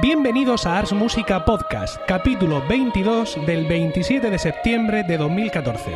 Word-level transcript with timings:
Bienvenidos 0.00 0.64
a 0.64 0.78
Ars 0.78 0.92
Música 0.92 1.44
Podcast, 1.44 1.96
capítulo 2.06 2.62
22 2.68 3.44
del 3.46 3.66
27 3.66 4.30
de 4.30 4.38
septiembre 4.38 5.02
de 5.02 5.18
2014. 5.18 5.90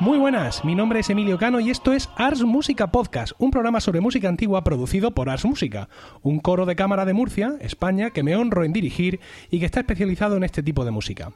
Muy 0.00 0.18
buenas, 0.18 0.64
mi 0.64 0.74
nombre 0.74 1.00
es 1.00 1.10
Emilio 1.10 1.36
Cano 1.36 1.60
y 1.60 1.68
esto 1.68 1.92
es 1.92 2.08
Ars 2.16 2.42
Música 2.44 2.90
Podcast, 2.90 3.32
un 3.38 3.50
programa 3.50 3.80
sobre 3.80 4.00
música 4.00 4.28
antigua 4.28 4.64
producido 4.64 5.10
por 5.10 5.28
Ars 5.28 5.44
Música, 5.44 5.90
un 6.22 6.40
coro 6.40 6.64
de 6.64 6.76
cámara 6.76 7.04
de 7.04 7.12
Murcia, 7.12 7.56
España, 7.60 8.10
que 8.10 8.22
me 8.22 8.36
honro 8.36 8.64
en 8.64 8.72
dirigir 8.72 9.20
y 9.50 9.60
que 9.60 9.66
está 9.66 9.80
especializado 9.80 10.36
en 10.36 10.44
este 10.44 10.62
tipo 10.62 10.84
de 10.86 10.92
música. 10.92 11.32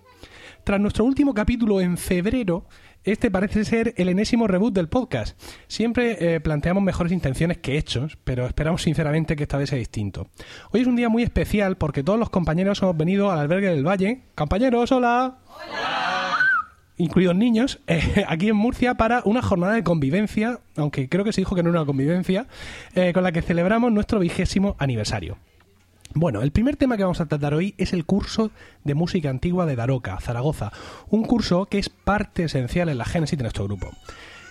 Tras 0.65 0.81
nuestro 0.81 1.05
último 1.05 1.33
capítulo 1.35 1.81
en 1.81 1.97
febrero, 1.97 2.67
este 3.05 3.31
parece 3.31 3.65
ser 3.65 3.95
el 3.97 4.09
enésimo 4.09 4.47
reboot 4.47 4.75
del 4.75 4.89
podcast. 4.89 5.41
Siempre 5.67 6.35
eh, 6.35 6.41
planteamos 6.41 6.83
mejores 6.83 7.13
intenciones 7.13 7.59
que 7.59 7.79
hechos, 7.79 8.19
pero 8.25 8.47
esperamos 8.47 8.83
sinceramente 8.83 9.37
que 9.37 9.45
esta 9.45 9.57
vez 9.57 9.71
sea 9.71 9.79
distinto. 9.79 10.29
Hoy 10.71 10.83
es 10.83 10.87
un 10.87 10.97
día 10.97 11.09
muy 11.09 11.23
especial 11.23 11.77
porque 11.77 12.03
todos 12.03 12.19
los 12.19 12.31
compañeros 12.31 12.83
hemos 12.83 12.97
venido 12.97 13.31
al 13.31 13.39
albergue 13.39 13.69
del 13.69 13.87
Valle. 13.87 14.25
Compañeros, 14.35 14.93
hola. 14.93 15.39
Hola. 15.47 16.39
Incluidos 16.99 17.37
niños, 17.37 17.81
eh, 17.87 18.25
aquí 18.27 18.49
en 18.49 18.57
Murcia 18.57 18.95
para 18.95 19.23
una 19.25 19.41
jornada 19.41 19.75
de 19.75 19.85
convivencia, 19.85 20.61
aunque 20.77 21.09
creo 21.09 21.25
que 21.25 21.33
se 21.33 21.41
dijo 21.41 21.55
que 21.55 21.63
no 21.63 21.71
era 21.71 21.81
una 21.81 21.87
convivencia, 21.87 22.47
eh, 22.95 23.13
con 23.15 23.23
la 23.23 23.33
que 23.33 23.41
celebramos 23.41 23.93
nuestro 23.93 24.19
vigésimo 24.19 24.77
aniversario. 24.79 25.39
Bueno, 26.15 26.43
el 26.43 26.53
primer 26.53 26.77
tema 26.77 26.97
que 26.97 27.03
vamos 27.03 27.21
a 27.21 27.27
tratar 27.27 27.55
hoy 27.55 27.75
es 27.77 27.93
el 27.93 28.05
curso 28.05 28.51
de 28.83 28.95
música 28.95 29.31
antigua 29.31 29.67
de 29.67 29.77
Daroca, 29.77 30.19
Zaragoza, 30.21 30.73
un 31.09 31.25
curso 31.25 31.67
que 31.67 31.79
es 31.79 31.91
parte 31.91 32.45
esencial 32.45 32.89
en 32.89 32.99
la 32.99 33.05
génesis 33.05 33.39
de 33.39 33.45
nuestro 33.45 33.65
grupo. 33.65 33.93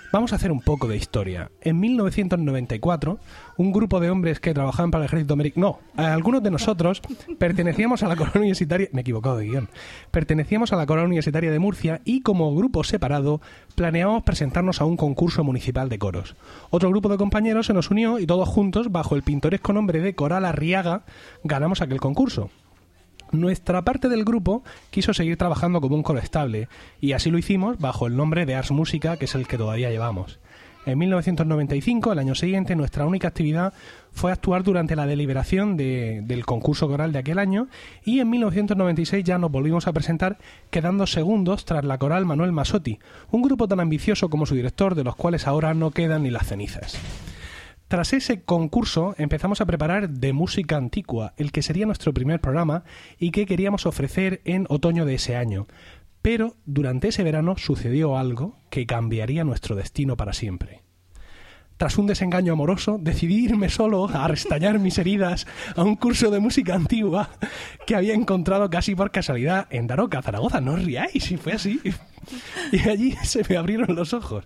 Vamos 0.10 0.32
a 0.32 0.38
hacer 0.38 0.54
un 0.54 0.62
poco 0.62 0.88
de 0.88 0.96
historia. 0.96 1.52
En 1.62 1.82
1994, 1.82 3.20
un 3.58 3.72
grupo 3.74 4.00
de 4.00 4.10
hombres 4.10 4.40
que 4.40 4.54
trabajaban 4.54 4.90
para 4.90 5.04
el 5.04 5.08
ejército 5.08 5.34
americano, 5.34 5.80
no, 5.98 6.04
algunos 6.04 6.42
de 6.42 6.50
nosotros 6.50 7.02
pertenecíamos 7.38 8.04
a 8.04 8.08
la 8.08 8.16
Corona 8.16 8.40
Universitaria, 8.40 8.88
me 8.94 9.02
he 9.02 9.02
equivocado 9.02 9.36
de 9.38 9.48
guion, 9.48 9.70
pertenecíamos 10.10 10.72
a 10.72 10.78
la 10.78 10.86
Corona 10.86 11.08
Universitaria 11.08 11.52
de 11.52 11.60
Murcia 11.60 12.00
y 12.06 12.22
como 12.22 12.56
grupo 12.56 12.86
separado 12.86 13.42
planeábamos 13.76 14.24
presentarnos 14.24 14.80
a 14.80 14.86
un 14.86 14.96
concurso 14.96 15.44
municipal 15.44 15.90
de 15.90 16.00
coros. 16.00 16.36
Otro 16.70 16.90
grupo 16.90 17.10
de 17.10 17.18
compañeros 17.18 17.66
se 17.66 17.74
nos 17.74 17.92
unió 17.92 18.18
y 18.18 18.26
todos 18.26 18.48
juntos, 18.48 18.92
bajo 18.92 19.16
el 19.16 19.24
pintoresco 19.24 19.74
nombre 19.74 20.00
de 20.00 20.16
Coral 20.16 20.46
Arriaga, 20.46 21.04
ganamos 21.44 21.82
aquel 21.82 22.00
concurso. 22.00 22.50
Nuestra 23.32 23.82
parte 23.82 24.10
del 24.10 24.24
grupo 24.24 24.64
quiso 24.90 25.14
seguir 25.14 25.38
trabajando 25.38 25.82
como 25.82 25.96
un 25.96 26.04
coro 26.04 26.20
estable, 26.20 26.70
y 27.02 27.12
así 27.12 27.30
lo 27.30 27.38
hicimos 27.38 27.78
bajo 27.80 28.08
el 28.08 28.16
nombre 28.16 28.46
de 28.46 28.56
Ars 28.56 28.72
Música, 28.72 29.18
que 29.18 29.26
es 29.26 29.36
el 29.36 29.48
que 29.48 29.58
todavía 29.58 29.90
llevamos. 29.90 30.40
En 30.88 30.98
1995, 31.00 32.14
el 32.14 32.20
año 32.20 32.34
siguiente, 32.34 32.74
nuestra 32.78 33.06
única 33.06 33.28
actividad 33.28 33.74
fue 34.14 34.32
actuar 34.32 34.64
durante 34.64 34.96
la 34.96 35.06
deliberación 35.06 35.76
del 35.76 36.46
concurso 36.46 36.88
coral 36.88 37.12
de 37.12 37.20
aquel 37.20 37.40
año 37.40 37.68
y 38.06 38.22
en 38.22 38.30
1996 38.30 39.26
ya 39.26 39.38
nos 39.38 39.52
volvimos 39.52 39.86
a 39.86 39.92
presentar 39.92 40.38
quedando 40.70 41.06
segundos 41.06 41.66
tras 41.66 41.84
la 41.84 41.98
coral 41.98 42.26
Manuel 42.26 42.54
Masotti, 42.54 43.00
un 43.32 43.42
grupo 43.42 43.68
tan 43.68 43.82
ambicioso 43.82 44.30
como 44.30 44.46
su 44.46 44.56
director 44.56 44.96
de 44.96 45.04
los 45.04 45.18
cuales 45.18 45.46
ahora 45.46 45.74
no 45.74 45.92
quedan 45.92 46.24
ni 46.24 46.32
las 46.32 46.48
cenizas. 46.48 46.98
Tras 47.88 48.12
ese 48.12 48.42
concurso 48.42 49.16
empezamos 49.18 49.62
a 49.62 49.66
preparar 49.66 50.10
De 50.10 50.34
Música 50.34 50.76
Antigua, 50.76 51.34
el 51.38 51.54
que 51.54 51.62
sería 51.62 51.86
nuestro 51.86 52.14
primer 52.14 52.42
programa 52.42 52.84
y 53.18 53.32
que 53.32 53.46
queríamos 53.46 53.86
ofrecer 53.86 54.42
en 54.44 54.66
otoño 54.68 55.06
de 55.06 55.16
ese 55.16 55.38
año. 55.38 55.68
Pero 56.22 56.56
durante 56.66 57.08
ese 57.08 57.24
verano 57.24 57.56
sucedió 57.58 58.18
algo 58.18 58.58
que 58.70 58.86
cambiaría 58.86 59.46
nuestro 59.46 59.76
destino 59.76 60.18
para 60.18 60.34
siempre 60.34 60.87
tras 61.78 61.98
un 61.98 62.08
desengaño 62.08 62.54
amoroso, 62.54 62.98
decidí 63.00 63.46
irme 63.46 63.70
solo 63.70 64.10
a 64.10 64.28
restañar 64.28 64.80
mis 64.80 64.98
heridas 64.98 65.48
a 65.76 65.84
un 65.84 65.96
curso 65.96 66.32
de 66.32 66.40
música 66.40 66.76
antigua 66.76 67.30
que 67.86 67.96
había 67.96 68.14
encontrado 68.14 68.70
casi 68.70 68.96
por 68.96 69.12
casualidad 69.12 69.68
en 69.70 69.88
Daroca, 69.88 70.22
Zaragoza. 70.22 70.60
No 70.60 70.74
os 70.74 70.84
riáis, 70.84 71.32
y 71.32 71.38
fue 71.38 71.54
así. 71.54 71.80
Y 72.72 72.90
allí 72.90 73.16
se 73.24 73.44
me 73.48 73.56
abrieron 73.56 73.96
los 73.96 74.14
ojos. 74.14 74.46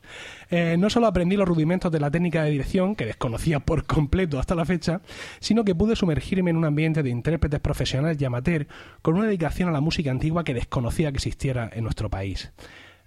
Eh, 0.50 0.75
no 0.78 0.90
solo 0.90 1.08
aprendí 1.08 1.36
los 1.36 1.47
rudimentos 1.47 1.91
de 1.91 2.00
la 2.00 2.12
técnica 2.12 2.44
de 2.44 2.52
dirección, 2.52 2.96
que 2.96 3.06
desconocía 3.06 3.59
por 3.59 3.86
completo 3.86 4.40
hasta 4.40 4.53
la 4.53 4.66
fecha, 4.66 5.02
sino 5.40 5.64
que 5.64 5.74
pude 5.74 5.96
sumergirme 5.96 6.52
en 6.52 6.58
un 6.58 6.66
ambiente 6.66 7.02
de 7.02 7.09
intérpretes 7.09 7.59
profesionales 7.59 8.18
y 8.20 8.25
amateur 8.25 8.68
con 9.02 9.16
una 9.16 9.25
dedicación 9.25 9.70
a 9.70 9.72
la 9.72 9.81
música 9.81 10.12
antigua 10.12 10.44
que 10.44 10.53
desconocía 10.53 11.12
que 11.12 11.18
existiera 11.18 11.70
en 11.74 11.84
nuestro 11.84 12.09
país. 12.09 12.52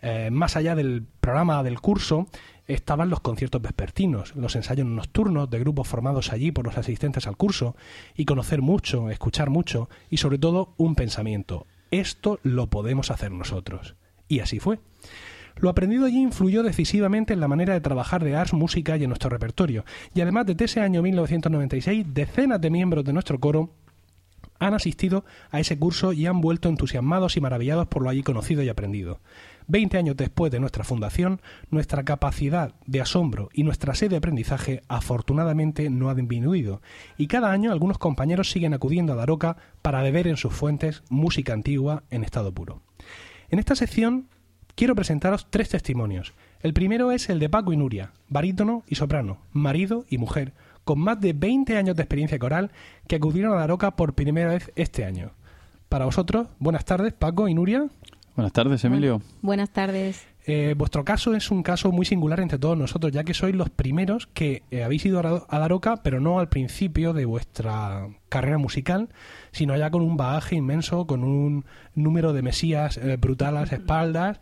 Eh, 0.06 0.30
más 0.30 0.56
allá 0.56 0.74
del 0.74 1.06
programa 1.20 1.62
del 1.62 1.80
curso, 1.80 2.26
estaban 2.66 3.10
los 3.10 3.20
conciertos 3.20 3.62
vespertinos, 3.62 4.34
los 4.36 4.56
ensayos 4.56 4.86
nocturnos 4.86 5.50
de 5.50 5.58
grupos 5.58 5.88
formados 5.88 6.32
allí 6.32 6.52
por 6.52 6.64
los 6.64 6.78
asistentes 6.78 7.26
al 7.26 7.36
curso, 7.36 7.76
y 8.14 8.24
conocer 8.24 8.62
mucho, 8.62 9.10
escuchar 9.10 9.50
mucho, 9.50 9.88
y 10.10 10.18
sobre 10.18 10.38
todo 10.38 10.74
un 10.76 10.94
pensamiento. 10.94 11.66
Esto 11.90 12.40
lo 12.42 12.68
podemos 12.68 13.10
hacer 13.10 13.32
nosotros. 13.32 13.94
Y 14.28 14.40
así 14.40 14.58
fue. 14.58 14.80
Lo 15.56 15.68
aprendido 15.68 16.06
allí 16.06 16.20
influyó 16.20 16.62
decisivamente 16.62 17.32
en 17.32 17.40
la 17.40 17.48
manera 17.48 17.74
de 17.74 17.80
trabajar 17.80 18.24
de 18.24 18.34
Ars 18.34 18.52
Música 18.52 18.96
y 18.96 19.04
en 19.04 19.10
nuestro 19.10 19.30
repertorio, 19.30 19.84
y 20.14 20.20
además 20.20 20.46
desde 20.46 20.64
ese 20.64 20.80
año 20.80 21.02
1996 21.02 22.06
decenas 22.12 22.60
de 22.60 22.70
miembros 22.70 23.04
de 23.04 23.12
nuestro 23.12 23.38
coro 23.38 23.70
han 24.58 24.74
asistido 24.74 25.24
a 25.50 25.60
ese 25.60 25.78
curso 25.78 26.12
y 26.12 26.26
han 26.26 26.40
vuelto 26.40 26.68
entusiasmados 26.68 27.36
y 27.36 27.40
maravillados 27.40 27.86
por 27.86 28.02
lo 28.02 28.10
allí 28.10 28.22
conocido 28.22 28.62
y 28.62 28.68
aprendido. 28.68 29.20
Veinte 29.66 29.96
años 29.96 30.16
después 30.16 30.52
de 30.52 30.60
nuestra 30.60 30.84
fundación, 30.84 31.40
nuestra 31.70 32.04
capacidad 32.04 32.74
de 32.86 33.00
asombro 33.00 33.48
y 33.54 33.62
nuestra 33.62 33.94
sed 33.94 34.10
de 34.10 34.16
aprendizaje 34.16 34.82
afortunadamente 34.88 35.88
no 35.88 36.10
ha 36.10 36.14
disminuido, 36.14 36.82
y 37.16 37.28
cada 37.28 37.50
año 37.50 37.72
algunos 37.72 37.96
compañeros 37.96 38.50
siguen 38.50 38.74
acudiendo 38.74 39.14
a 39.14 39.16
Daroca 39.16 39.56
para 39.80 40.02
beber 40.02 40.26
en 40.28 40.36
sus 40.36 40.52
fuentes 40.52 41.02
música 41.08 41.54
antigua 41.54 42.02
en 42.10 42.24
estado 42.24 42.52
puro. 42.52 42.82
En 43.48 43.58
esta 43.58 43.74
sección 43.74 44.28
quiero 44.74 44.94
presentaros 44.94 45.46
tres 45.50 45.70
testimonios. 45.70 46.34
El 46.60 46.74
primero 46.74 47.10
es 47.10 47.30
el 47.30 47.38
de 47.38 47.48
Paco 47.48 47.72
y 47.72 47.76
Nuria, 47.76 48.12
barítono 48.28 48.82
y 48.86 48.96
soprano, 48.96 49.38
marido 49.52 50.04
y 50.10 50.18
mujer, 50.18 50.52
con 50.84 51.00
más 51.00 51.20
de 51.20 51.32
20 51.32 51.76
años 51.78 51.96
de 51.96 52.02
experiencia 52.02 52.38
coral 52.38 52.70
que 53.08 53.16
acudieron 53.16 53.54
a 53.54 53.60
Daroca 53.60 53.96
por 53.96 54.14
primera 54.14 54.50
vez 54.50 54.72
este 54.76 55.04
año. 55.04 55.32
Para 55.88 56.04
vosotros, 56.04 56.48
buenas 56.58 56.84
tardes, 56.84 57.12
Paco 57.12 57.48
y 57.48 57.54
Nuria. 57.54 57.88
Buenas 58.36 58.52
tardes, 58.52 58.84
Emilio. 58.84 59.22
Buenas 59.42 59.70
tardes. 59.70 60.26
Eh, 60.46 60.74
vuestro 60.76 61.04
caso 61.06 61.34
es 61.34 61.50
un 61.50 61.62
caso 61.62 61.90
muy 61.90 62.04
singular 62.04 62.40
entre 62.40 62.58
todos 62.58 62.76
nosotros, 62.76 63.12
ya 63.12 63.24
que 63.24 63.32
sois 63.32 63.54
los 63.54 63.70
primeros 63.70 64.26
que 64.26 64.62
eh, 64.70 64.82
habéis 64.82 65.06
ido 65.06 65.20
a 65.20 65.58
Daroca, 65.58 66.02
pero 66.02 66.20
no 66.20 66.38
al 66.38 66.50
principio 66.50 67.14
de 67.14 67.24
vuestra 67.24 68.08
carrera 68.28 68.58
musical, 68.58 69.08
sino 69.52 69.74
ya 69.76 69.90
con 69.90 70.02
un 70.02 70.18
bagaje 70.18 70.56
inmenso, 70.56 71.06
con 71.06 71.24
un 71.24 71.64
número 71.94 72.34
de 72.34 72.42
mesías 72.42 72.98
eh, 72.98 73.16
brutales 73.16 73.56
a 73.56 73.60
las 73.60 73.72
espaldas, 73.72 74.40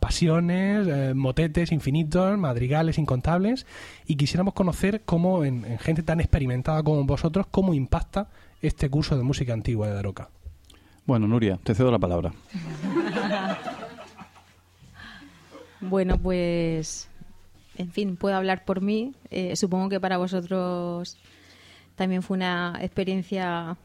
pasiones, 0.00 1.14
motetes 1.14 1.70
infinitos, 1.70 2.36
madrigales 2.36 2.98
incontables, 2.98 3.66
y 4.06 4.16
quisiéramos 4.16 4.54
conocer 4.54 5.02
cómo, 5.04 5.44
en, 5.44 5.64
en 5.66 5.78
gente 5.78 6.02
tan 6.02 6.20
experimentada 6.20 6.82
como 6.82 7.04
vosotros, 7.04 7.46
cómo 7.50 7.74
impacta 7.74 8.28
este 8.60 8.88
curso 8.88 9.16
de 9.16 9.22
música 9.22 9.52
antigua 9.52 9.86
de 9.86 9.94
Daroca. 9.94 10.30
Bueno, 11.06 11.28
Nuria, 11.28 11.58
te 11.62 11.74
cedo 11.74 11.90
la 11.90 11.98
palabra. 11.98 12.32
bueno, 15.80 16.18
pues, 16.18 17.10
en 17.76 17.92
fin, 17.92 18.16
puedo 18.16 18.36
hablar 18.36 18.64
por 18.64 18.80
mí. 18.80 19.14
Eh, 19.30 19.54
supongo 19.54 19.90
que 19.90 20.00
para 20.00 20.16
vosotros 20.16 21.18
también 21.94 22.22
fue 22.22 22.38
una 22.38 22.78
experiencia 22.80 23.76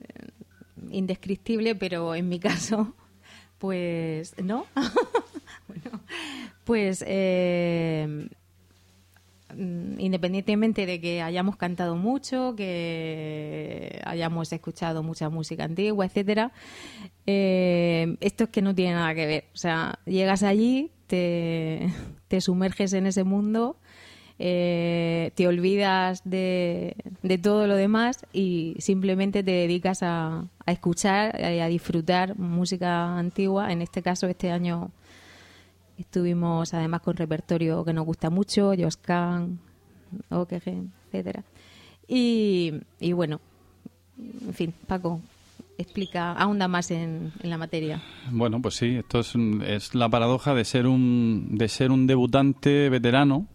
eh, 0.00 0.28
indescriptible, 0.92 1.74
pero 1.74 2.14
en 2.14 2.28
mi 2.28 2.38
caso, 2.38 2.94
pues, 3.58 4.36
¿no? 4.40 4.64
bueno, 5.68 6.00
pues 6.64 7.04
eh, 7.04 8.28
independientemente 9.56 10.86
de 10.86 11.00
que 11.00 11.22
hayamos 11.22 11.56
cantado 11.56 11.96
mucho, 11.96 12.54
que 12.56 14.00
hayamos 14.04 14.52
escuchado 14.52 15.02
mucha 15.02 15.28
música 15.28 15.64
antigua, 15.64 16.06
etcétera, 16.06 16.52
eh, 17.26 18.16
esto 18.20 18.44
es 18.44 18.50
que 18.50 18.62
no 18.62 18.74
tiene 18.74 18.94
nada 18.94 19.14
que 19.14 19.26
ver. 19.26 19.44
O 19.54 19.56
sea, 19.56 19.98
llegas 20.06 20.42
allí, 20.42 20.90
te, 21.06 21.90
sumerges 22.40 22.92
en 22.92 23.06
ese 23.06 23.24
mundo, 23.24 23.76
eh, 24.38 25.32
te 25.34 25.46
olvidas 25.46 26.22
de, 26.24 26.96
todo 27.42 27.66
lo 27.66 27.76
demás 27.76 28.24
y 28.32 28.76
simplemente 28.78 29.42
te 29.42 29.50
dedicas 29.50 30.02
a, 30.02 30.46
a 30.64 30.72
escuchar 30.72 31.38
y 31.38 31.60
a 31.60 31.66
disfrutar 31.66 32.38
música 32.38 33.18
antigua. 33.18 33.72
En 33.72 33.82
este 33.82 34.02
caso, 34.02 34.26
este 34.26 34.50
año 34.50 34.90
Estuvimos 36.00 36.72
además 36.72 37.02
con 37.02 37.14
repertorio 37.14 37.84
que 37.84 37.92
nos 37.92 38.06
gusta 38.06 38.30
mucho, 38.30 38.72
Joscan, 38.76 39.58
OKG, 40.30 40.86
etcétera. 41.06 41.44
Y, 42.08 42.72
y 42.98 43.12
bueno, 43.12 43.40
en 44.18 44.54
fin, 44.54 44.74
Paco, 44.86 45.20
explica, 45.76 46.32
ahonda 46.32 46.68
más 46.68 46.90
en, 46.90 47.32
en, 47.42 47.50
la 47.50 47.58
materia. 47.58 48.02
Bueno, 48.30 48.62
pues 48.62 48.76
sí, 48.76 48.96
esto 48.96 49.20
es, 49.20 49.34
es, 49.66 49.94
la 49.94 50.08
paradoja 50.08 50.54
de 50.54 50.64
ser 50.64 50.86
un, 50.86 51.48
de 51.52 51.68
ser 51.68 51.90
un 51.90 52.06
debutante 52.06 52.88
veterano 52.88 53.46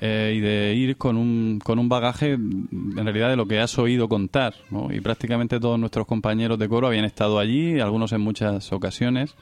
eh, 0.00 0.34
y 0.36 0.40
de 0.40 0.74
ir 0.74 0.96
con 0.96 1.16
un, 1.16 1.58
con 1.62 1.80
un 1.80 1.88
bagaje 1.88 2.34
en 2.34 2.94
realidad 2.94 3.30
de 3.30 3.36
lo 3.36 3.46
que 3.46 3.58
has 3.58 3.76
oído 3.78 4.08
contar. 4.08 4.54
¿no? 4.70 4.92
Y 4.92 5.00
prácticamente 5.00 5.58
todos 5.58 5.78
nuestros 5.78 6.06
compañeros 6.06 6.56
de 6.58 6.68
coro 6.68 6.86
habían 6.86 7.04
estado 7.04 7.40
allí, 7.40 7.80
algunos 7.80 8.12
en 8.12 8.20
muchas 8.20 8.72
ocasiones. 8.72 9.34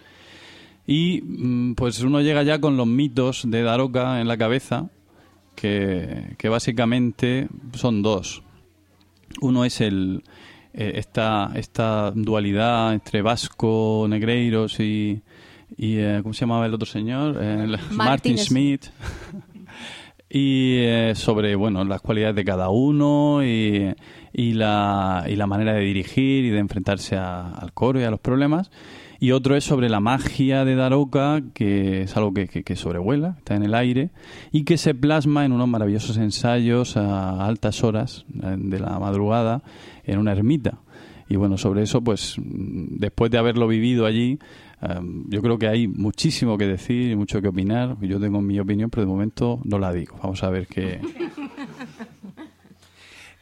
Y 0.88 1.20
mm, 1.23 1.75
pues 1.75 2.00
uno 2.00 2.20
llega 2.23 2.43
ya 2.43 2.61
con 2.61 2.76
los 2.79 2.87
mitos 2.87 3.43
de 3.49 3.62
Daroca 3.62 4.20
en 4.23 4.26
la 4.26 4.38
cabeza, 4.38 4.88
que, 5.55 6.35
que 6.38 6.49
básicamente 6.49 7.49
son 7.75 8.00
dos. 8.02 8.43
Uno 9.43 9.64
es 9.67 9.82
el, 9.82 10.23
eh, 10.73 10.93
esta, 10.96 11.50
esta 11.56 12.11
dualidad 12.12 12.94
entre 12.94 13.20
vasco, 13.20 14.06
negreiros 14.08 14.81
y, 14.81 15.20
y 15.76 15.96
eh, 15.99 16.20
¿cómo 16.23 16.32
se 16.32 16.40
llamaba 16.40 16.64
el 16.64 16.73
otro 16.73 16.87
señor? 16.87 17.37
Eh, 17.38 17.67
Martin 17.67 17.96
Martin 17.96 18.38
Smith. 18.38 18.87
y 20.31 20.76
eh, 20.79 21.12
sobre 21.14 21.55
bueno 21.55 21.84
las 21.84 22.00
cualidades 22.00 22.37
de 22.37 22.44
cada 22.44 22.69
uno 22.70 23.43
y, 23.44 23.94
y 24.32 24.52
la, 24.52 25.25
y 25.29 25.37
la 25.37 25.46
manera 25.46 25.73
de 25.75 25.81
dirigir 25.81 26.44
y 26.44 26.50
de 26.50 26.58
enfrentarse 26.58 27.17
a- 27.17 27.49
al 27.55 27.73
coro 27.73 28.00
y 28.00 28.05
a 28.05 28.11
los 28.11 28.20
problemas. 28.20 28.70
Y 29.20 29.32
otro 29.32 29.56
es 29.56 29.65
sobre 29.65 29.88
la 29.88 29.99
magia 29.99 30.65
de 30.65 30.76
Daroca, 30.76 31.43
que 31.53 32.03
es 32.03 32.17
algo 32.17 32.32
que, 32.32 32.47
que, 32.47 32.62
que 32.62 32.76
sobrevuela, 32.76 33.35
está 33.38 33.56
en 33.56 33.65
el 33.65 33.75
aire, 33.75 34.11
y 34.53 34.62
que 34.62 34.79
se 34.79 34.94
plasma 34.94 35.44
en 35.44 35.53
unos 35.53 35.67
maravillosos 35.67 36.17
ensayos 36.19 36.97
a 36.97 37.44
altas 37.44 37.82
horas 37.82 38.25
de 38.29 38.79
la 38.79 38.99
madrugada 39.00 39.62
en 40.05 40.19
una 40.19 40.32
ermita. 40.32 40.79
Y 41.29 41.37
bueno, 41.37 41.59
sobre 41.59 41.82
eso, 41.82 42.00
pues 42.00 42.37
después 42.38 43.31
de 43.31 43.38
haberlo 43.38 43.67
vivido 43.67 44.06
allí, 44.06 44.38
eh, 44.81 45.00
yo 45.29 45.43
creo 45.43 45.59
que 45.59 45.69
hay 45.69 45.88
muchísimo 45.88 46.56
que 46.56 46.67
decir 46.67 47.11
y 47.11 47.17
mucho 47.17 47.43
que 47.43 47.49
opinar. 47.49 47.97
Yo 48.00 48.19
tengo 48.19 48.41
mi 48.41 48.59
opinión, 48.59 48.88
pero 48.88 49.03
de 49.03 49.09
momento 49.09 49.61
no 49.65 49.79
la 49.79 49.93
digo. 49.93 50.17
Vamos 50.23 50.43
a 50.43 50.50
ver 50.50 50.67
qué. 50.67 51.00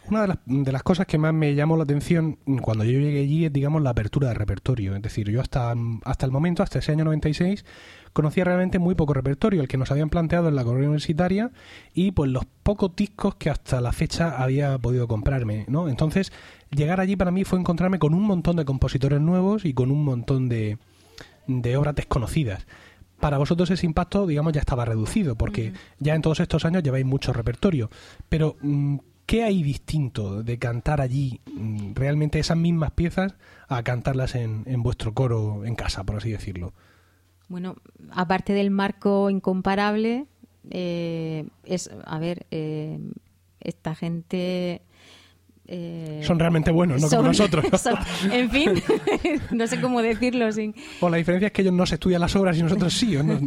Una 0.08 0.22
de 0.22 0.28
las, 0.28 0.38
de 0.46 0.72
las 0.72 0.82
cosas 0.82 1.06
que 1.06 1.18
más 1.18 1.34
me 1.34 1.54
llamó 1.54 1.76
la 1.76 1.84
atención 1.84 2.38
cuando 2.62 2.84
yo 2.84 2.98
llegué 2.98 3.20
allí 3.20 3.44
es, 3.44 3.52
digamos, 3.52 3.82
la 3.82 3.90
apertura 3.90 4.28
de 4.28 4.34
repertorio. 4.34 4.94
Es 4.94 5.02
decir, 5.02 5.30
yo 5.30 5.40
hasta, 5.40 5.74
hasta 6.04 6.26
el 6.26 6.32
momento, 6.32 6.62
hasta 6.62 6.78
ese 6.78 6.92
año 6.92 7.04
96, 7.04 7.64
conocía 8.12 8.44
realmente 8.44 8.78
muy 8.78 8.94
poco 8.94 9.12
repertorio, 9.14 9.60
el 9.60 9.68
que 9.68 9.76
nos 9.76 9.90
habían 9.90 10.08
planteado 10.08 10.48
en 10.48 10.56
la 10.56 10.64
correa 10.64 10.84
universitaria 10.84 11.50
y 11.92 12.12
pues 12.12 12.30
los 12.30 12.46
pocos 12.62 12.96
discos 12.96 13.34
que 13.34 13.50
hasta 13.50 13.80
la 13.80 13.92
fecha 13.92 14.42
había 14.42 14.78
podido 14.78 15.06
comprarme, 15.06 15.66
¿no? 15.68 15.88
Entonces, 15.88 16.32
llegar 16.70 17.00
allí 17.00 17.16
para 17.16 17.30
mí 17.30 17.44
fue 17.44 17.58
encontrarme 17.58 17.98
con 17.98 18.14
un 18.14 18.22
montón 18.22 18.56
de 18.56 18.64
compositores 18.64 19.20
nuevos 19.20 19.64
y 19.64 19.74
con 19.74 19.90
un 19.90 20.02
montón 20.02 20.48
de, 20.48 20.78
de 21.46 21.76
obras 21.76 21.94
desconocidas. 21.94 22.66
Para 23.20 23.38
vosotros 23.38 23.70
ese 23.70 23.86
impacto, 23.86 24.26
digamos, 24.26 24.52
ya 24.52 24.60
estaba 24.60 24.84
reducido, 24.84 25.36
porque 25.36 25.72
ya 25.98 26.14
en 26.14 26.22
todos 26.22 26.40
estos 26.40 26.64
años 26.64 26.82
lleváis 26.82 27.04
mucho 27.06 27.32
repertorio. 27.32 27.90
Pero, 28.28 28.56
mm, 28.62 28.96
¿qué 29.26 29.42
hay 29.42 29.62
distinto 29.62 30.42
de 30.42 30.58
cantar 30.58 31.00
allí 31.00 31.40
mm, 31.46 31.94
realmente 31.94 32.38
esas 32.38 32.56
mismas 32.56 32.92
piezas 32.92 33.34
a 33.68 33.82
cantarlas 33.82 34.34
en, 34.34 34.62
en 34.66 34.82
vuestro 34.82 35.12
coro 35.12 35.64
en 35.64 35.74
casa, 35.74 36.04
por 36.04 36.16
así 36.16 36.30
decirlo? 36.30 36.72
Bueno, 37.48 37.76
aparte 38.10 38.52
del 38.52 38.70
marco 38.70 39.30
incomparable, 39.30 40.26
eh, 40.70 41.46
es, 41.64 41.90
a 42.04 42.18
ver, 42.18 42.46
eh, 42.50 42.98
esta 43.60 43.94
gente... 43.94 44.82
eh, 45.68 46.20
Son 46.24 46.38
realmente 46.38 46.70
buenos, 46.70 47.00
no 47.02 47.08
como 47.08 47.22
nosotros. 47.24 47.64
¿no? 47.72 47.78
son- 47.78 47.96
en 48.32 48.50
fin, 48.50 48.70
no 49.52 49.66
sé 49.66 49.80
cómo 49.80 50.02
decirlo 50.02 50.50
sin... 50.52 50.74
O 51.00 51.08
la 51.08 51.16
diferencia 51.16 51.46
es 51.48 51.52
que 51.52 51.62
ellos 51.62 51.74
no 51.74 51.86
se 51.86 51.94
estudian 51.96 52.20
las 52.20 52.34
obras 52.36 52.56
y 52.58 52.62
nosotros 52.62 52.92
sí. 52.94 53.16
¿o 53.16 53.22
no? 53.22 53.38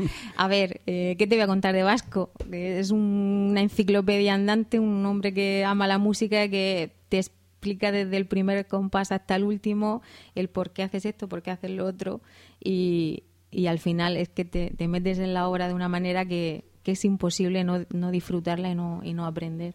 A 0.36 0.48
ver, 0.48 0.80
eh, 0.86 1.14
¿qué 1.18 1.26
te 1.26 1.36
voy 1.36 1.42
a 1.42 1.46
contar 1.46 1.74
de 1.74 1.82
Vasco? 1.82 2.32
Que 2.50 2.78
Es 2.80 2.90
un- 2.90 3.48
una 3.50 3.60
enciclopedia 3.62 4.34
andante, 4.34 4.78
un 4.78 5.04
hombre 5.06 5.32
que 5.34 5.64
ama 5.64 5.86
la 5.86 5.98
música, 5.98 6.48
que 6.48 6.92
te 7.08 7.18
explica 7.18 7.90
desde 7.92 8.16
el 8.16 8.26
primer 8.26 8.66
compás 8.66 9.10
hasta 9.12 9.34
el 9.36 9.44
último 9.44 10.02
el 10.34 10.48
por 10.48 10.70
qué 10.70 10.82
haces 10.84 11.04
esto, 11.06 11.28
por 11.28 11.42
qué 11.42 11.50
haces 11.50 11.70
lo 11.70 11.86
otro, 11.86 12.20
y, 12.62 13.24
y 13.50 13.66
al 13.66 13.78
final 13.78 14.16
es 14.16 14.28
que 14.28 14.44
te, 14.44 14.70
te 14.76 14.86
metes 14.88 15.18
en 15.18 15.34
la 15.34 15.48
obra 15.48 15.66
de 15.68 15.74
una 15.74 15.88
manera 15.88 16.24
que, 16.24 16.64
que 16.82 16.92
es 16.92 17.04
imposible 17.04 17.64
no, 17.64 17.84
no 17.92 18.10
disfrutarla 18.10 18.70
y 18.70 18.74
no, 18.74 19.00
y 19.02 19.12
no 19.14 19.26
aprender. 19.26 19.74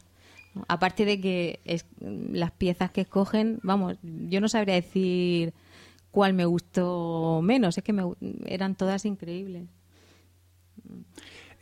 Aparte 0.68 1.06
de 1.06 1.20
que 1.20 1.60
es, 1.66 1.86
las 2.00 2.52
piezas 2.52 2.92
que 2.92 3.02
escogen, 3.02 3.60
vamos, 3.64 3.98
yo 4.02 4.40
no 4.40 4.48
sabría 4.48 4.76
decir 4.76 5.54
cuál 6.12 6.34
me 6.34 6.46
gustó 6.46 7.42
menos, 7.44 7.78
es 7.78 7.84
que 7.84 7.94
me, 7.94 8.04
eran 8.46 8.76
todas 8.76 9.06
increíbles. 9.06 9.64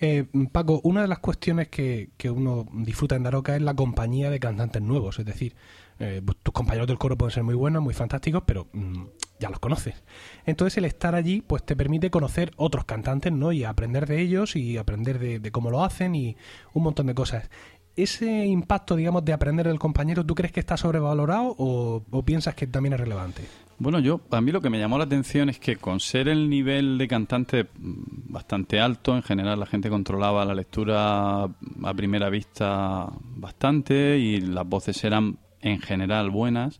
Eh, 0.03 0.25
Paco, 0.51 0.81
una 0.83 1.03
de 1.03 1.07
las 1.07 1.19
cuestiones 1.19 1.69
que, 1.69 2.09
que 2.17 2.29
uno 2.31 2.65
disfruta 2.73 3.15
en 3.15 3.23
Daroca 3.23 3.55
es 3.55 3.61
la 3.61 3.75
compañía 3.75 4.31
de 4.31 4.39
cantantes 4.39 4.81
nuevos. 4.81 5.19
Es 5.19 5.25
decir, 5.25 5.55
eh, 5.99 6.21
pues, 6.25 6.39
tus 6.41 6.53
compañeros 6.53 6.87
del 6.87 6.97
coro 6.97 7.15
pueden 7.15 7.31
ser 7.31 7.43
muy 7.43 7.53
buenos, 7.53 7.83
muy 7.83 7.93
fantásticos, 7.93 8.41
pero 8.47 8.67
mm, 8.73 9.03
ya 9.39 9.51
los 9.51 9.59
conoces. 9.59 10.03
Entonces 10.47 10.79
el 10.79 10.85
estar 10.85 11.13
allí 11.13 11.41
pues 11.41 11.63
te 11.63 11.75
permite 11.75 12.09
conocer 12.09 12.51
otros 12.57 12.85
cantantes, 12.85 13.31
¿no? 13.31 13.51
Y 13.51 13.63
aprender 13.63 14.07
de 14.07 14.19
ellos 14.21 14.55
y 14.55 14.77
aprender 14.77 15.19
de, 15.19 15.39
de 15.39 15.51
cómo 15.51 15.69
lo 15.69 15.83
hacen 15.83 16.15
y 16.15 16.35
un 16.73 16.81
montón 16.81 17.05
de 17.05 17.13
cosas. 17.13 17.51
¿Ese 17.95 18.45
impacto, 18.45 18.95
digamos, 18.95 19.25
de 19.25 19.33
aprender 19.33 19.67
del 19.67 19.77
compañero, 19.79 20.25
tú 20.25 20.33
crees 20.33 20.51
que 20.53 20.59
está 20.61 20.77
sobrevalorado 20.77 21.55
o, 21.57 22.01
o 22.09 22.23
piensas 22.23 22.55
que 22.55 22.65
también 22.67 22.93
es 22.93 22.99
relevante? 22.99 23.43
Bueno, 23.79 23.99
yo 23.99 24.21
a 24.31 24.39
mí 24.41 24.51
lo 24.51 24.61
que 24.61 24.69
me 24.69 24.77
llamó 24.79 24.97
la 24.97 25.03
atención 25.05 25.49
es 25.49 25.59
que 25.59 25.75
con 25.75 25.99
ser 25.99 26.27
el 26.27 26.49
nivel 26.49 26.97
de 26.99 27.07
cantante 27.07 27.63
mm, 27.63 28.31
bastante 28.31 28.79
alto, 28.79 29.15
en 29.15 29.23
general 29.23 29.59
la 29.59 29.65
gente 29.65 29.89
controlaba 29.89 30.45
la 30.45 30.53
lectura 30.53 31.43
a 31.45 31.93
primera 31.95 32.29
vista 32.29 33.07
bastante 33.35 34.19
y 34.19 34.39
las 34.39 34.67
voces 34.67 35.03
eran 35.03 35.37
en 35.61 35.79
general 35.81 36.29
buenas. 36.29 36.79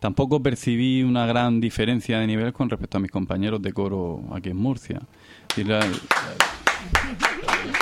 Tampoco 0.00 0.42
percibí 0.42 1.02
una 1.02 1.26
gran 1.26 1.60
diferencia 1.60 2.18
de 2.18 2.26
nivel 2.26 2.52
con 2.52 2.68
respecto 2.70 2.98
a 2.98 3.00
mis 3.00 3.10
compañeros 3.10 3.62
de 3.62 3.72
coro 3.72 4.22
aquí 4.34 4.48
en 4.50 4.56
Murcia. 4.56 5.00
Y 5.56 5.64
la- 5.64 5.80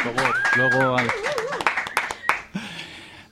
luego, 0.04 0.20
luego 0.56 0.96
al- 0.98 1.08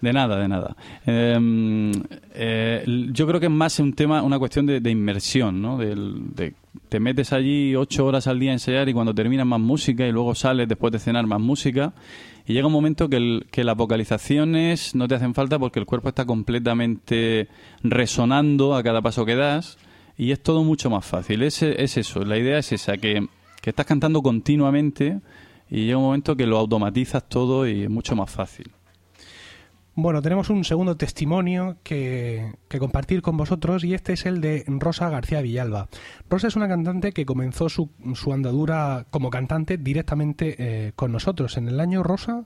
de 0.00 0.12
nada, 0.12 0.38
de 0.38 0.49
nada. 0.49 0.76
Eh, 1.06 1.93
eh, 2.35 2.85
yo 3.12 3.26
creo 3.26 3.41
que 3.41 3.47
es 3.47 3.52
más 3.52 3.79
un 3.81 3.93
tema, 3.93 4.23
una 4.23 4.38
cuestión 4.38 4.67
de, 4.67 4.81
de 4.81 4.91
inmersión, 4.91 5.61
¿no? 5.61 5.76
Del- 5.79 6.35
de- 6.35 6.55
te 6.88 7.00
metes 7.00 7.32
allí 7.32 7.74
ocho 7.77 8.06
horas 8.06 8.27
al 8.27 8.39
día 8.39 8.51
a 8.51 8.55
ensayar 8.55 8.89
y 8.89 8.93
cuando 8.93 9.15
terminas 9.15 9.46
más 9.46 9.60
música 9.60 10.06
y 10.06 10.13
luego 10.13 10.34
sales 10.34 10.69
después 10.69 10.93
de 10.93 10.98
cenar 10.98 11.27
más 11.27 11.41
música 11.41 11.93
y 12.46 12.53
llega 12.53 12.67
un 12.67 12.72
momento 12.72 13.08
que, 13.08 13.17
el- 13.17 13.46
que 13.51 13.65
las 13.65 13.77
vocalizaciones 13.77 14.94
no 14.94 15.06
te 15.08 15.15
hacen 15.17 15.34
falta 15.34 15.58
porque 15.58 15.79
el 15.81 15.86
cuerpo 15.86 16.08
está 16.08 16.24
completamente 16.24 17.48
resonando 17.82 18.74
a 18.74 18.82
cada 18.82 19.03
paso 19.03 19.24
que 19.27 19.34
das 19.36 19.79
y 20.17 20.32
es 20.32 20.43
todo 20.43 20.65
mucho 20.65 20.91
más 20.91 21.05
fácil. 21.05 21.43
Es, 21.43 21.63
es 21.63 21.96
eso, 21.96 22.24
la 22.24 22.39
idea 22.39 22.58
es 22.58 22.72
esa, 22.72 22.96
que, 22.96 23.27
que 23.63 23.70
estás 23.70 23.86
cantando 23.86 24.22
continuamente 24.22 25.20
y 25.70 25.84
llega 25.86 25.98
un 25.98 26.05
momento 26.05 26.36
que 26.36 26.46
lo 26.46 26.58
automatizas 26.58 27.29
todo 27.29 27.67
y 27.69 27.82
es 27.84 27.91
mucho 27.91 28.15
más 28.17 28.31
fácil. 28.31 28.70
Bueno, 29.94 30.23
tenemos 30.23 30.49
un 30.51 30.65
segundo 30.65 30.97
testimonio 30.97 31.77
que, 31.82 32.53
que 32.69 32.79
compartir 32.79 33.23
con 33.23 33.37
vosotros 33.37 33.85
y 33.85 33.93
este 33.93 34.13
es 34.15 34.25
el 34.25 34.41
de 34.41 34.65
Rosa 34.67 35.11
García 35.11 35.43
Villalba. 35.43 35.89
Rosa 36.31 36.47
es 36.49 36.56
una 36.56 36.69
cantante 36.69 37.13
que 37.13 37.27
comenzó 37.27 37.69
su, 37.69 37.91
su 38.15 38.32
andadura 38.32 39.06
como 39.11 39.31
cantante 39.31 39.77
directamente 39.79 40.55
eh, 40.59 40.93
con 40.97 41.13
nosotros. 41.13 41.56
En 41.56 41.69
el 41.69 41.81
año 41.81 42.03
Rosa, 42.03 42.44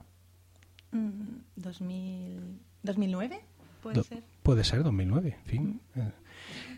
Mm, 0.91 1.39
2000, 1.57 2.39
2009, 2.83 3.41
puede 3.83 3.95
Do- 3.97 4.03
ser. 4.03 4.23
puede 4.43 4.63
ser 4.63 4.81
2009, 4.83 5.35
en 5.39 5.45
fin. 5.45 5.81
Eh, 5.95 6.11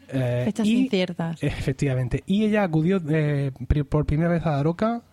eh, 0.10 0.42
Fechas 0.46 0.66
y- 0.68 0.78
inciertas. 0.86 1.44
Efectivamente. 1.44 2.24
Y 2.26 2.46
ella 2.46 2.64
acudió 2.64 3.00
eh, 3.10 3.52
por 3.90 4.06
primera 4.08 4.30
vez 4.30 4.44
a 4.46 4.52
Daroca, 4.52 5.04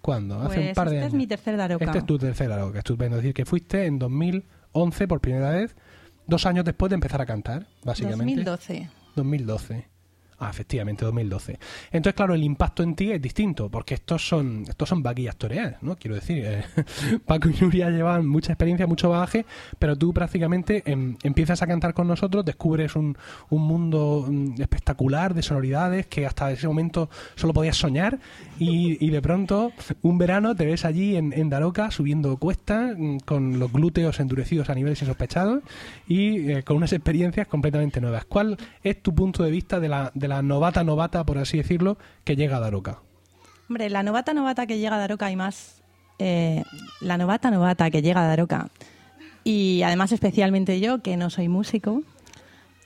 ¿cuándo? 0.00 0.40
Hace 0.40 0.56
Pues 0.56 0.68
un 0.70 0.74
par 0.74 0.88
de 0.90 0.96
este 0.96 1.04
años. 1.04 1.12
es 1.14 1.18
mi 1.18 1.26
tercer 1.28 1.56
Daroca. 1.56 1.84
Este 1.84 1.98
es 1.98 2.06
tu 2.06 2.18
tercer 2.18 2.48
Daroca, 2.48 2.78
estupendo. 2.78 3.16
Es 3.16 3.22
decir, 3.22 3.34
que 3.34 3.44
fuiste 3.44 3.86
en 3.86 3.98
2011 4.72 5.08
por 5.08 5.20
primera 5.20 5.50
vez, 5.50 5.76
dos 6.26 6.46
años 6.46 6.64
después 6.64 6.90
de 6.90 6.94
empezar 6.94 7.20
a 7.20 7.26
cantar, 7.26 7.66
básicamente. 7.84 8.44
2012. 8.44 8.90
2012. 9.16 9.88
Ah, 10.40 10.50
efectivamente, 10.50 11.04
2012. 11.04 11.58
Entonces, 11.90 12.14
claro, 12.14 12.34
el 12.34 12.44
impacto 12.44 12.84
en 12.84 12.94
ti 12.94 13.10
es 13.10 13.20
distinto, 13.20 13.68
porque 13.68 13.94
estos 13.94 14.28
son 14.28 14.64
estos 14.68 14.88
son 14.88 15.02
vaquillas 15.02 15.36
toreadas, 15.36 15.82
¿no? 15.82 15.96
Quiero 15.96 16.14
decir, 16.14 16.44
eh, 16.46 16.64
Paco 17.26 17.48
y 17.48 17.54
Nuria 17.60 17.90
llevan 17.90 18.24
mucha 18.26 18.52
experiencia, 18.52 18.86
mucho 18.86 19.10
bagaje, 19.10 19.46
pero 19.80 19.96
tú 19.96 20.14
prácticamente 20.14 20.84
em, 20.86 21.16
empiezas 21.24 21.60
a 21.62 21.66
cantar 21.66 21.92
con 21.92 22.06
nosotros, 22.06 22.44
descubres 22.44 22.94
un, 22.94 23.16
un 23.50 23.62
mundo 23.62 24.26
mm, 24.28 24.60
espectacular 24.60 25.34
de 25.34 25.42
sonoridades 25.42 26.06
que 26.06 26.24
hasta 26.24 26.52
ese 26.52 26.68
momento 26.68 27.10
solo 27.34 27.52
podías 27.52 27.76
soñar 27.76 28.20
y, 28.58 29.08
de 29.08 29.22
pronto 29.22 29.72
un 30.02 30.18
verano 30.18 30.54
te 30.54 30.66
ves 30.66 30.84
allí 30.84 31.16
en, 31.16 31.32
en 31.32 31.48
Daroca 31.48 31.90
subiendo 31.90 32.36
cuestas 32.36 32.94
mm, 32.96 33.18
con 33.24 33.58
los 33.58 33.72
glúteos 33.72 34.20
endurecidos 34.20 34.70
a 34.70 34.74
niveles 34.74 35.00
insospechados 35.02 35.62
y 36.06 36.50
eh, 36.50 36.62
con 36.62 36.76
unas 36.76 36.92
experiencias 36.92 37.48
completamente 37.48 38.00
nuevas. 38.00 38.24
¿Cuál 38.26 38.56
es 38.84 39.02
tu 39.02 39.14
punto 39.14 39.42
de 39.42 39.50
vista 39.50 39.80
de 39.80 39.88
la, 39.88 40.12
la 40.28 40.42
novata 40.42 40.84
novata, 40.84 41.24
por 41.24 41.38
así 41.38 41.56
decirlo, 41.56 41.98
que 42.24 42.36
llega 42.36 42.58
a 42.58 42.60
Daroca? 42.60 43.00
Hombre, 43.68 43.90
la 43.90 44.02
novata 44.02 44.32
novata 44.34 44.66
que 44.66 44.78
llega 44.78 44.96
a 44.96 44.98
Daroca 44.98 45.30
y 45.30 45.36
más 45.36 45.82
eh, 46.18 46.64
la 47.00 47.18
novata 47.18 47.50
novata 47.50 47.90
que 47.90 48.02
llega 48.02 48.24
a 48.24 48.28
Daroca, 48.28 48.68
y 49.44 49.82
además 49.82 50.12
especialmente 50.12 50.80
yo, 50.80 51.00
que 51.02 51.16
no 51.16 51.30
soy 51.30 51.48
músico, 51.48 52.02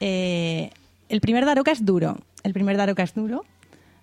eh, 0.01 0.71
el 1.09 1.21
primer 1.21 1.45
Daroca 1.45 1.71
es 1.73 1.85
duro. 1.85 2.19
El 2.43 2.53
primer 2.53 2.77
Daroca 2.77 3.03
es 3.03 3.15
duro, 3.15 3.45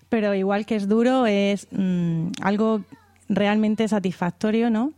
pero 0.08 0.34
igual 0.34 0.66
que 0.66 0.76
es 0.76 0.88
duro, 0.88 1.26
es 1.26 1.68
mm, 1.70 2.28
algo 2.42 2.82
realmente 3.28 3.86
satisfactorio, 3.88 4.70
¿no? 4.70 4.92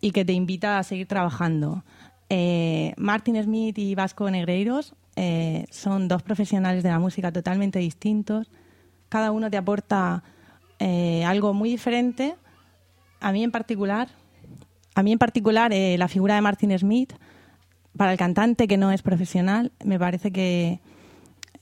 Y 0.00 0.10
que 0.10 0.24
te 0.24 0.32
invita 0.32 0.78
a 0.78 0.82
seguir 0.82 1.06
trabajando. 1.06 1.84
Eh, 2.28 2.94
Martin 2.96 3.42
Smith 3.42 3.78
y 3.78 3.94
Vasco 3.94 4.30
Negreiros 4.30 4.94
eh, 5.16 5.66
son 5.70 6.08
dos 6.08 6.22
profesionales 6.22 6.82
de 6.82 6.88
la 6.88 6.98
música 6.98 7.32
totalmente 7.32 7.78
distintos. 7.78 8.50
Cada 9.08 9.30
uno 9.30 9.50
te 9.50 9.56
aporta 9.56 10.22
eh, 10.78 11.24
algo 11.24 11.54
muy 11.54 11.70
diferente. 11.70 12.34
A 13.20 13.32
mí 13.32 13.44
en 13.44 13.50
particular, 13.50 14.08
a 14.94 15.02
mí 15.02 15.12
en 15.12 15.18
particular 15.18 15.72
la 15.72 16.08
figura 16.08 16.34
de 16.34 16.40
Martin 16.40 16.78
Smith, 16.78 17.12
para 17.96 18.12
el 18.12 18.18
cantante 18.18 18.66
que 18.66 18.78
no 18.78 18.90
es 18.90 19.02
profesional, 19.02 19.72
me 19.84 19.98
parece 19.98 20.32
que 20.32 20.80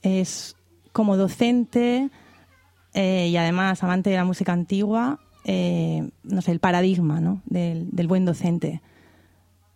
es 0.01 0.55
como 0.91 1.17
docente 1.17 2.09
y 2.93 3.35
además 3.35 3.83
amante 3.83 4.09
de 4.09 4.15
la 4.15 4.25
música 4.25 4.53
antigua, 4.53 5.19
no 5.45 6.41
sé, 6.41 6.51
el 6.51 6.59
paradigma 6.59 7.19
¿no? 7.19 7.41
del 7.45 8.07
buen 8.07 8.25
docente. 8.25 8.81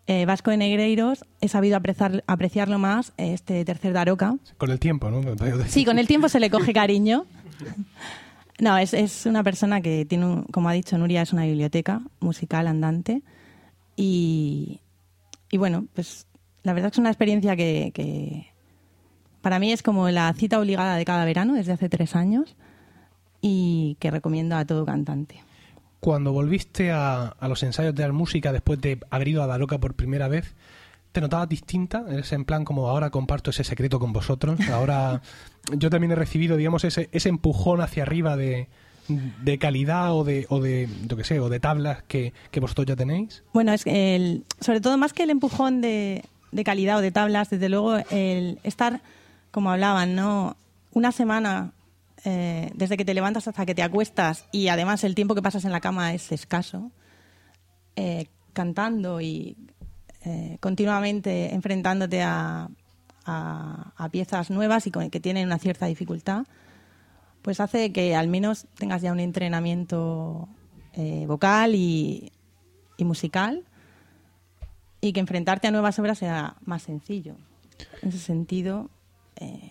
Eh, 0.07 0.25
Vasco 0.25 0.51
de 0.51 0.57
Negreiros 0.57 1.25
he 1.41 1.47
sabido 1.47 1.77
apreciar, 1.77 2.23
apreciarlo 2.27 2.77
más 2.77 3.13
este 3.17 3.65
tercer 3.65 3.93
Daroca. 3.93 4.37
Con 4.57 4.69
el 4.69 4.79
tiempo, 4.79 5.09
¿no? 5.09 5.21
Sí, 5.67 5.83
con 5.83 5.97
el 5.97 6.07
tiempo 6.07 6.29
se 6.29 6.39
le 6.39 6.49
coge 6.49 6.73
cariño. 6.73 7.25
No, 8.57 8.77
es, 8.77 8.93
es 8.93 9.25
una 9.25 9.43
persona 9.43 9.81
que 9.81 10.05
tiene, 10.05 10.45
como 10.49 10.69
ha 10.69 10.71
dicho 10.71 10.97
Nuria, 10.97 11.23
es 11.23 11.33
una 11.33 11.43
biblioteca 11.43 12.01
musical 12.21 12.67
andante. 12.67 13.21
Y, 13.97 14.79
y 15.51 15.57
bueno, 15.57 15.87
pues 15.93 16.25
la 16.63 16.71
verdad 16.71 16.89
es 16.93 16.97
una 16.97 17.09
experiencia 17.09 17.57
que, 17.57 17.91
que, 17.93 18.47
para 19.41 19.59
mí 19.59 19.73
es 19.73 19.83
como 19.83 20.09
la 20.09 20.33
cita 20.33 20.57
obligada 20.57 20.95
de 20.95 21.03
cada 21.03 21.25
verano 21.25 21.53
desde 21.53 21.73
hace 21.73 21.89
tres 21.89 22.15
años 22.15 22.55
y 23.41 23.97
que 23.99 24.09
recomiendo 24.09 24.55
a 24.55 24.63
todo 24.63 24.85
cantante 24.85 25.44
cuando 25.99 26.31
volviste 26.31 26.91
a, 26.91 27.35
los 27.41 27.63
ensayos 27.63 27.95
de 27.95 28.03
la 28.05 28.13
música 28.13 28.51
después 28.51 28.79
de 28.81 28.99
haber 29.09 29.27
ido 29.29 29.43
a 29.43 29.47
Daroca 29.47 29.77
por 29.79 29.95
primera 29.95 30.27
vez, 30.27 30.53
¿te 31.11 31.21
notabas 31.21 31.49
distinta? 31.49 32.05
¿Eres 32.09 32.31
en 32.31 32.45
plan 32.45 32.65
como 32.65 32.87
ahora 32.87 33.09
comparto 33.09 33.49
ese 33.49 33.63
secreto 33.63 33.99
con 33.99 34.13
vosotros? 34.13 34.59
Ahora 34.69 35.21
yo 35.77 35.89
también 35.89 36.11
he 36.11 36.15
recibido, 36.15 36.57
digamos, 36.57 36.83
ese, 36.83 37.09
ese 37.11 37.29
empujón 37.29 37.81
hacia 37.81 38.03
arriba 38.03 38.35
de, 38.37 38.67
calidad 39.59 40.13
o 40.13 40.23
de, 40.23 40.45
o 40.49 40.59
de, 40.59 40.87
yo 41.07 41.23
sé, 41.23 41.39
o 41.39 41.49
de 41.49 41.59
tablas 41.59 42.03
que, 42.07 42.33
vosotros 42.59 42.87
ya 42.87 42.95
tenéis? 42.95 43.43
Bueno, 43.53 43.73
es 43.73 43.83
el, 43.85 44.43
sobre 44.59 44.81
todo 44.81 44.97
más 44.97 45.13
que 45.13 45.23
el 45.23 45.29
empujón 45.29 45.81
de, 45.81 46.23
de 46.51 46.63
calidad 46.63 46.97
o 46.97 47.01
de 47.01 47.11
tablas, 47.11 47.49
desde 47.49 47.69
luego 47.69 47.97
el 48.11 48.59
estar, 48.63 49.01
como 49.51 49.71
hablaban, 49.71 50.15
¿no? 50.15 50.55
Una 50.91 51.11
semana 51.11 51.71
eh, 52.27 52.71
desde 52.73 52.97
que 52.97 53.05
te 53.05 53.13
levantas 53.13 53.47
hasta 53.47 53.67
que 53.67 53.75
te 53.75 53.83
acuestas 53.83 54.47
y 54.51 54.69
además 54.69 55.03
el 55.03 55.13
tiempo 55.13 55.35
que 55.35 55.43
pasas 55.43 55.63
en 55.63 55.71
la 55.71 55.79
cama 55.79 56.11
es 56.15 56.31
escaso, 56.31 56.91
eh, 57.95 58.29
cantando 58.51 59.21
y 59.21 59.55
eh, 60.23 60.57
continuamente 60.59 61.53
enfrentándote 61.53 62.23
a, 62.23 62.67
piezas 64.11 64.49
nuevas 64.49 64.87
y 64.87 64.91
que 64.91 65.19
tienen 65.19 65.45
una 65.47 65.59
cierta 65.59 65.85
dificultad, 65.85 66.45
pues 67.43 67.59
hace 67.59 67.91
que 67.91 68.15
al 68.15 68.27
menos 68.27 68.65
tengas 68.75 69.01
ya 69.01 69.11
un 69.11 69.19
entrenamiento 69.19 70.47
vocal 71.27 71.75
y, 71.75 72.31
musical 72.99 73.65
y 75.01 75.11
que 75.11 75.19
enfrentarte 75.19 75.67
a 75.67 75.71
nuevas 75.71 75.97
obras 75.99 76.19
sea 76.19 76.55
más 76.65 76.83
sencillo. 76.83 77.35
En 78.01 78.09
ese 78.09 78.19
sentido, 78.19 78.89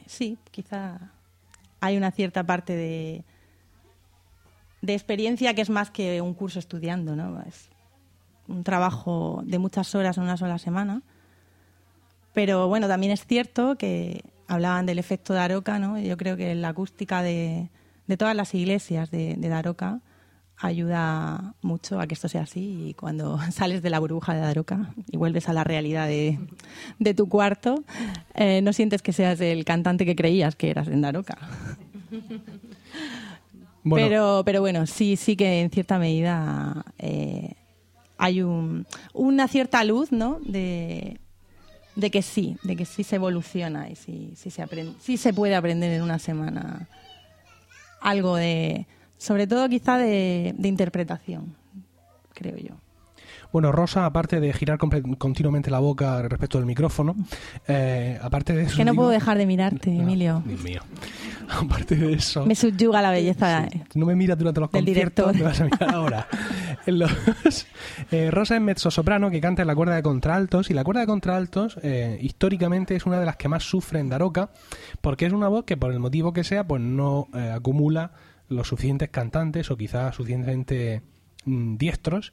sí, 0.07 0.37
quizá 0.51 1.13
hay 1.85 1.97
una 1.97 2.11
cierta 2.11 2.45
parte 2.45 2.75
de, 2.75 3.25
de 4.81 4.95
experiencia 4.95 5.55
que 5.55 5.61
es 5.61 5.71
más 5.71 5.91
que 5.91 6.21
un 6.23 6.35
curso 6.35 6.59
estudiando, 6.59 7.15
¿no? 7.15 7.43
Es 7.43 7.69
un 8.49 8.65
trabajo 8.65 9.43
de 9.45 9.59
muchas 9.59 9.95
horas 9.95 10.17
en 10.17 10.25
una 10.25 10.37
sola 10.37 10.59
semana. 10.59 11.03
Pero 12.33 12.69
bueno, 12.69 12.89
también 12.89 13.13
es 13.13 13.27
cierto 13.27 13.77
que 13.77 14.23
hablaban 14.49 14.87
del 14.87 14.99
efecto 14.99 15.35
Daroca, 15.35 15.79
¿no? 15.79 15.99
Yo 15.99 16.17
creo 16.17 16.37
que 16.37 16.55
la 16.55 16.69
acústica 16.69 17.23
de, 17.23 17.69
de 18.07 18.17
todas 18.17 18.35
las 18.35 18.55
iglesias 18.55 19.11
de, 19.11 19.35
de, 19.37 19.49
Daroca 19.49 20.01
ayuda 20.59 21.55
mucho 21.63 22.01
a 22.01 22.07
que 22.07 22.15
esto 22.15 22.29
sea 22.29 22.43
así 22.43 22.89
y 22.89 22.95
cuando 22.95 23.39
sales 23.51 23.83
de 23.83 23.91
la 23.91 23.99
burbuja 23.99 24.35
de 24.35 24.41
Daroca 24.41 24.95
y 25.11 25.17
vuelves 25.17 25.49
a 25.49 25.53
la 25.53 25.65
realidad 25.65 26.07
de, 26.07 26.39
de 26.99 27.15
tu 27.15 27.29
cuarto, 27.29 27.83
eh, 28.35 28.63
no 28.63 28.73
sientes 28.73 29.03
que 29.03 29.13
seas 29.13 29.41
el 29.41 29.65
cantante 29.65 30.07
que 30.07 30.17
creías 30.17 30.57
que 30.57 30.71
eras 30.71 30.89
en 30.89 31.01
Daroca. 31.01 31.39
Pero, 33.93 34.43
pero 34.47 34.63
bueno, 34.63 34.87
sí, 34.87 35.17
sí 35.17 35.37
que 35.37 35.61
en 35.61 35.71
cierta 35.71 35.99
medida 35.99 36.87
eh, 36.99 37.53
hay 38.17 38.41
un, 38.41 38.87
una 39.13 39.47
cierta 39.47 39.85
luz, 39.85 40.11
¿no? 40.11 40.41
De, 40.41 41.21
de 41.95 42.11
que 42.11 42.23
sí, 42.23 42.57
de 42.63 42.77
que 42.77 42.87
sí 42.87 43.05
se 43.05 43.17
evoluciona 43.17 43.91
y 43.91 43.97
sí, 43.97 44.33
sí, 44.37 44.51
se 44.51 44.63
aprende, 44.63 44.95
sí 45.01 45.19
se 45.19 45.35
puede 45.35 45.55
aprender 45.55 45.93
en 45.93 46.03
una 46.03 46.19
semana 46.19 46.89
algo 48.01 48.37
de, 48.37 48.87
sobre 49.25 49.47
todo 49.47 49.69
quizá 49.69 49.97
de 49.99 50.55
interpretación, 50.63 51.55
creo 52.35 52.57
yo. 52.57 52.75
Bueno, 53.55 53.71
Rosa, 53.71 54.05
aparte 54.05 54.41
de 54.41 54.53
girar 54.53 54.79
continuamente 54.79 55.71
la 55.71 55.79
boca 55.79 56.23
respecto 56.23 56.59
del 56.59 56.67
micrófono, 56.67 57.15
eh, 57.69 58.19
aparte 58.21 58.53
de 58.53 58.65
eso... 58.65 58.77
Que 58.77 58.85
no 58.85 58.97
puedo 58.97 59.11
dejar 59.11 59.39
de 59.39 59.47
mirarte, 59.47 59.91
Emilio. 59.97 60.43
Dios 60.45 60.61
mío. 60.65 60.81
Aparte 61.49 61.95
de 61.95 62.15
eso... 62.15 62.45
Me 62.47 62.57
subyuga 62.57 63.01
la 63.01 63.13
belleza. 63.13 63.69
No 63.95 64.07
me 64.07 64.17
miras 64.17 64.37
durante 64.39 64.59
los 64.59 64.71
conciertos, 64.71 65.37
me 65.37 65.43
vas 65.43 65.61
a 65.61 65.65
mirar 65.67 65.95
ahora. 65.95 66.27
Eh, 68.11 68.31
Rosa 68.31 68.57
es 68.57 68.61
mezzosoprano 68.61 69.31
que 69.31 69.41
canta 69.41 69.63
en 69.63 69.69
la 69.69 69.75
cuerda 69.75 69.95
de 69.95 70.03
contraltos 70.03 70.69
y 70.69 70.75
la 70.75 70.85
cuerda 70.85 71.01
de 71.01 71.07
contraltos 71.07 71.79
eh, 71.83 72.19
históricamente 72.21 72.95
es 72.95 73.07
una 73.07 73.19
de 73.19 73.25
las 73.25 73.37
que 73.37 73.49
más 73.49 73.63
sufre 73.63 74.01
en 74.01 74.11
Daroca 74.11 74.51
porque 75.01 75.25
es 75.25 75.33
una 75.33 75.49
voz 75.49 75.65
que 75.65 75.79
por 75.79 75.93
el 75.93 75.99
motivo 75.99 76.35
que 76.35 76.45
sea 76.45 76.67
pues 76.67 76.83
no 76.83 77.29
acumula 77.55 78.11
los 78.49 78.69
suficientes 78.69 79.11
cantantes 79.11 79.71
o 79.71 79.77
quizás 79.77 80.17
suficientemente 80.17 81.03
mm, 81.45 81.77
diestros 81.77 82.33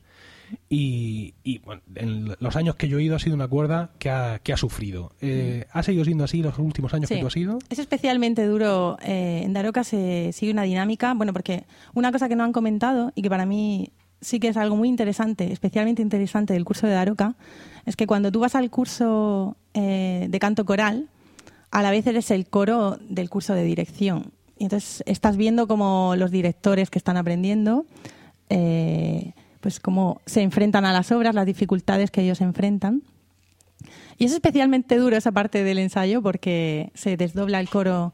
y, 0.69 1.33
bueno, 1.63 1.81
en 1.95 2.35
los 2.39 2.55
años 2.55 2.75
que 2.75 2.87
yo 2.87 2.99
he 2.99 3.03
ido 3.03 3.15
ha 3.15 3.19
sido 3.19 3.35
una 3.35 3.47
cuerda 3.47 3.91
que 3.99 4.09
ha, 4.09 4.39
que 4.39 4.53
ha 4.53 4.57
sufrido. 4.57 5.11
Eh, 5.21 5.65
¿Ha 5.71 5.83
seguido 5.83 6.05
siendo 6.05 6.23
así 6.23 6.41
los 6.41 6.57
últimos 6.59 6.93
años 6.93 7.09
que 7.09 7.17
tú 7.17 7.27
has 7.27 7.37
ido? 7.37 7.59
Es 7.69 7.79
especialmente 7.79 8.45
duro. 8.45 8.97
Eh, 9.03 9.41
en 9.43 9.53
Daroca 9.53 9.83
se 9.83 10.31
sigue 10.33 10.51
una 10.51 10.63
dinámica, 10.63 11.13
bueno, 11.13 11.33
porque 11.33 11.65
una 11.93 12.11
cosa 12.11 12.27
que 12.27 12.35
no 12.35 12.43
han 12.43 12.53
comentado 12.53 13.11
y 13.15 13.21
que 13.21 13.29
para 13.29 13.45
mí 13.45 13.91
sí 14.21 14.39
que 14.39 14.49
es 14.49 14.57
algo 14.57 14.75
muy 14.75 14.87
interesante, 14.87 15.51
especialmente 15.51 16.01
interesante 16.01 16.53
del 16.53 16.65
curso 16.65 16.87
de 16.87 16.93
Daroca, 16.93 17.35
es 17.85 17.95
que 17.95 18.07
cuando 18.07 18.31
tú 18.31 18.39
vas 18.39 18.55
al 18.55 18.69
curso 18.69 19.57
eh, 19.73 20.27
de 20.29 20.39
canto 20.39 20.65
coral, 20.65 21.09
a 21.71 21.81
la 21.81 21.91
vez 21.91 22.05
eres 22.05 22.29
el 22.31 22.47
coro 22.47 22.97
del 23.01 23.29
curso 23.29 23.53
de 23.53 23.63
dirección. 23.63 24.33
Entonces 24.63 25.03
estás 25.05 25.37
viendo 25.37 25.67
como 25.67 26.15
los 26.17 26.31
directores 26.31 26.89
que 26.89 26.99
están 26.99 27.17
aprendiendo 27.17 27.85
eh, 28.49 29.33
pues 29.61 29.79
cómo 29.79 30.19
se 30.25 30.41
enfrentan 30.41 30.85
a 30.85 30.91
las 30.91 31.11
obras, 31.11 31.33
las 31.33 31.45
dificultades 31.45 32.11
que 32.11 32.21
ellos 32.21 32.41
enfrentan. 32.41 33.03
Y 34.17 34.25
es 34.25 34.33
especialmente 34.33 34.97
duro 34.97 35.15
esa 35.15 35.31
parte 35.31 35.63
del 35.63 35.77
ensayo 35.77 36.21
porque 36.21 36.91
se 36.93 37.15
desdobla 37.15 37.59
el 37.59 37.69
coro 37.69 38.13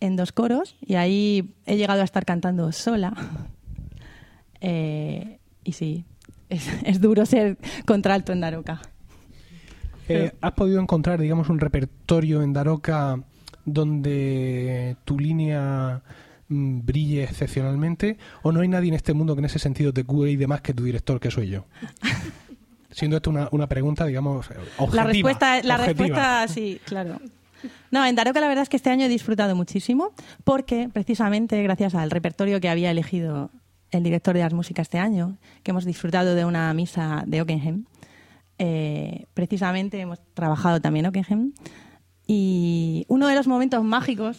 en 0.00 0.16
dos 0.16 0.32
coros 0.32 0.76
y 0.80 0.96
ahí 0.96 1.54
he 1.66 1.76
llegado 1.76 2.02
a 2.02 2.04
estar 2.04 2.24
cantando 2.24 2.70
sola. 2.72 3.14
Eh, 4.60 5.38
y 5.62 5.74
sí, 5.74 6.04
es, 6.48 7.00
duro 7.00 7.24
ser 7.26 7.58
contralto 7.86 8.32
en 8.32 8.40
Daroca. 8.40 8.80
Eh, 10.08 10.32
¿Has 10.40 10.52
podido 10.54 10.80
encontrar, 10.80 11.20
digamos, 11.20 11.48
un 11.48 11.60
repertorio 11.60 12.42
en 12.42 12.52
Daroca 12.52 13.22
donde 13.72 14.96
tu 15.04 15.18
línea 15.18 16.02
Mm, 16.50 16.80
brille 16.86 17.24
excepcionalmente 17.24 18.16
o 18.40 18.52
no 18.52 18.60
hay 18.60 18.68
nadie 18.68 18.88
en 18.88 18.94
este 18.94 19.12
mundo 19.12 19.34
que 19.34 19.40
en 19.40 19.44
ese 19.44 19.58
sentido 19.58 19.92
te 19.92 20.02
y 20.08 20.36
demás 20.36 20.62
que 20.62 20.72
tu 20.72 20.82
director 20.82 21.20
que 21.20 21.30
soy 21.30 21.48
yo? 21.48 21.66
Siendo 22.90 23.16
esto 23.16 23.28
una, 23.28 23.48
una 23.52 23.66
pregunta, 23.66 24.06
digamos, 24.06 24.48
objetiva. 24.78 25.04
La 25.04 25.04
respuesta, 25.04 25.62
la 25.62 25.76
respuesta 25.76 26.48
sí, 26.48 26.80
claro. 26.86 27.20
No, 27.90 28.04
en 28.06 28.14
Daroca 28.14 28.40
la 28.40 28.48
verdad 28.48 28.62
es 28.62 28.68
que 28.70 28.78
este 28.78 28.88
año 28.88 29.04
he 29.04 29.08
disfrutado 29.08 29.54
muchísimo 29.54 30.12
porque 30.44 30.88
precisamente 30.90 31.62
gracias 31.62 31.94
al 31.94 32.10
repertorio 32.10 32.60
que 32.60 32.70
había 32.70 32.90
elegido 32.90 33.50
el 33.90 34.02
director 34.02 34.34
de 34.34 34.40
las 34.40 34.54
músicas 34.54 34.86
este 34.86 34.98
año, 34.98 35.36
que 35.62 35.72
hemos 35.72 35.84
disfrutado 35.84 36.34
de 36.34 36.46
una 36.46 36.72
misa 36.72 37.24
de 37.26 37.42
Ockenheim, 37.42 37.84
eh, 38.58 39.26
precisamente 39.34 40.00
hemos 40.00 40.18
trabajado 40.34 40.80
también 40.80 41.06
Ockenheim 41.06 41.52
y 42.28 43.06
uno 43.08 43.26
de 43.26 43.34
los 43.34 43.48
momentos 43.48 43.82
mágicos 43.82 44.36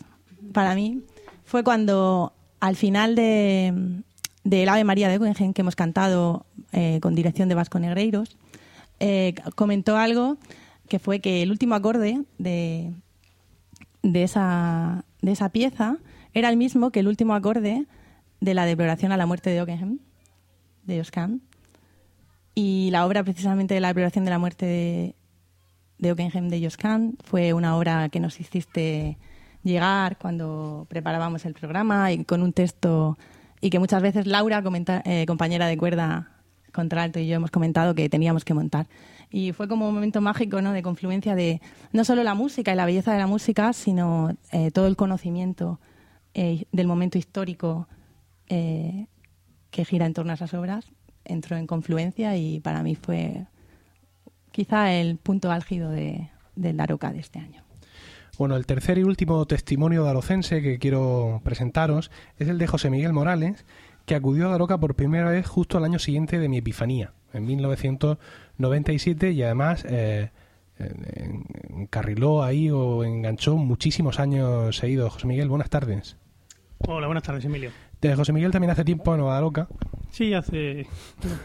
para 0.53 0.75
mí 0.75 1.01
fue 1.43 1.63
cuando 1.63 2.33
al 2.59 2.75
final 2.75 3.15
de, 3.15 4.03
del 4.43 4.69
Ave 4.69 4.83
María 4.83 5.09
de 5.09 5.17
Guggenheim 5.17 5.53
que 5.53 5.61
hemos 5.61 5.75
cantado 5.75 6.45
eh, 6.71 6.99
con 7.01 7.15
dirección 7.15 7.49
de 7.49 7.55
Vasco 7.55 7.79
Negreiros, 7.79 8.37
eh, 8.99 9.33
comentó 9.55 9.97
algo 9.97 10.37
que 10.87 10.99
fue 10.99 11.19
que 11.19 11.41
el 11.41 11.49
último 11.49 11.73
acorde 11.73 12.21
de, 12.37 12.93
de, 14.03 14.23
esa, 14.23 15.03
de 15.21 15.31
esa 15.31 15.49
pieza 15.49 15.97
era 16.33 16.49
el 16.49 16.57
mismo 16.57 16.91
que 16.91 16.99
el 16.99 17.07
último 17.07 17.33
acorde 17.33 17.87
de 18.39 18.53
la 18.53 18.65
deploración 18.65 19.11
a 19.11 19.17
la 19.17 19.25
muerte 19.25 19.49
de 19.49 19.61
Ockenheim, 19.61 19.97
de 20.83 21.01
Oscan. 21.01 21.41
Y 22.53 22.89
la 22.91 23.05
obra 23.07 23.23
precisamente 23.23 23.73
de 23.73 23.79
la 23.79 23.89
deploración 23.89 24.25
de 24.25 24.31
la 24.31 24.39
muerte 24.39 24.65
de, 24.65 25.15
de 25.99 26.11
Ockenheim 26.11 26.49
de 26.49 26.63
Joscan 26.63 27.15
fue 27.23 27.53
una 27.53 27.77
obra 27.77 28.09
que 28.09 28.19
nos 28.19 28.39
hiciste 28.39 29.17
llegar 29.63 30.17
cuando 30.17 30.87
preparábamos 30.89 31.45
el 31.45 31.53
programa 31.53 32.11
y 32.11 32.23
con 32.23 32.41
un 32.41 32.53
texto 32.53 33.17
y 33.61 33.69
que 33.69 33.79
muchas 33.79 34.01
veces 34.01 34.25
Laura, 34.25 34.63
eh, 35.05 35.25
compañera 35.27 35.67
de 35.67 35.77
cuerda 35.77 36.31
contralto 36.71 37.19
y 37.19 37.27
yo 37.27 37.35
hemos 37.35 37.51
comentado 37.51 37.93
que 37.93 38.09
teníamos 38.09 38.45
que 38.45 38.53
montar. 38.53 38.87
Y 39.29 39.51
fue 39.51 39.67
como 39.67 39.87
un 39.89 39.93
momento 39.93 40.21
mágico 40.21 40.61
¿no? 40.61 40.71
de 40.71 40.81
confluencia 40.81 41.35
de 41.35 41.61
no 41.91 42.05
solo 42.05 42.23
la 42.23 42.33
música 42.33 42.71
y 42.71 42.75
la 42.75 42.85
belleza 42.85 43.11
de 43.11 43.19
la 43.19 43.27
música, 43.27 43.73
sino 43.73 44.35
eh, 44.51 44.71
todo 44.71 44.87
el 44.87 44.95
conocimiento 44.95 45.79
eh, 46.33 46.65
del 46.71 46.87
momento 46.87 47.17
histórico 47.17 47.87
que 48.47 49.85
gira 49.85 50.07
en 50.07 50.13
torno 50.15 50.31
a 50.31 50.35
esas 50.35 50.55
obras. 50.55 50.91
Entró 51.23 51.55
en 51.55 51.67
confluencia 51.67 52.35
y 52.35 52.59
para 52.61 52.81
mí 52.81 52.95
fue 52.95 53.45
quizá 54.51 54.93
el 54.93 55.17
punto 55.17 55.51
álgido 55.51 55.91
de, 55.91 56.29
del 56.55 56.77
Daroca 56.77 57.11
de 57.11 57.19
este 57.19 57.39
año. 57.39 57.63
Bueno, 58.37 58.55
el 58.55 58.65
tercer 58.65 58.97
y 58.97 59.03
último 59.03 59.45
testimonio 59.45 60.03
darocense 60.03 60.61
que 60.61 60.79
quiero 60.79 61.41
presentaros 61.43 62.09
es 62.37 62.47
el 62.47 62.57
de 62.57 62.67
José 62.67 62.89
Miguel 62.89 63.11
Morales, 63.11 63.65
que 64.05 64.15
acudió 64.15 64.47
a 64.47 64.51
Daroca 64.51 64.77
por 64.77 64.95
primera 64.95 65.29
vez 65.29 65.45
justo 65.45 65.77
al 65.77 65.83
año 65.83 65.99
siguiente 65.99 66.39
de 66.39 66.47
mi 66.47 66.59
epifanía, 66.59 67.11
en 67.33 67.45
1997, 67.45 69.31
y 69.31 69.43
además 69.43 69.85
eh, 69.89 70.29
encarriló 71.69 72.41
ahí 72.41 72.69
o 72.69 73.03
enganchó 73.03 73.57
muchísimos 73.57 74.19
años 74.19 74.77
seguidos. 74.77 75.13
José 75.13 75.27
Miguel, 75.27 75.49
buenas 75.49 75.69
tardes. 75.69 76.15
Hola, 76.87 77.07
buenas 77.07 77.23
tardes, 77.23 77.43
Emilio. 77.43 77.71
De 78.01 78.15
José 78.15 78.31
Miguel 78.31 78.51
también 78.51 78.71
hace 78.71 78.85
tiempo 78.85 79.13
en 79.13 79.21
Daroca. 79.21 79.67
Sí, 80.11 80.33
hace 80.33 80.87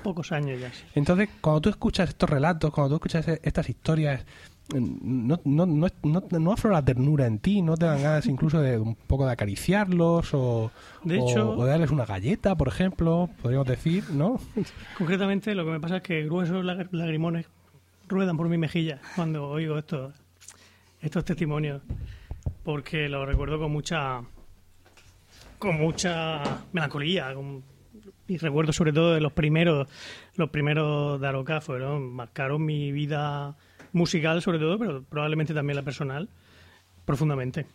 pocos 0.02 0.32
años 0.32 0.60
ya. 0.60 0.70
Entonces, 0.94 1.28
cuando 1.40 1.60
tú 1.60 1.68
escuchas 1.68 2.08
estos 2.08 2.30
relatos, 2.30 2.70
cuando 2.70 2.90
tú 2.90 2.94
escuchas 2.96 3.38
estas 3.42 3.68
historias, 3.68 4.24
no, 4.72 5.40
no, 5.44 5.66
no, 5.66 5.88
no, 6.30 6.52
aflora 6.52 6.82
ternura 6.82 7.26
en 7.26 7.38
ti, 7.38 7.60
no 7.60 7.76
te 7.76 7.84
dan 7.84 8.02
ganas 8.02 8.26
incluso 8.26 8.60
de 8.60 8.78
un 8.78 8.94
poco 8.94 9.26
de 9.26 9.32
acariciarlos 9.32 10.32
o 10.32 10.70
de, 11.02 11.18
hecho, 11.18 11.50
o, 11.50 11.66
darles 11.66 11.90
una 11.90 12.06
galleta, 12.06 12.56
por 12.56 12.68
ejemplo, 12.68 13.28
podríamos 13.42 13.68
decir, 13.68 14.04
¿no? 14.10 14.40
Concretamente 14.98 15.54
lo 15.54 15.64
que 15.66 15.72
me 15.72 15.80
pasa 15.80 15.98
es 15.98 16.02
que 16.02 16.24
gruesos 16.24 16.64
lagrimones 16.64 17.46
ruedan 18.08 18.36
por 18.36 18.48
mi 18.48 18.56
mejilla 18.56 19.00
cuando 19.16 19.48
oigo 19.48 19.76
estos, 19.76 20.14
estos 21.00 21.24
testimonios, 21.24 21.82
porque 22.62 23.08
lo 23.08 23.26
recuerdo 23.26 23.58
con 23.58 23.70
mucha 23.70 24.22
con 25.64 25.76
mucha 25.78 26.64
melancolía, 26.72 27.34
y 28.26 28.36
recuerdo 28.38 28.72
sobre 28.72 28.92
todo 28.92 29.14
de 29.14 29.20
los 29.20 29.32
primeros 29.32 29.88
los 30.36 30.50
primeros 30.50 31.20
Daroka 31.20 31.60
fueron 31.60 32.12
marcaron 32.12 32.64
mi 32.64 32.90
vida 32.92 33.56
musical 33.92 34.42
sobre 34.42 34.58
todo, 34.58 34.78
pero 34.78 35.02
probablemente 35.02 35.54
también 35.54 35.76
la 35.76 35.82
personal, 35.82 36.28
profundamente. 37.04 37.66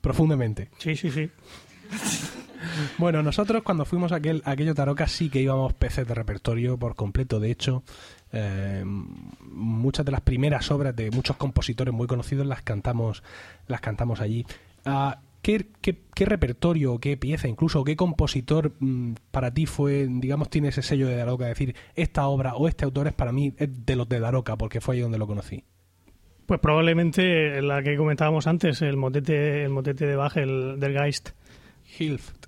Profundamente. 0.00 0.68
Sí, 0.78 0.96
sí, 0.96 1.10
sí. 1.10 1.30
bueno, 2.98 3.22
nosotros 3.22 3.62
cuando 3.62 3.84
fuimos 3.84 4.12
a 4.12 4.16
aquel, 4.16 4.42
aquello 4.44 4.74
Taroca 4.74 5.06
sí 5.06 5.28
que 5.28 5.40
íbamos 5.40 5.72
peces 5.74 6.06
de 6.06 6.14
repertorio 6.14 6.78
por 6.78 6.94
completo. 6.94 7.40
De 7.40 7.50
hecho, 7.50 7.82
eh, 8.32 8.82
muchas 8.84 10.04
de 10.04 10.12
las 10.12 10.20
primeras 10.22 10.70
obras 10.70 10.94
de 10.96 11.10
muchos 11.10 11.36
compositores 11.36 11.92
muy 11.92 12.06
conocidos 12.06 12.46
las 12.46 12.62
cantamos, 12.62 13.22
las 13.66 13.80
cantamos 13.80 14.20
allí. 14.20 14.46
Ah, 14.84 15.20
¿Qué, 15.42 15.66
qué, 15.80 16.24
repertorio, 16.24 17.00
qué 17.00 17.16
pieza, 17.16 17.48
incluso 17.48 17.82
qué 17.82 17.96
compositor 17.96 18.74
mm, 18.78 19.14
para 19.32 19.52
ti 19.52 19.66
fue, 19.66 20.06
digamos, 20.08 20.48
tiene 20.48 20.68
ese 20.68 20.82
sello 20.82 21.08
de 21.08 21.16
Daroca? 21.16 21.46
Decir, 21.46 21.74
esta 21.96 22.28
obra 22.28 22.54
o 22.54 22.68
este 22.68 22.84
autor 22.84 23.08
es 23.08 23.12
para 23.12 23.32
mí 23.32 23.52
de 23.58 23.96
los 23.96 24.08
de 24.08 24.20
Daroca, 24.20 24.56
porque 24.56 24.80
fue 24.80 24.94
ahí 24.94 25.00
donde 25.00 25.18
lo 25.18 25.26
conocí. 25.26 25.64
Pues 26.46 26.60
probablemente 26.60 27.60
la 27.60 27.82
que 27.82 27.96
comentábamos 27.96 28.46
antes, 28.46 28.82
el 28.82 28.96
motete, 28.96 29.64
el 29.64 29.70
motete 29.70 30.06
de 30.06 30.14
Bach, 30.14 30.36
el 30.36 30.78
del 30.78 30.92
Geist. 30.92 31.30
Hilft. 31.98 32.46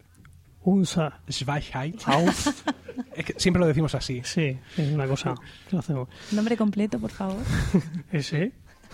Unsa. 0.62 1.20
Schweichheit. 1.28 2.00
es 3.16 3.24
que 3.24 3.34
siempre 3.36 3.60
lo 3.60 3.66
decimos 3.66 3.94
así. 3.94 4.22
Sí, 4.24 4.56
es 4.76 4.92
una 4.92 5.06
cosa 5.06 5.34
que 5.68 5.76
hacemos. 5.76 6.08
Nombre 6.30 6.56
completo, 6.56 6.98
por 6.98 7.10
favor. 7.10 7.42
¿Ese? 8.12 8.52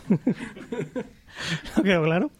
¿No 1.76 1.82
quedó 1.82 2.02
claro? 2.02 2.30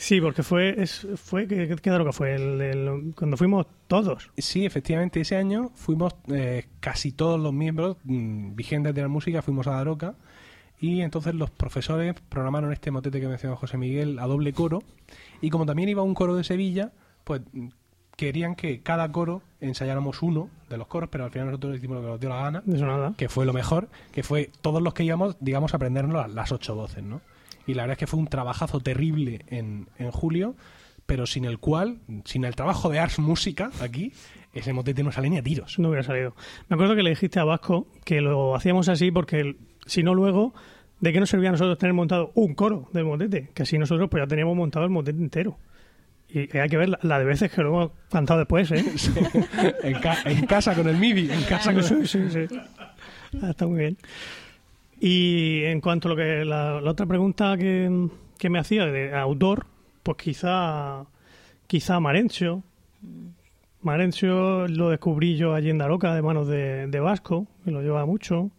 Sí, 0.00 0.18
porque 0.18 0.42
fue, 0.42 0.82
es, 0.82 1.06
fue 1.16 1.46
¿qué, 1.46 1.76
qué 1.76 2.12
fue? 2.12 2.34
El, 2.34 3.12
cuando 3.14 3.36
fuimos 3.36 3.66
todos. 3.86 4.30
Sí, 4.38 4.64
efectivamente, 4.64 5.20
ese 5.20 5.36
año 5.36 5.72
fuimos 5.74 6.14
eh, 6.28 6.68
casi 6.80 7.12
todos 7.12 7.38
los 7.38 7.52
miembros 7.52 7.98
mm, 8.04 8.54
vigentes 8.56 8.94
de 8.94 9.02
la 9.02 9.08
música, 9.08 9.42
fuimos 9.42 9.66
a 9.66 9.72
Daroca 9.72 10.14
y 10.80 11.02
entonces 11.02 11.34
los 11.34 11.50
profesores 11.50 12.14
programaron 12.30 12.72
este 12.72 12.90
motete 12.90 13.20
que 13.20 13.28
mencionó 13.28 13.56
José 13.56 13.76
Miguel 13.76 14.18
a 14.20 14.26
doble 14.26 14.54
coro 14.54 14.82
y 15.42 15.50
como 15.50 15.66
también 15.66 15.90
iba 15.90 16.02
un 16.02 16.14
coro 16.14 16.34
de 16.34 16.44
Sevilla, 16.44 16.92
pues 17.24 17.42
mm, 17.52 17.68
querían 18.16 18.54
que 18.54 18.80
cada 18.80 19.12
coro 19.12 19.42
ensayáramos 19.60 20.22
uno 20.22 20.48
de 20.70 20.78
los 20.78 20.86
coros, 20.86 21.10
pero 21.12 21.24
al 21.24 21.30
final 21.30 21.48
nosotros 21.48 21.76
hicimos 21.76 21.96
lo 21.98 22.02
que 22.02 22.08
nos 22.08 22.20
dio 22.20 22.30
la 22.30 22.36
gana, 22.36 22.62
Eso 22.66 22.86
nada. 22.86 23.12
que 23.18 23.28
fue 23.28 23.44
lo 23.44 23.52
mejor, 23.52 23.90
que 24.12 24.22
fue 24.22 24.50
todos 24.62 24.80
los 24.80 24.94
que 24.94 25.04
íbamos, 25.04 25.36
digamos, 25.40 25.74
aprendernos 25.74 26.32
las 26.32 26.52
ocho 26.52 26.74
voces, 26.74 27.04
¿no? 27.04 27.20
Y 27.66 27.74
la 27.74 27.82
verdad 27.82 27.92
es 27.92 27.98
que 27.98 28.06
fue 28.06 28.20
un 28.20 28.28
trabajazo 28.28 28.80
terrible 28.80 29.44
en, 29.48 29.88
en 29.98 30.10
julio, 30.10 30.56
pero 31.06 31.26
sin 31.26 31.44
el 31.44 31.58
cual, 31.58 31.98
sin 32.24 32.44
el 32.44 32.54
trabajo 32.54 32.88
de 32.88 32.98
Ars 32.98 33.18
Música 33.18 33.70
aquí, 33.80 34.12
ese 34.52 34.72
motete 34.72 35.02
no 35.02 35.12
sale 35.12 35.30
ni 35.30 35.38
a 35.38 35.42
tiros. 35.42 35.78
No 35.78 35.88
hubiera 35.88 36.02
salido. 36.02 36.34
Me 36.68 36.74
acuerdo 36.74 36.96
que 36.96 37.02
le 37.02 37.10
dijiste 37.10 37.38
a 37.38 37.44
Vasco 37.44 37.86
que 38.04 38.20
lo 38.20 38.54
hacíamos 38.54 38.88
así 38.88 39.10
porque 39.10 39.56
si 39.86 40.02
no 40.02 40.14
luego, 40.14 40.54
¿de 41.00 41.12
qué 41.12 41.20
nos 41.20 41.30
servía 41.30 41.50
a 41.50 41.52
nosotros 41.52 41.78
tener 41.78 41.94
montado 41.94 42.32
un 42.34 42.54
coro 42.54 42.88
del 42.92 43.04
motete? 43.04 43.50
Que 43.54 43.62
así 43.62 43.78
nosotros 43.78 44.08
pues 44.10 44.22
ya 44.22 44.26
teníamos 44.26 44.56
montado 44.56 44.84
el 44.84 44.90
motete 44.90 45.18
entero. 45.18 45.58
Y 46.28 46.56
hay 46.56 46.68
que 46.68 46.76
ver 46.76 46.96
la, 47.02 47.18
de 47.18 47.24
veces 47.24 47.50
que 47.50 47.60
lo 47.60 47.70
hemos 47.70 47.90
cantado 48.08 48.38
después, 48.38 48.70
¿eh? 48.70 48.84
en, 49.82 50.46
casa 50.46 50.76
con 50.76 50.88
el 50.88 50.96
MIDI, 50.96 51.28
en 51.28 51.42
casa 51.42 51.72
con 51.72 51.82
el... 51.82 52.06
Sí, 52.06 52.30
sí, 52.30 52.46
ah, 53.42 53.50
está 53.50 53.66
muy 53.66 53.80
bien. 53.80 53.96
Y 55.00 55.62
en 55.64 55.80
cuanto 55.80 56.08
a 56.08 56.10
lo 56.10 56.16
que 56.16 56.44
la, 56.44 56.82
otra 56.84 57.06
pregunta 57.06 57.56
que, 57.56 58.08
que, 58.38 58.50
me 58.50 58.58
hacía 58.58 58.84
de 58.84 59.14
autor, 59.16 59.66
pues 60.02 60.18
quizá 60.18 61.06
quizá 61.66 62.00
Marencio. 62.00 62.62
Marencio 63.80 64.68
lo 64.68 64.90
descubrí 64.90 65.36
yo 65.36 65.54
allí 65.54 65.70
en 65.70 65.78
Daroca 65.78 66.14
de 66.14 66.20
manos 66.20 66.48
de, 66.48 66.86
de 66.86 67.00
Vasco, 67.00 67.46
que 67.64 67.70
lo 67.70 67.80
lleva 67.80 68.04
mucho. 68.04 68.50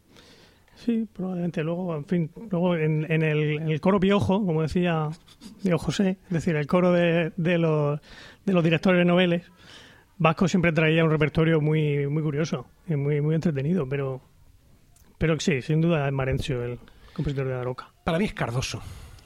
Sí, 0.76 1.08
probablemente 1.14 1.64
luego, 1.64 1.96
en 1.96 2.06
fin, 2.06 2.32
luego 2.50 2.76
en, 2.76 3.06
en, 3.12 3.22
el, 3.22 3.80
coro 3.82 4.00
piojo, 4.00 4.44
como 4.44 4.64
decía 4.64 5.10
Diego 5.62 5.78
José, 5.78 6.18
es 6.26 6.32
decir, 6.32 6.56
el 6.56 6.66
coro 6.66 6.92
de, 6.92 7.34
de, 7.38 7.60
los, 7.60 8.00
de 8.46 8.54
los 8.54 8.64
directores 8.64 8.98
de 8.98 9.06
noveles, 9.06 9.44
Vasco 10.18 10.48
siempre 10.48 10.72
traía 10.72 11.04
un 11.04 11.12
repertorio 11.12 11.62
muy, 11.62 12.08
muy 12.08 12.24
curioso 12.24 12.66
y 12.88 12.96
muy, 12.96 13.22
muy 13.22 13.36
entretenido, 13.36 13.88
pero 13.88 14.22
pero 15.22 15.40
sí, 15.40 15.62
sin 15.62 15.82
duda 15.82 16.08
es 16.08 16.12
Marencio 16.12 16.64
el 16.64 16.80
compositor 17.14 17.46
de 17.46 17.54
la 17.54 17.64
roca. 17.64 17.94
Para 18.04 18.18
mí 18.18 18.26
es 18.26 18.34
Cardoso. 18.34 18.82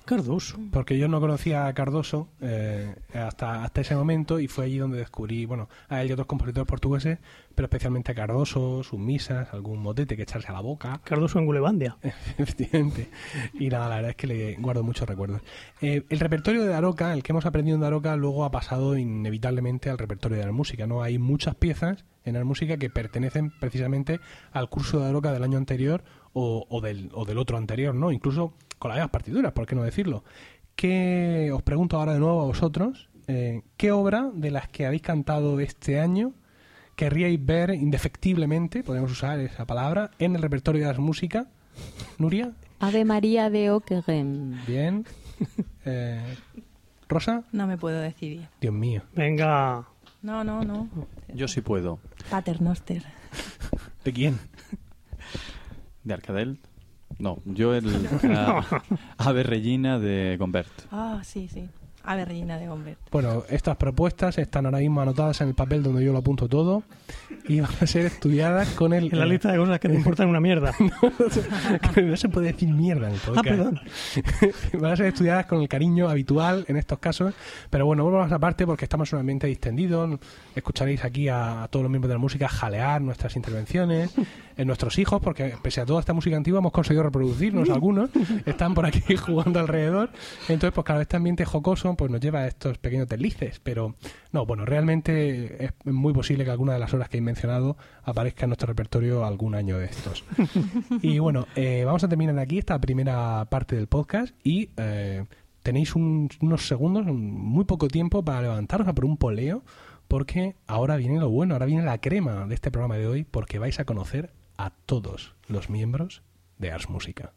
Cardoso. 0.06 0.58
Porque 0.72 0.98
yo 0.98 1.08
no 1.08 1.20
conocía 1.20 1.66
a 1.66 1.74
Cardoso 1.74 2.30
eh, 2.40 2.96
hasta, 3.14 3.64
hasta 3.64 3.82
ese 3.82 3.96
momento 3.96 4.40
y 4.40 4.48
fue 4.48 4.66
allí 4.66 4.78
donde 4.78 5.00
descubrí, 5.00 5.46
bueno, 5.46 5.68
a 5.90 6.02
él 6.02 6.10
y 6.10 6.14
otros 6.14 6.28
compositores 6.28 6.68
portugueses, 6.68 7.18
pero 7.56 7.66
especialmente 7.66 8.12
a 8.12 8.16
Cardoso, 8.16 8.84
sus 8.84 9.00
misas, 9.00 9.52
algún 9.54 9.80
motete 9.80 10.16
que 10.16 10.24
echarse 10.24 10.50
a 10.50 10.54
la 10.54 10.62
boca. 10.62 11.02
Cardoso 11.04 11.40
en 11.40 11.46
Gulebandia. 11.46 11.98
Efectivamente. 12.38 13.10
Y 13.56 13.70
nada, 13.70 13.90
la 13.90 13.96
verdad 13.96 14.12
es 14.12 14.16
que 14.16 14.28
le 14.28 14.56
guardo 14.58 14.84
muchos 14.84 15.10
recuerdos. 15.10 15.42
Eh, 15.82 16.04
el 16.10 16.20
repertorio 16.20 16.62
de 16.62 16.70
Daroca, 16.70 17.12
el 17.14 17.24
que 17.24 17.32
hemos 17.32 17.46
aprendido 17.46 17.76
en 17.76 17.82
Daroca, 17.82 18.16
luego 18.16 18.46
ha 18.46 18.52
pasado 18.52 18.98
inevitablemente 18.98 19.90
al 19.90 19.98
repertorio 19.98 20.38
de 20.38 20.46
la 20.46 20.52
música, 20.52 20.86
¿no? 20.86 21.02
Hay 21.02 21.18
muchas 21.18 21.56
piezas 21.56 22.06
en 22.26 22.34
la 22.34 22.44
música 22.44 22.78
que 22.78 22.90
pertenecen 22.90 23.52
precisamente 23.60 24.20
al 24.52 24.70
curso 24.70 25.00
de 25.00 25.06
Daroca 25.06 25.32
del 25.32 25.44
año 25.44 25.58
anterior 25.58 26.04
o, 26.34 26.66
o, 26.70 26.82
del, 26.82 27.10
o 27.14 27.26
del 27.26 27.38
otro 27.38 27.58
anterior, 27.58 27.96
¿no? 27.96 28.12
Incluso 28.12 28.54
con 28.80 28.90
las 28.90 28.98
mismas 28.98 29.12
partituras, 29.12 29.52
¿por 29.54 29.66
qué 29.66 29.76
no 29.76 29.84
decirlo? 29.84 30.24
¿Qué, 30.76 31.52
os 31.54 31.62
pregunto 31.64 31.98
ahora 31.98 32.14
de 32.14 32.20
nuevo 32.20 32.42
a 32.42 32.46
vosotros, 32.46 33.10
eh, 33.28 33.62
¿qué 33.78 33.92
obra 33.92 34.30
de 34.34 34.52
las 34.52 34.68
que 34.68 34.86
habéis 34.86 35.02
cantado 35.02 35.60
este 35.60 36.00
año 36.00 36.34
querríais 36.96 37.44
ver 37.44 37.72
indefectiblemente, 37.72 38.84
podemos 38.84 39.12
usar 39.12 39.40
esa 39.40 39.66
palabra, 39.66 40.12
en 40.20 40.36
el 40.36 40.42
repertorio 40.42 40.82
de 40.82 40.88
las 40.88 41.00
músicas? 41.00 41.48
Nuria. 42.18 42.54
Ave 42.80 43.06
María 43.06 43.50
de 43.50 43.72
Ockeghem. 43.72 44.66
Bien. 44.66 45.06
Eh, 45.88 46.20
Rosa. 47.08 47.44
No 47.52 47.68
me 47.68 47.78
puedo 47.78 48.00
decidir. 48.00 48.48
Dios 48.60 48.74
mío. 48.74 49.04
Venga. 49.14 49.88
No, 50.24 50.44
no, 50.44 50.64
no. 50.64 50.90
Yo 51.32 51.48
sí 51.48 51.62
puedo. 51.62 52.00
Paternoster. 52.32 53.04
¿De 54.04 54.12
quién? 54.12 54.40
¿De 56.04 56.16
Arcadel? 56.16 56.58
No, 57.20 57.40
yo 57.46 57.74
el 57.74 57.86
a- 58.36 58.64
Ave 59.18 59.44
Regina 59.44 60.00
de 60.00 60.36
Gombert. 60.38 60.70
Ah, 60.92 61.22
sí, 61.24 61.48
sí. 61.48 61.68
Ave 62.06 62.26
Regina 62.26 62.58
de 62.58 62.68
Gombert. 62.68 63.00
Bueno, 63.12 63.44
estas 63.50 63.78
propuestas 63.78 64.38
están 64.38 64.66
ahora 64.66 64.80
mismo 64.80 65.02
anotadas 65.02 65.42
en 65.42 65.50
el 65.50 65.56
papel 65.56 65.84
donde 65.84 66.04
yo 66.04 66.12
lo 66.12 66.20
apunto 66.20 66.48
todo 66.48 66.84
y 67.48 67.60
van 67.60 67.72
a 67.80 67.88
ser 67.88 68.06
estudiadas 68.06 68.70
con 68.70 68.94
el... 68.94 69.12
En 69.12 69.20
la 69.20 69.26
eh, 69.26 69.30
lista 69.30 69.52
de 69.52 69.58
cosas 69.58 69.80
que 69.80 69.90
te 69.90 69.96
importan 69.96 70.30
una 70.30 70.40
mierda. 70.40 70.74
no 72.04 72.18
se 72.18 72.30
puede 72.30 72.48
decir 72.48 72.70
mierda 72.70 73.08
en 73.08 73.14
el 73.14 73.20
podcast. 73.20 73.46
Ah, 73.46 73.50
perdón. 73.50 73.80
Van 74.82 74.92
a 74.92 74.96
ser 74.96 75.08
estudiadas 75.08 75.46
con 75.46 75.62
el 75.62 75.68
cariño 75.68 76.10
habitual 76.10 76.66
en 76.68 76.78
estos 76.78 77.00
casos. 77.00 77.34
Pero 77.70 77.86
bueno, 77.86 78.10
vamos 78.10 78.32
aparte 78.32 78.66
porque 78.66 78.86
estamos 78.86 79.12
en 79.12 79.18
un 79.18 79.20
ambiente 79.22 79.48
distendido. 79.48 80.20
Escucharéis 80.56 81.04
aquí 81.04 81.30
a, 81.30 81.64
a 81.64 81.68
todos 81.68 81.84
los 81.84 81.90
miembros 81.90 82.10
de 82.10 82.16
la 82.16 82.20
música 82.20 82.48
jalear 82.48 83.02
nuestras 83.02 83.36
intervenciones. 83.36 84.14
En 84.58 84.68
nuestros 84.68 84.98
hijos, 85.00 85.22
porque 85.22 85.54
pese 85.62 85.82
a 85.82 85.86
toda 85.86 86.00
esta 86.00 86.14
música 86.14 86.38
antigua 86.38 86.60
hemos 86.60 86.72
conseguido 86.72 87.04
reproducirnos 87.04 87.70
algunos. 87.70 88.10
Están 88.46 88.74
por 88.74 88.86
aquí 88.86 89.18
jugando 89.18 89.60
alrededor. 89.60 90.12
Entonces, 90.48 90.72
pues 90.72 90.86
claro, 90.86 91.02
este 91.02 91.18
ambiente 91.18 91.44
jocoso 91.44 91.95
pues 91.96 92.12
nos 92.12 92.20
lleva 92.22 92.40
a 92.40 92.48
estos 92.48 92.78
pequeños 92.78 93.08
deslices. 93.08 93.60
Pero 93.60 93.96
no, 94.32 94.46
bueno, 94.46 94.66
realmente 94.66 95.66
es 95.66 95.72
muy 95.86 96.14
posible 96.14 96.44
que 96.46 96.52
alguna 96.52 96.74
de 96.74 96.80
las 96.80 96.94
horas 96.94 97.10
que 97.10 97.18
he 97.18 97.22
mencionado 97.22 97.78
aparezca 98.04 98.44
en 98.46 98.50
nuestro 98.50 98.68
repertorio 98.68 99.26
algún 99.26 99.56
año 99.56 99.78
de 99.78 99.86
estos. 99.86 100.24
Y 101.02 101.20
bueno, 101.20 101.48
eh, 101.56 101.84
vamos 101.86 102.04
a 102.04 102.08
terminar 102.08 102.38
aquí 102.40 102.58
esta 102.60 102.80
primera 102.80 103.46
parte 103.46 103.76
del 103.76 103.88
podcast 103.88 104.34
y 104.44 104.70
eh, 104.78 105.26
tenéis 105.64 105.96
un- 105.96 106.30
unos 106.42 106.68
segundos, 106.68 107.06
un- 107.08 107.32
muy 107.34 107.66
poco 107.66 107.88
tiempo 107.88 108.24
para 108.24 108.42
levantaros 108.42 108.88
a 108.88 108.94
por 108.94 109.06
un 109.06 109.18
poleo 109.18 109.64
porque 110.08 110.56
ahora 110.68 110.96
viene 110.98 111.20
lo 111.20 111.30
bueno, 111.30 111.56
ahora 111.56 111.66
viene 111.66 111.84
la 111.84 111.98
crema 112.00 112.46
de 112.46 112.54
este 112.56 112.70
programa 112.72 112.96
de 112.98 113.08
hoy 113.08 113.24
porque 113.24 113.58
vais 113.60 113.80
a 113.80 113.86
conocer 113.86 114.32
a 114.58 114.70
todos 114.70 115.34
los 115.48 115.70
miembros 115.70 116.22
de 116.60 116.72
Ars 116.72 116.90
Música. 116.90 117.34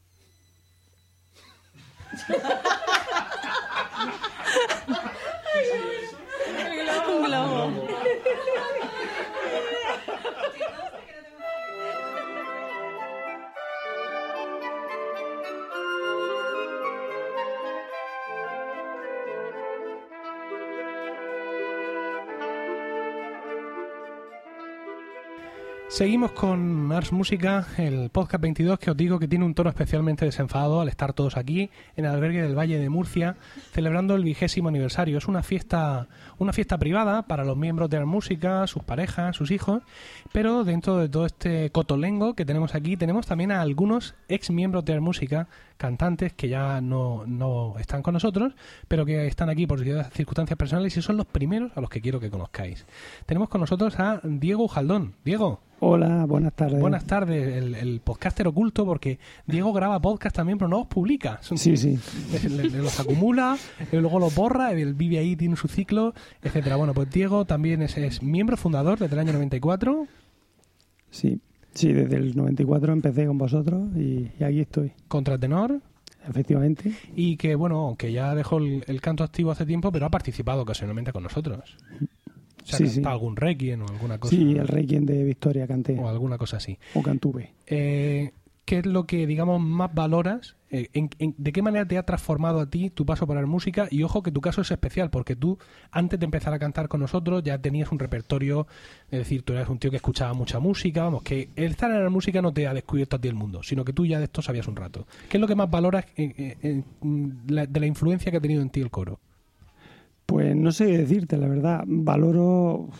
Seguimos 25.98 26.30
con 26.30 26.92
Ars 26.92 27.10
Música, 27.10 27.66
el 27.76 28.08
podcast 28.10 28.40
22 28.40 28.78
que 28.78 28.92
os 28.92 28.96
digo 28.96 29.18
que 29.18 29.26
tiene 29.26 29.44
un 29.44 29.52
tono 29.52 29.68
especialmente 29.68 30.24
desenfadado 30.24 30.80
al 30.80 30.88
estar 30.88 31.12
todos 31.12 31.36
aquí 31.36 31.70
en 31.96 32.04
el 32.04 32.12
albergue 32.12 32.40
del 32.40 32.56
Valle 32.56 32.78
de 32.78 32.88
Murcia 32.88 33.34
celebrando 33.72 34.14
el 34.14 34.22
vigésimo 34.22 34.68
aniversario. 34.68 35.18
Es 35.18 35.26
una 35.26 35.42
fiesta, 35.42 36.06
una 36.38 36.52
fiesta 36.52 36.78
privada 36.78 37.22
para 37.22 37.44
los 37.44 37.56
miembros 37.56 37.90
de 37.90 37.96
Ars 37.96 38.06
Música, 38.06 38.64
sus 38.68 38.84
parejas, 38.84 39.34
sus 39.34 39.50
hijos, 39.50 39.82
pero 40.30 40.62
dentro 40.62 40.98
de 40.98 41.08
todo 41.08 41.26
este 41.26 41.70
cotolengo 41.70 42.34
que 42.34 42.44
tenemos 42.44 42.76
aquí 42.76 42.96
tenemos 42.96 43.26
también 43.26 43.50
a 43.50 43.60
algunos 43.60 44.14
ex 44.28 44.52
miembros 44.52 44.84
de 44.84 44.92
Ars 44.92 45.02
Música, 45.02 45.48
cantantes 45.78 46.34
que 46.34 46.48
ya 46.50 46.82
no, 46.82 47.24
no 47.26 47.76
están 47.78 48.02
con 48.02 48.12
nosotros, 48.12 48.52
pero 48.88 49.06
que 49.06 49.26
están 49.26 49.48
aquí 49.48 49.66
por 49.66 49.80
circunstancias 50.12 50.58
personales 50.58 50.94
y 50.96 51.00
son 51.00 51.16
los 51.16 51.24
primeros 51.26 51.72
a 51.76 51.80
los 51.80 51.88
que 51.88 52.02
quiero 52.02 52.20
que 52.20 52.28
conozcáis. 52.30 52.84
Tenemos 53.24 53.48
con 53.48 53.62
nosotros 53.62 53.98
a 53.98 54.20
Diego 54.22 54.64
Ujaldón. 54.64 55.14
Diego. 55.24 55.60
Hola, 55.80 56.24
buenas 56.26 56.52
tardes. 56.54 56.80
Buenas 56.80 57.04
tardes, 57.06 57.56
el, 57.56 57.76
el 57.76 58.00
podcaster 58.00 58.48
oculto, 58.48 58.84
porque 58.84 59.20
Diego 59.46 59.72
graba 59.72 60.00
podcast 60.00 60.34
también, 60.34 60.58
pero 60.58 60.68
no 60.68 60.78
los 60.78 60.86
publica. 60.88 61.38
Son- 61.40 61.56
Sí, 61.56 61.76
sí. 61.76 61.96
le- 62.48 62.68
le- 62.68 62.78
los 62.78 62.98
acumula, 62.98 63.56
y 63.92 63.96
luego 63.96 64.18
los 64.18 64.34
borra, 64.34 64.72
él 64.72 64.94
vive 64.94 65.18
ahí, 65.18 65.36
tiene 65.36 65.54
su 65.54 65.68
ciclo, 65.68 66.14
etcétera. 66.42 66.74
Bueno, 66.74 66.94
pues 66.94 67.08
Diego 67.10 67.44
también 67.44 67.80
es, 67.82 67.96
es 67.96 68.20
miembro 68.24 68.56
fundador 68.56 68.98
desde 68.98 69.14
el 69.14 69.20
año 69.20 69.32
94, 69.34 70.06
Sí, 71.10 71.40
sí, 71.78 71.92
desde 71.92 72.16
el 72.16 72.36
94 72.36 72.92
empecé 72.92 73.26
con 73.26 73.38
vosotros 73.38 73.88
y, 73.96 74.28
y 74.38 74.44
aquí 74.44 74.60
estoy, 74.60 74.92
contratenor, 75.08 75.80
efectivamente. 76.28 76.92
y 77.16 77.36
que, 77.36 77.54
bueno, 77.54 77.78
aunque 77.86 78.12
ya 78.12 78.34
dejó 78.34 78.58
el, 78.58 78.84
el 78.86 79.00
canto 79.00 79.24
activo 79.24 79.50
hace 79.50 79.64
tiempo, 79.66 79.90
pero 79.92 80.06
ha 80.06 80.10
participado 80.10 80.62
ocasionalmente 80.62 81.12
con 81.12 81.22
nosotros. 81.22 81.76
O 82.62 82.66
sea, 82.66 82.78
Sí, 82.78 82.86
sí. 82.88 83.02
algún 83.04 83.34
requiem 83.36 83.80
o 83.82 83.88
alguna 83.88 84.18
cosa. 84.18 84.34
Sí, 84.36 84.52
el 84.56 84.68
Requiem 84.68 85.06
de 85.06 85.24
Victoria 85.24 85.66
canté, 85.66 85.98
O 85.98 86.08
alguna 86.08 86.36
cosa 86.36 86.58
así. 86.58 86.76
o 86.94 87.02
cantuve. 87.02 87.54
Eh, 87.66 88.32
¿Qué 88.66 88.78
es 88.80 88.86
lo 88.86 89.06
que, 89.06 89.26
digamos, 89.26 89.58
más 89.62 89.94
valoras? 89.94 90.56
Eh, 90.70 91.08
¿De 91.18 91.52
qué 91.52 91.62
manera 91.62 91.86
te 91.86 91.96
ha 91.96 92.02
transformado 92.02 92.60
a 92.60 92.66
ti 92.68 92.90
tu 92.90 93.06
paso 93.06 93.26
por 93.26 93.36
la 93.36 93.46
música? 93.46 93.88
Y 93.90 94.02
ojo 94.02 94.22
que 94.22 94.30
tu 94.30 94.40
caso 94.40 94.60
es 94.60 94.70
especial, 94.70 95.10
porque 95.10 95.34
tú, 95.34 95.58
antes 95.90 96.20
de 96.20 96.24
empezar 96.24 96.52
a 96.52 96.58
cantar 96.58 96.88
con 96.88 97.00
nosotros, 97.00 97.42
ya 97.42 97.58
tenías 97.58 97.90
un 97.90 97.98
repertorio, 97.98 98.66
es 99.10 99.18
decir, 99.20 99.42
tú 99.42 99.54
eras 99.54 99.68
un 99.68 99.78
tío 99.78 99.90
que 99.90 99.96
escuchaba 99.96 100.34
mucha 100.34 100.58
música, 100.58 101.04
vamos, 101.04 101.22
que 101.22 101.48
el 101.56 101.70
estar 101.70 101.90
en 101.90 102.04
la 102.04 102.10
música 102.10 102.42
no 102.42 102.52
te 102.52 102.66
ha 102.66 102.74
descubierto 102.74 103.16
a 103.16 103.18
ti 103.18 103.28
el 103.28 103.34
mundo, 103.34 103.62
sino 103.62 103.84
que 103.84 103.92
tú 103.92 104.04
ya 104.04 104.18
de 104.18 104.24
esto 104.24 104.42
sabías 104.42 104.68
un 104.68 104.76
rato. 104.76 105.06
¿Qué 105.28 105.38
es 105.38 105.40
lo 105.40 105.46
que 105.46 105.54
más 105.54 105.70
valoras 105.70 106.04
eh, 106.16 106.56
eh, 106.62 106.82
mm, 107.00 107.46
de 107.46 107.80
la 107.80 107.86
influencia 107.86 108.30
que 108.30 108.36
ha 108.36 108.40
tenido 108.40 108.62
en 108.62 108.70
ti 108.70 108.80
el 108.80 108.90
coro? 108.90 109.20
Pues 110.26 110.54
no 110.54 110.72
sé 110.72 110.84
decirte, 110.84 111.38
la 111.38 111.48
verdad. 111.48 111.84
Valoro, 111.86 112.90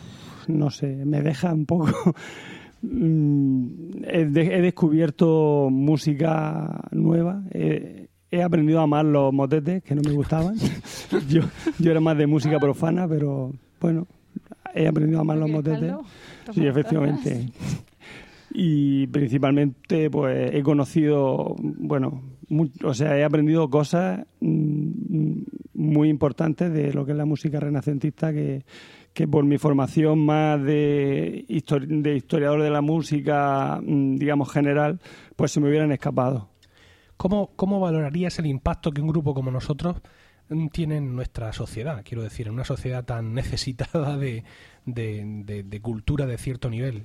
no 0.47 0.71
sé, 0.71 0.87
me 1.05 1.21
deja 1.21 1.53
un 1.53 1.67
poco... 1.67 2.15
Mm, 2.81 4.03
he, 4.07 4.25
de- 4.25 4.55
he 4.57 4.61
descubierto 4.61 5.69
música 5.71 6.83
nueva. 6.91 7.43
He, 7.51 8.07
he 8.31 8.41
aprendido 8.43 8.79
a 8.79 8.83
amar 8.83 9.05
los 9.05 9.33
motetes 9.33 9.83
que 9.83 9.95
no 9.95 10.01
me 10.03 10.11
gustaban. 10.11 10.55
yo, 11.29 11.41
yo 11.79 11.91
era 11.91 11.99
más 11.99 12.17
de 12.17 12.27
música 12.27 12.59
profana, 12.59 13.07
pero 13.07 13.51
bueno, 13.81 14.07
he 14.73 14.87
aprendido 14.87 15.19
a 15.19 15.21
amar 15.21 15.37
los 15.37 15.49
motetes. 15.49 15.93
Sí, 16.53 16.65
efectivamente. 16.65 17.49
Y 18.51 19.07
principalmente, 19.07 20.09
pues 20.09 20.53
he 20.55 20.63
conocido, 20.63 21.55
bueno, 21.59 22.21
o 22.83 22.93
sea, 22.93 23.17
he 23.17 23.23
aprendido 23.23 23.69
cosas 23.69 24.25
mm, 24.39 25.41
muy 25.75 26.09
importantes 26.09 26.73
de 26.73 26.91
lo 26.93 27.05
que 27.05 27.11
es 27.11 27.17
la 27.17 27.25
música 27.25 27.59
renacentista 27.59 28.33
que, 28.33 28.63
que 29.19 29.27
por 29.27 29.43
mi 29.43 29.57
formación 29.57 30.25
más 30.25 30.63
de, 30.63 31.43
de 31.89 32.15
historiador 32.15 32.61
de 32.63 32.69
la 32.69 32.79
música, 32.79 33.77
mm, 33.85 34.15
digamos, 34.15 34.49
general, 34.49 35.01
pues 35.35 35.51
se 35.51 35.59
me 35.59 35.67
hubieran 35.67 35.91
escapado. 35.91 36.47
¿Cómo, 37.17 37.51
¿Cómo 37.57 37.81
valorarías 37.81 38.39
el 38.39 38.45
impacto 38.45 38.91
que 38.91 39.01
un 39.01 39.09
grupo 39.09 39.33
como 39.33 39.51
nosotros 39.51 39.97
mm, 40.47 40.67
tiene 40.67 40.95
en 40.95 41.17
nuestra 41.17 41.51
sociedad? 41.51 42.01
Quiero 42.05 42.23
decir, 42.23 42.47
en 42.47 42.53
una 42.53 42.63
sociedad 42.63 43.03
tan 43.03 43.33
necesitada 43.41 44.15
de- 44.15 44.45
de 44.85 45.79
cultura 45.81 46.25
de 46.25 46.37
cierto 46.37 46.69
nivel. 46.69 47.03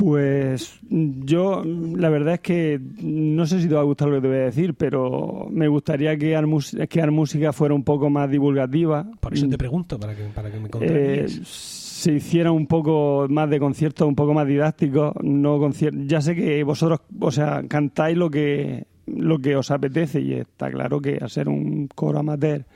Pues 0.00 0.78
yo, 0.90 1.64
la 1.64 2.08
verdad 2.08 2.34
es 2.34 2.40
que 2.40 2.80
no 3.02 3.44
sé 3.46 3.60
si 3.60 3.66
te 3.66 3.74
va 3.74 3.80
a 3.80 3.84
gustar 3.84 4.06
lo 4.08 4.14
que 4.14 4.20
te 4.22 4.28
voy 4.28 4.36
a 4.36 4.40
decir, 4.42 4.74
pero 4.74 5.48
me 5.50 5.66
gustaría 5.66 6.16
que 6.16 6.36
Armus- 6.38 6.86
que 6.86 7.02
Armúsica 7.02 7.52
fuera 7.52 7.74
un 7.74 7.82
poco 7.82 8.08
más 8.08 8.30
divulgativa. 8.30 9.04
Por 9.18 9.34
eso 9.34 9.48
te 9.48 9.58
pregunto, 9.58 9.98
para 9.98 10.14
que, 10.14 10.22
para 10.26 10.52
que 10.52 10.60
me 10.60 10.66
Eh, 10.66 10.70
contraríes. 10.70 11.40
se 11.48 12.12
hiciera 12.12 12.52
un 12.52 12.68
poco 12.68 13.26
más 13.28 13.50
de 13.50 13.58
conciertos, 13.58 14.06
un 14.06 14.14
poco 14.14 14.32
más 14.34 14.46
didácticos, 14.46 15.14
no 15.20 15.58
concier- 15.58 16.06
ya 16.06 16.20
sé 16.20 16.36
que 16.36 16.62
vosotros, 16.62 17.00
o 17.18 17.32
sea, 17.32 17.64
cantáis 17.66 18.16
lo 18.16 18.30
que 18.30 18.86
lo 19.06 19.38
que 19.40 19.56
os 19.56 19.70
apetece 19.72 20.20
y 20.20 20.34
está 20.34 20.70
claro 20.70 21.00
que 21.00 21.18
al 21.20 21.28
ser 21.30 21.48
un 21.48 21.88
coro 21.92 22.20
amateur 22.20 22.66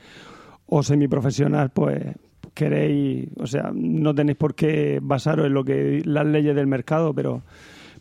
o 0.65 0.83
semiprofesional, 0.83 1.69
pues 1.69 2.03
queréis, 2.53 3.27
o 3.37 3.47
sea, 3.47 3.71
no 3.73 4.13
tenéis 4.15 4.37
por 4.37 4.55
qué 4.55 4.99
basaros 5.01 5.47
en 5.47 5.53
lo 5.53 5.63
que 5.63 6.01
las 6.05 6.25
leyes 6.25 6.55
del 6.55 6.67
mercado, 6.67 7.13
pero 7.13 7.41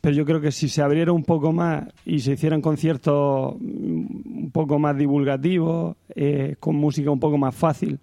pero 0.01 0.17
yo 0.17 0.25
creo 0.25 0.41
que 0.41 0.51
si 0.51 0.69
se 0.69 0.83
abriera 0.83 1.13
un 1.13 1.23
poco 1.23 1.53
más 1.53 1.85
y 2.05 2.19
se 2.19 2.33
hicieran 2.33 2.61
conciertos 2.61 3.55
un 3.61 4.51
poco 4.53 4.77
más 4.81 4.97
divulgativos, 4.99 5.95
eh, 6.17 6.57
con 6.59 6.75
música 6.75 7.09
un 7.13 7.21
poco 7.21 7.39
más 7.39 7.55
fácil, 7.55 8.01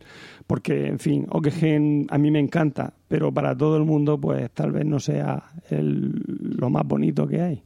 porque, 0.48 0.88
en 0.88 0.98
fin, 0.98 1.26
Okegen 1.30 2.08
a 2.10 2.18
mí 2.18 2.32
me 2.32 2.40
encanta, 2.40 2.94
pero 3.10 3.34
para 3.34 3.54
todo 3.54 3.76
el 3.76 3.84
mundo, 3.84 4.18
pues 4.18 4.50
tal 4.52 4.72
vez 4.72 4.86
no 4.86 4.98
sea 5.02 5.44
el- 5.70 6.14
lo 6.58 6.70
más 6.70 6.88
bonito 6.88 7.28
que 7.28 7.42
hay. 7.42 7.62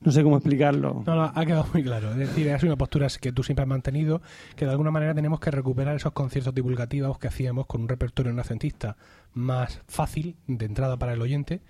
No 0.00 0.12
sé 0.12 0.22
cómo 0.22 0.36
explicarlo. 0.36 1.02
No, 1.06 1.14
no, 1.14 1.32
ha 1.34 1.46
quedado 1.46 1.66
muy 1.72 1.82
claro. 1.82 2.12
Es 2.12 2.18
decir, 2.18 2.48
es 2.48 2.62
una 2.62 2.76
postura 2.76 3.08
que 3.20 3.32
tú 3.32 3.42
siempre 3.42 3.62
has 3.62 3.68
mantenido, 3.68 4.22
que 4.56 4.64
de 4.64 4.70
alguna 4.70 4.90
manera 4.90 5.14
tenemos 5.14 5.40
que 5.40 5.50
recuperar 5.50 5.96
esos 5.96 6.12
conciertos 6.12 6.54
divulgativos 6.54 7.18
que 7.18 7.28
hacíamos 7.28 7.66
con 7.66 7.82
un 7.82 7.88
repertorio 7.88 8.32
renacentista 8.32 8.96
más 9.34 9.80
fácil 9.86 10.36
de 10.46 10.66
entrada 10.66 10.96
para 10.96 11.12
el 11.12 11.22
oyente. 11.22 11.60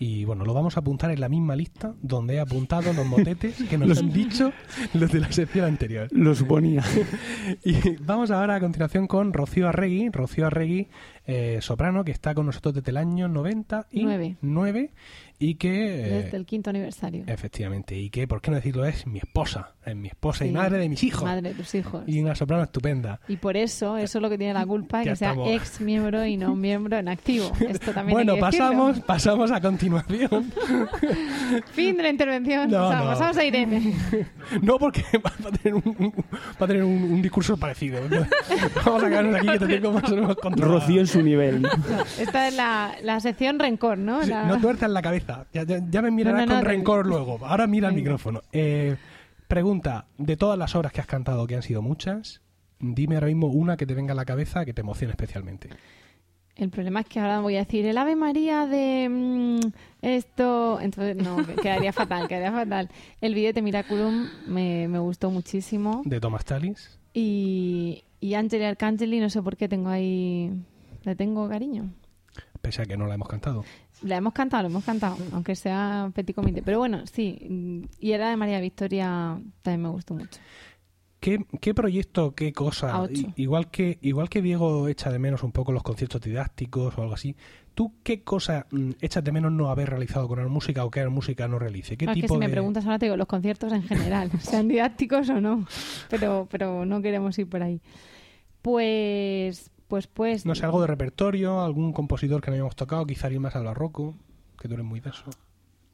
Y 0.00 0.24
bueno, 0.24 0.44
lo 0.44 0.54
vamos 0.54 0.76
a 0.76 0.80
apuntar 0.80 1.10
en 1.10 1.20
la 1.20 1.28
misma 1.28 1.56
lista 1.56 1.92
donde 2.02 2.34
he 2.34 2.40
apuntado 2.40 2.92
los 2.92 3.04
motetes 3.04 3.56
que 3.68 3.76
nos 3.76 3.98
han 3.98 4.12
dicho 4.12 4.52
los 4.94 5.10
de 5.10 5.18
la 5.18 5.32
sección 5.32 5.64
anterior. 5.64 6.08
Lo 6.12 6.34
suponía. 6.34 6.84
Y 7.64 7.96
vamos 8.00 8.30
ahora 8.30 8.56
a 8.56 8.60
continuación 8.60 9.06
con 9.06 9.32
Rocío 9.32 9.68
Arregui. 9.68 10.10
Rocío 10.10 10.46
Arregui 10.46 10.88
eh, 11.30 11.58
soprano 11.60 12.04
que 12.04 12.10
está 12.12 12.34
con 12.34 12.46
nosotros 12.46 12.74
desde 12.74 12.90
el 12.90 12.96
año 12.96 13.28
99 13.28 14.90
y 15.40 15.54
que... 15.54 16.00
eh, 16.00 16.22
Desde 16.24 16.36
el 16.36 16.46
quinto 16.46 16.70
aniversario. 16.70 17.22
Efectivamente, 17.28 17.96
y 17.96 18.10
que, 18.10 18.26
¿por 18.26 18.40
qué 18.40 18.50
no 18.50 18.56
decirlo? 18.56 18.84
Es 18.86 19.06
mi 19.06 19.18
esposa, 19.20 19.74
es 19.84 19.94
mi 19.94 20.08
esposa 20.08 20.44
y 20.46 20.50
madre 20.50 20.78
de 20.78 20.88
mis 20.88 21.04
hijos. 21.04 21.22
Madre 21.24 21.50
de 21.50 21.54
tus 21.54 21.72
hijos. 21.76 22.02
Y 22.08 22.18
una 22.20 22.34
soprano 22.34 22.64
estupenda. 22.64 23.20
Y 23.28 23.36
por 23.36 23.56
eso, 23.56 23.96
eso 23.98 24.18
es 24.18 24.22
lo 24.22 24.30
que 24.30 24.36
tiene 24.38 24.54
la 24.54 24.66
culpa, 24.66 25.04
que 25.04 25.14
sea 25.14 25.36
ex 25.46 25.80
miembro 25.80 26.24
y 26.26 26.36
no 26.36 26.56
miembro 26.56 26.96
en 26.96 27.08
activo. 27.08 27.52
Esto 27.60 27.92
también 27.92 28.14
Bueno, 28.14 28.32
hay 28.32 28.40
que 28.40 28.46
decirlo. 28.46 28.66
pasamos, 28.70 29.00
pasamos 29.00 29.50
a 29.52 29.60
continuación. 29.60 30.50
Fin 31.72 31.96
de 31.96 32.02
la 32.02 32.08
intervención. 32.10 32.70
No. 32.70 32.88
Pasamos 32.88 33.36
a 33.36 33.44
Irene. 33.44 33.94
No, 34.62 34.78
porque 34.78 35.02
va 35.24 35.30
a 35.46 35.52
tener 35.52 35.74
un, 35.74 35.94
un- 35.98 36.12
va 36.60 36.64
a 36.64 36.66
tener 36.66 36.82
un, 36.82 37.02
un 37.02 37.20
discurso 37.22 37.54
parecido. 37.58 38.00
Vamos 38.84 39.02
a 39.04 39.08
quedarnos 39.08 39.34
aquí 39.36 39.46
que 39.46 39.58
te 39.58 39.66
tengo 39.66 39.92
más 39.92 40.10
o 40.10 40.14
menos 40.16 40.36
controlado. 40.36 40.80
Rocío 40.80 41.00
en 41.02 41.06
su 41.06 41.17
nivel. 41.22 41.62
¿no? 41.62 41.68
Esta 42.18 42.48
es 42.48 42.54
la, 42.56 42.94
la 43.02 43.20
sección 43.20 43.58
rencor, 43.58 43.98
¿no? 43.98 44.22
Sí, 44.22 44.30
La- 44.30 44.44
No 44.44 44.60
tuerzas 44.60 44.90
la 44.90 45.02
cabeza. 45.02 45.46
Ya, 45.52 45.64
ya- 45.64 45.80
ya 45.90 46.02
me 46.02 46.10
mirarás 46.10 46.40
No, 46.40 46.46
no, 46.46 46.52
no, 46.52 46.58
con 46.60 46.64
te- 46.64 46.68
rencor 46.76 47.06
luego. 47.06 47.38
Ahora 47.46 47.66
mira 47.66 47.88
el 47.88 47.94
micrófono. 47.94 48.42
Eh, 48.52 48.96
pregunta, 49.46 50.06
de 50.18 50.36
todas 50.36 50.58
las 50.58 50.74
obras 50.74 50.92
que 50.92 51.00
has 51.00 51.06
cantado, 51.06 51.46
que 51.46 51.56
han 51.56 51.62
sido 51.62 51.82
muchas, 51.82 52.40
dime 52.80 53.14
ahora 53.16 53.26
mismo 53.28 53.46
una 53.48 53.76
que 53.76 53.86
te 53.86 53.94
venga 53.94 54.12
a 54.12 54.16
la 54.16 54.24
cabeza 54.24 54.64
que 54.64 54.72
te 54.74 54.80
emocione 54.82 55.12
especialmente. 55.12 55.68
El 56.56 56.70
problema 56.70 57.00
es 57.00 57.06
que 57.06 57.20
ahora 57.20 57.38
voy 57.40 57.54
a 57.54 57.60
decir 57.60 57.86
el 57.86 57.96
Ave 57.96 58.16
María 58.16 58.66
de 58.66 59.08
mm, 59.08 59.60
esto. 60.02 60.80
Entonces, 60.80 61.14
no, 61.16 61.36
que- 61.46 61.54
quedaría 61.54 61.92
fatal, 61.92 62.26
quedaría 62.26 62.50
fatal. 62.52 62.88
El 63.20 63.34
vídeo 63.34 63.52
de 63.52 63.62
Miraculum 63.62 64.26
me, 64.48 64.88
me 64.88 64.98
gustó 64.98 65.30
muchísimo. 65.30 66.02
De 66.04 66.18
Thomas 66.20 66.44
Tallis. 66.44 66.98
Y, 67.14 68.02
y 68.20 68.34
Angeli 68.34 68.64
Arcangeli, 68.64 69.20
no 69.20 69.30
sé 69.30 69.40
por 69.40 69.56
qué 69.56 69.68
tengo 69.68 69.88
ahí. 69.88 70.50
Le 71.08 71.16
tengo 71.16 71.48
cariño. 71.48 71.90
Pese 72.60 72.82
a 72.82 72.84
que 72.84 72.96
no 72.96 73.06
la 73.06 73.14
hemos 73.14 73.28
cantado. 73.28 73.64
La 74.02 74.16
hemos 74.16 74.32
cantado, 74.34 74.64
la 74.64 74.68
hemos 74.68 74.84
cantado, 74.84 75.16
aunque 75.32 75.56
sea 75.56 76.10
petit 76.14 76.34
comité. 76.34 76.62
Pero 76.62 76.78
bueno, 76.78 77.06
sí. 77.06 77.86
Y 77.98 78.12
el 78.12 78.22
Ave 78.22 78.36
María 78.36 78.60
Victoria 78.60 79.40
también 79.62 79.82
me 79.82 79.88
gustó 79.88 80.14
mucho. 80.14 80.38
¿Qué, 81.20 81.44
qué 81.60 81.74
proyecto, 81.74 82.34
qué 82.34 82.52
cosa? 82.52 83.06
I- 83.10 83.32
igual, 83.36 83.70
que, 83.70 83.98
igual 84.02 84.28
que 84.28 84.40
Diego 84.42 84.86
echa 84.86 85.10
de 85.10 85.18
menos 85.18 85.42
un 85.42 85.50
poco 85.50 85.72
los 85.72 85.82
conciertos 85.82 86.20
didácticos 86.20 86.96
o 86.96 87.02
algo 87.02 87.14
así, 87.14 87.34
¿tú 87.74 87.94
qué 88.04 88.22
cosa 88.22 88.66
mm, 88.70 88.90
echas 89.00 89.24
de 89.24 89.32
menos 89.32 89.50
no 89.50 89.68
haber 89.70 89.88
realizado 89.90 90.28
con 90.28 90.38
la 90.40 90.46
música 90.46 90.84
o 90.84 90.90
que 90.92 91.04
música 91.08 91.48
no 91.48 91.58
realice? 91.58 91.96
¿Qué 91.96 92.04
es 92.04 92.10
que 92.10 92.20
tipo 92.22 92.34
si 92.34 92.38
me 92.38 92.46
de- 92.46 92.52
preguntas 92.52 92.84
ahora 92.84 92.98
te 93.00 93.06
digo 93.06 93.16
los 93.16 93.26
conciertos 93.26 93.72
en 93.72 93.82
general, 93.82 94.30
sean 94.40 94.68
didácticos 94.68 95.28
o 95.30 95.40
no, 95.40 95.66
pero, 96.08 96.46
pero 96.50 96.84
no 96.84 97.02
queremos 97.02 97.36
ir 97.38 97.48
por 97.48 97.62
ahí. 97.64 97.80
Pues, 98.62 99.70
pues, 99.88 100.06
pues. 100.06 100.46
No 100.46 100.54
sé, 100.54 100.64
algo 100.64 100.80
de 100.80 100.86
repertorio, 100.86 101.62
algún 101.62 101.92
compositor 101.92 102.40
que 102.42 102.50
no 102.50 102.54
hayamos 102.54 102.76
tocado, 102.76 103.06
quizá 103.06 103.30
ir 103.30 103.40
más 103.40 103.56
al 103.56 103.64
barroco, 103.64 104.14
que 104.60 104.68
tú 104.68 104.74
eres 104.74 104.86
muy 104.86 105.00
de 105.00 105.10
eso. 105.10 105.24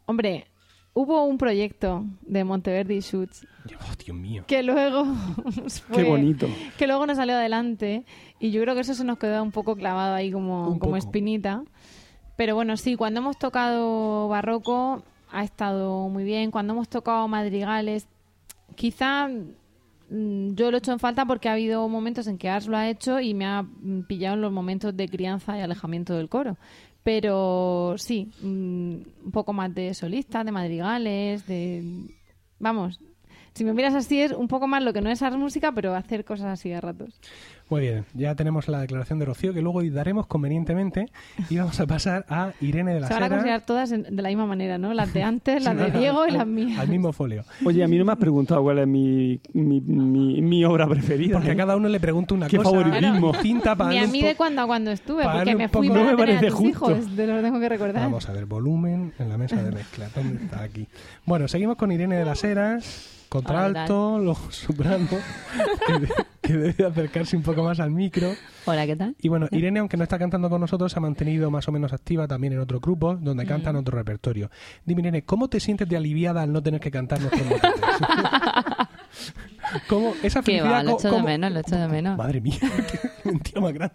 Hombre, 0.06 0.46
hubo 0.92 1.24
un 1.24 1.38
proyecto 1.38 2.04
de 2.22 2.44
Monteverdi 2.44 3.00
Shoots 3.00 3.46
Y, 3.68 3.74
oh, 3.74 3.94
Dios 4.04 4.16
mío. 4.16 4.44
que 4.46 4.62
luego 4.62 5.04
Qué 5.64 5.70
fue- 5.70 6.04
bonito. 6.04 6.46
que 6.78 6.86
luego 6.86 7.06
no 7.06 7.14
salió 7.14 7.34
adelante 7.36 8.04
y 8.38 8.50
yo 8.50 8.60
creo 8.62 8.74
que 8.74 8.82
eso 8.82 8.94
se 8.94 9.04
nos 9.04 9.18
quedó 9.18 9.42
un 9.42 9.50
poco 9.52 9.76
clavado 9.76 10.14
ahí 10.14 10.30
como, 10.30 10.68
Un 10.68 10.78
como 10.78 10.92
poco. 10.92 10.96
espinita. 10.96 11.62
Pero 12.36 12.54
bueno, 12.56 12.76
sí, 12.76 12.96
cuando 12.96 13.20
hemos 13.20 13.38
tocado 13.38 14.28
barroco 14.28 15.02
ha 15.30 15.44
estado 15.44 16.08
muy 16.08 16.24
bien. 16.24 16.50
Cuando 16.50 16.72
hemos 16.74 16.88
tocado 16.88 17.26
madrigales, 17.28 18.06
quizá 18.74 19.28
yo 20.10 20.70
lo 20.70 20.76
he 20.76 20.78
hecho 20.78 20.92
en 20.92 20.98
falta 20.98 21.24
porque 21.26 21.48
ha 21.48 21.52
habido 21.52 21.88
momentos 21.88 22.26
en 22.26 22.38
que 22.38 22.48
Ars 22.48 22.66
lo 22.66 22.76
ha 22.76 22.88
hecho 22.88 23.20
y 23.20 23.34
me 23.34 23.46
ha 23.46 23.62
mm, 23.62 24.02
pillado 24.06 24.34
en 24.34 24.42
los 24.42 24.52
momentos 24.52 24.96
de 24.96 25.08
crianza 25.08 25.58
y 25.58 25.60
alejamiento 25.60 26.14
del 26.14 26.28
coro. 26.28 26.56
Pero 27.02 27.94
sí, 27.98 28.30
mm, 28.40 28.46
un 29.26 29.30
poco 29.32 29.52
más 29.52 29.74
de 29.74 29.92
solistas, 29.94 30.44
de 30.44 30.52
madrigales, 30.52 31.46
de... 31.46 32.08
Vamos, 32.58 33.00
si 33.54 33.64
me 33.64 33.72
miras 33.72 33.94
así 33.94 34.20
es 34.20 34.32
un 34.32 34.48
poco 34.48 34.66
más 34.66 34.82
lo 34.82 34.92
que 34.92 35.00
no 35.00 35.10
es 35.10 35.22
Ars 35.22 35.36
Música, 35.36 35.72
pero 35.72 35.94
hacer 35.94 36.24
cosas 36.24 36.46
así 36.46 36.72
a 36.72 36.80
ratos. 36.80 37.20
Muy 37.70 37.80
bien, 37.80 38.04
ya 38.12 38.34
tenemos 38.34 38.68
la 38.68 38.78
declaración 38.80 39.18
de 39.18 39.24
Rocío 39.24 39.54
que 39.54 39.62
luego 39.62 39.82
daremos 39.84 40.26
convenientemente 40.26 41.06
y 41.48 41.56
vamos 41.56 41.80
a 41.80 41.86
pasar 41.86 42.26
a 42.28 42.52
Irene 42.60 42.92
de 42.92 43.00
la 43.00 43.06
Se 43.08 43.14
van 43.14 43.22
a 43.22 43.28
considerar 43.30 43.64
todas 43.64 43.90
en- 43.90 44.02
de 44.14 44.22
la 44.22 44.28
misma 44.28 44.44
manera, 44.44 44.76
¿no? 44.76 44.92
Las 44.92 45.14
de 45.14 45.22
antes, 45.22 45.64
las 45.64 45.74
de 45.76 45.90
Diego 45.90 46.26
y 46.26 46.32
las 46.32 46.46
mías. 46.46 46.78
Al 46.78 46.88
mismo 46.88 47.12
folio. 47.14 47.42
Oye, 47.64 47.82
a 47.82 47.88
mí 47.88 47.96
no 47.96 48.04
me 48.04 48.12
has 48.12 48.18
preguntado 48.18 48.62
cuál 48.62 48.80
es 48.80 48.86
mi, 48.86 49.40
mi, 49.54 49.80
mi, 49.80 50.42
mi 50.42 50.62
obra 50.66 50.86
preferida. 50.86 51.36
Porque 51.36 51.50
a 51.50 51.54
¿eh? 51.54 51.56
cada 51.56 51.74
uno 51.76 51.88
le 51.88 51.98
pregunto 52.00 52.34
una 52.34 52.48
Qué 52.48 52.58
cosa 52.58 52.68
favoritismo. 52.70 53.32
distinta 53.32 53.74
para 53.74 53.90
Ni 53.90 53.98
a 53.98 54.06
mí 54.08 54.20
de 54.20 54.34
cuando 54.36 54.60
a 54.60 54.66
cuando 54.66 54.90
estuve, 54.90 55.22
porque 55.24 55.54
me 55.56 55.68
fui 55.68 55.88
para 55.88 56.00
No 56.00 56.10
me 56.10 56.16
tener 56.16 56.36
a 56.36 56.38
parece 56.40 56.46
tus 56.48 56.54
justo. 56.58 56.90
hijos, 56.90 57.16
te 57.16 57.26
lo 57.26 57.40
tengo 57.40 57.58
que 57.60 57.68
recordar. 57.70 58.02
Vamos 58.02 58.28
a 58.28 58.32
ver, 58.32 58.44
volumen 58.44 59.14
en 59.18 59.28
la 59.30 59.38
mesa 59.38 59.62
de 59.62 59.70
mezcla. 59.72 60.08
¿Dónde 60.14 60.44
está 60.44 60.62
aquí? 60.62 60.86
Bueno, 61.24 61.48
seguimos 61.48 61.76
con 61.76 61.90
Irene 61.92 62.16
de 62.16 62.24
las 62.26 62.44
Heras, 62.44 63.13
contralto, 63.42 64.18
luego 64.22 64.50
soprano, 64.50 65.06
que, 65.86 65.92
de- 65.98 66.12
que 66.40 66.52
debe 66.54 66.86
acercarse 66.86 67.36
un 67.36 67.42
poco 67.42 67.62
más 67.64 67.80
al 67.80 67.90
micro. 67.90 68.32
Hola, 68.66 68.86
¿qué 68.86 68.96
tal? 68.96 69.14
Y 69.20 69.28
bueno, 69.28 69.46
Irene, 69.50 69.80
aunque 69.80 69.96
no 69.96 70.04
está 70.04 70.18
cantando 70.18 70.48
con 70.48 70.60
nosotros, 70.60 70.92
se 70.92 70.98
ha 70.98 71.02
mantenido 71.02 71.50
más 71.50 71.66
o 71.68 71.72
menos 71.72 71.92
activa 71.92 72.26
también 72.28 72.52
en 72.54 72.60
otro 72.60 72.80
grupo, 72.80 73.16
donde 73.16 73.44
canta 73.46 73.70
en 73.70 73.76
otro 73.76 73.96
repertorio. 73.98 74.50
Dime, 74.84 75.02
Irene, 75.02 75.22
¿cómo 75.24 75.48
te 75.48 75.60
sientes 75.60 75.88
de 75.88 75.96
aliviada 75.96 76.42
al 76.42 76.52
no 76.52 76.62
tener 76.62 76.80
que 76.80 76.90
cantar 76.90 77.20
nuestros 77.20 77.46
motetes? 77.46 77.80
¿Cómo 79.88 80.14
esa 80.22 80.42
felicidad? 80.42 80.72
va, 80.72 80.82
lo 80.82 80.98
echo 80.98 81.10
de 81.10 81.22
menos, 81.22 81.52
lo 81.52 81.60
echo 81.60 81.76
de 81.76 81.88
menos. 81.88 82.16
Madre 82.18 82.40
mía, 82.40 82.58
qué 82.60 83.30
mentira 83.30 83.60
más 83.60 83.72
grande. 83.72 83.94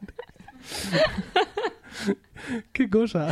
qué 2.73 2.89
cosa. 2.89 3.29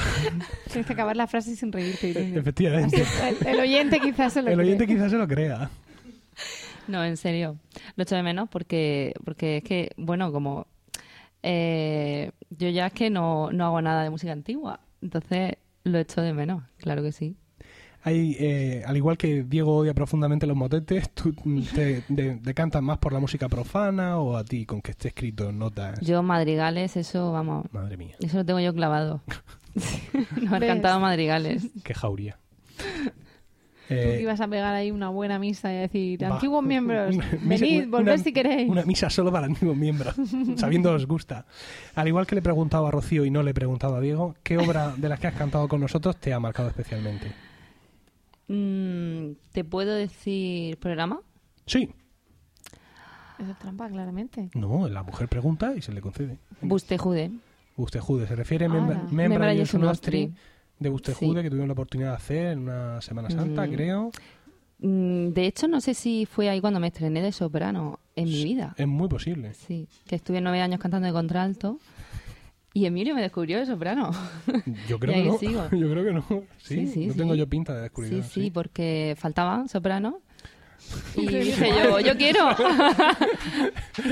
Tienes 0.71 0.85
que 0.85 0.93
acabar 0.93 1.15
la 1.15 1.27
frase 1.27 1.55
sin 1.55 1.71
reírte. 1.71 2.09
Irene. 2.09 2.39
Efectivamente. 2.39 3.03
El, 3.41 3.47
el 3.47 3.59
oyente 3.59 3.99
quizás 3.99 4.33
se 4.33 4.41
lo 4.41 4.49
El 4.49 4.59
oyente 4.59 4.85
cree. 4.85 4.97
quizás 4.97 5.11
se 5.11 5.17
lo 5.17 5.27
crea. 5.27 5.69
No, 6.87 7.03
en 7.03 7.17
serio. 7.17 7.57
Lo 7.95 8.03
echo 8.03 8.15
de 8.15 8.23
menos 8.23 8.49
porque, 8.49 9.13
porque 9.25 9.57
es 9.57 9.63
que, 9.63 9.91
bueno, 9.97 10.31
como 10.31 10.67
eh, 11.43 12.31
yo 12.49 12.69
ya 12.69 12.87
es 12.87 12.93
que 12.93 13.09
no, 13.09 13.51
no 13.51 13.65
hago 13.65 13.81
nada 13.81 14.03
de 14.03 14.09
música 14.09 14.31
antigua. 14.31 14.79
Entonces 15.01 15.55
lo 15.83 15.97
echo 15.99 16.21
de 16.21 16.33
menos, 16.33 16.63
claro 16.77 17.01
que 17.03 17.11
sí. 17.11 17.35
Hay, 18.03 18.37
eh, 18.39 18.83
al 18.85 18.95
igual 18.95 19.17
que 19.17 19.43
Diego 19.43 19.75
odia 19.75 19.93
profundamente 19.93 20.47
los 20.47 20.55
motetes, 20.55 21.09
¿tú 21.11 21.33
te, 21.73 22.03
te 22.03 22.53
cantas 22.53 22.81
más 22.81 22.99
por 22.99 23.11
la 23.11 23.19
música 23.19 23.49
profana 23.49 24.17
o 24.19 24.37
a 24.37 24.45
ti 24.45 24.65
con 24.65 24.81
que 24.81 24.91
esté 24.91 25.09
escrito 25.09 25.49
en 25.49 25.59
notas? 25.59 25.99
Yo 26.01 26.23
madrigales, 26.23 26.95
eso, 26.95 27.31
vamos, 27.33 27.65
Madre 27.73 27.97
mía, 27.97 28.15
eso 28.21 28.37
lo 28.37 28.45
tengo 28.45 28.59
yo 28.61 28.73
clavado. 28.73 29.21
no 30.41 30.55
he 30.55 30.59
¿Ves? 30.59 30.69
cantado 30.69 30.99
madrigales. 30.99 31.67
qué 31.83 31.93
jauría. 31.93 32.39
Tú 33.87 33.93
Eh, 33.93 34.15
que 34.17 34.21
ibas 34.21 34.41
a 34.41 34.47
pegar 34.47 34.75
ahí 34.75 34.91
una 34.91 35.09
buena 35.09 35.39
misa 35.39 35.71
y 35.73 35.77
decir, 35.77 36.21
va. 36.23 36.35
antiguos 36.35 36.63
miembros, 36.63 37.15
Una 37.15 37.25
venid, 37.41 37.87
una- 37.87 37.97
volved 37.97 38.17
si 38.17 38.33
queréis. 38.33 38.69
Una 38.69 38.83
misa 38.83 39.09
solo 39.09 39.31
para 39.31 39.45
antiguos 39.47 39.77
miembros, 39.77 40.15
sabiendo 40.57 40.91
os 40.93 41.05
gusta. 41.07 41.45
Al 41.95 42.07
igual 42.07 42.27
que 42.27 42.35
le 42.35 42.39
he 42.39 42.43
preguntado 42.43 42.85
a 42.87 42.91
Rocío 42.91 43.23
y 43.25 43.31
no 43.31 43.43
le 43.43 43.51
he 43.51 43.53
preguntado 43.53 43.95
a 43.95 44.01
Diego, 44.01 44.35
¿qué 44.43 44.57
obra 44.57 44.93
de 44.97 45.07
las 45.09 45.19
que 45.19 45.27
has 45.27 45.35
cantado 45.35 45.67
con 45.67 45.79
nosotros 45.79 46.17
te 46.17 46.33
ha 46.33 46.39
marcado 46.39 46.67
especialmente? 46.67 47.31
Mm, 48.47 49.33
¿Te 49.51 49.63
puedo 49.63 49.93
decir 49.93 50.77
programa? 50.77 51.21
Sí. 51.65 51.89
Eso 53.39 53.51
es 53.51 53.59
trampa, 53.59 53.87
claramente. 53.89 54.49
No, 54.55 54.87
la 54.87 55.03
mujer 55.03 55.27
pregunta 55.27 55.73
y 55.75 55.81
se 55.81 55.91
le 55.91 56.01
concede. 56.01 56.39
Bustejude. 56.61 57.31
Usted 57.75 57.99
Jude, 57.99 58.25
se 58.25 58.35
refiere 58.35 58.65
a. 58.65 58.69
Membra, 58.69 59.03
Membra 59.11 59.53
Membra 59.53 59.79
Nostri. 59.79 60.33
De 60.79 60.89
Usted 60.89 61.13
Sí. 61.13 61.25
Jude 61.27 61.41
que 61.43 61.49
tuvimos 61.49 61.67
la 61.67 61.73
oportunidad 61.73 62.09
de 62.11 62.15
hacer 62.17 62.47
en 62.47 62.59
una 62.59 63.01
Semana 63.01 63.29
Santa, 63.29 63.65
Mm. 63.65 63.71
creo. 63.73 64.11
Mm, 64.79 65.29
De 65.29 65.45
hecho, 65.47 65.67
no 65.67 65.81
sé 65.81 65.93
si 65.93 66.25
fue 66.25 66.49
ahí 66.49 66.61
cuando 66.61 66.79
me 66.79 66.87
estrené 66.87 67.21
de 67.21 67.31
soprano 67.31 67.99
en 68.15 68.25
mi 68.25 68.43
vida. 68.43 68.75
Es 68.77 68.87
muy 68.87 69.07
posible. 69.07 69.53
Sí, 69.53 69.87
que 70.07 70.15
estuve 70.15 70.39
nueve 70.41 70.61
años 70.61 70.79
cantando 70.79 71.07
de 71.07 71.13
contralto 71.13 71.79
y 72.73 72.85
Emilio 72.85 73.15
me 73.15 73.21
descubrió 73.23 73.57
de 73.57 73.65
soprano. 73.65 74.11
Yo 74.87 74.99
creo 74.99 75.15
que 75.15 75.23
no. 75.29 75.37
sigo. 75.39 75.63
Yo 75.71 75.89
creo 75.91 76.03
que 76.05 76.13
no. 76.13 76.25
Sí, 76.57 76.85
Sí, 76.85 76.87
sí, 76.87 77.07
no 77.07 77.13
sí. 77.13 77.17
tengo 77.19 77.33
yo 77.33 77.47
pinta 77.47 77.73
de 77.73 77.79
Sí, 77.79 77.83
descubrir. 77.83 78.23
sí, 78.23 78.51
porque 78.51 79.15
faltaba 79.17 79.67
soprano. 79.67 80.19
Y 81.15 81.27
dije 81.27 81.69
yo, 81.83 81.99
yo 81.99 82.15
quiero. 82.17 82.49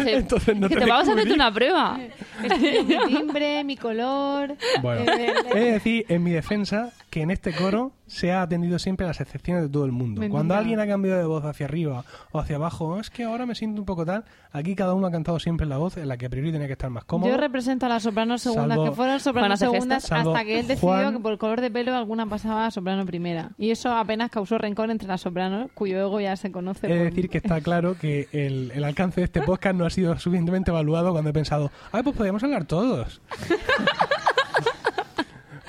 Entonces 0.07 0.55
no 0.57 0.67
que 0.67 0.75
te 0.75 0.81
te 0.81 0.89
vamos 0.89 1.07
a 1.07 1.11
hacerte 1.13 1.33
una 1.33 1.51
prueba. 1.53 1.97
Mi 1.97 2.85
timbre, 3.07 3.63
mi 3.63 3.77
color. 3.77 4.55
Bueno, 4.81 5.11
eh, 5.13 5.33
he 5.53 5.59
de 5.59 5.71
decir 5.73 6.05
en 6.09 6.23
mi 6.23 6.31
defensa 6.31 6.91
que 7.09 7.21
en 7.21 7.31
este 7.31 7.53
coro 7.53 7.93
se 8.07 8.31
ha 8.33 8.41
atendido 8.41 8.77
siempre 8.77 9.05
a 9.05 9.07
las 9.09 9.21
excepciones 9.21 9.63
de 9.63 9.69
todo 9.69 9.85
el 9.85 9.91
mundo. 9.93 10.19
Mentira. 10.19 10.35
Cuando 10.37 10.53
alguien 10.55 10.79
ha 10.81 10.87
cambiado 10.87 11.17
de 11.19 11.25
voz 11.25 11.45
hacia 11.45 11.65
arriba 11.65 12.03
o 12.31 12.39
hacia 12.39 12.57
abajo, 12.57 12.99
es 12.99 13.09
que 13.09 13.23
ahora 13.23 13.45
me 13.45 13.55
siento 13.55 13.79
un 13.81 13.85
poco 13.85 14.05
tal. 14.05 14.25
Aquí 14.51 14.75
cada 14.75 14.93
uno 14.93 15.07
ha 15.07 15.11
cantado 15.11 15.39
siempre 15.39 15.65
la 15.65 15.77
voz 15.77 15.95
en 15.97 16.07
la 16.09 16.17
que 16.17 16.25
a 16.25 16.29
priori 16.29 16.51
tenía 16.51 16.67
que 16.67 16.73
estar 16.73 16.89
más 16.89 17.05
cómodo. 17.05 17.31
Yo 17.31 17.37
represento 17.37 17.85
a 17.85 17.89
las 17.89 18.03
sopranos 18.03 18.41
segundas, 18.41 18.77
Salvo- 18.77 18.85
que 18.89 18.91
fueron 18.91 19.19
sopranos 19.21 19.59
segundas. 19.59 20.03
Salvo 20.03 20.31
hasta 20.35 20.45
que 20.45 20.59
él 20.59 20.67
decidió 20.67 20.89
Juan- 20.89 21.13
que 21.13 21.19
por 21.21 21.31
el 21.31 21.37
color 21.37 21.61
de 21.61 21.71
pelo 21.71 21.95
alguna 21.95 22.25
pasaba 22.25 22.65
a 22.65 22.71
soprano 22.71 23.05
primera. 23.05 23.51
Y 23.57 23.71
eso 23.71 23.91
apenas 23.95 24.29
causó 24.29 24.57
rencor 24.57 24.91
entre 24.91 25.07
las 25.07 25.21
sopranos, 25.21 25.71
cuyo 25.73 25.97
ego 25.99 26.19
ya 26.19 26.35
se 26.35 26.51
conoce. 26.55 26.87
He 26.87 26.95
de 26.95 27.03
decir 27.05 27.29
que 27.29 27.37
está 27.37 27.61
claro 27.61 27.95
que 27.99 28.27
el, 28.31 28.71
el 28.73 28.83
alcance 28.83 29.21
de 29.21 29.25
este 29.25 29.41
podcast 29.43 29.75
no 29.75 29.85
ha 29.85 29.89
sido 29.89 30.17
suficientemente 30.17 30.71
evaluado 30.71 31.11
cuando 31.11 31.29
he 31.29 31.33
pensado, 31.33 31.71
ay, 31.91 32.01
pues 32.01 32.15
podríamos 32.15 32.43
hablar 32.43 32.65
todos. 32.65 33.21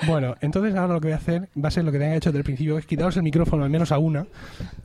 Bueno, 0.05 0.35
entonces 0.41 0.75
ahora 0.75 0.93
lo 0.93 1.01
que 1.01 1.07
voy 1.07 1.13
a 1.13 1.17
hacer 1.17 1.49
va 1.61 1.69
a 1.69 1.71
ser 1.71 1.83
lo 1.83 1.91
que 1.91 1.97
tenga 1.97 2.15
hecho 2.15 2.29
desde 2.29 2.37
el 2.39 2.43
principio, 2.43 2.77
es 2.77 2.85
quitaros 2.85 3.17
el 3.17 3.23
micrófono 3.23 3.63
al 3.63 3.69
menos 3.71 3.91
a 3.91 3.97
una, 3.97 4.27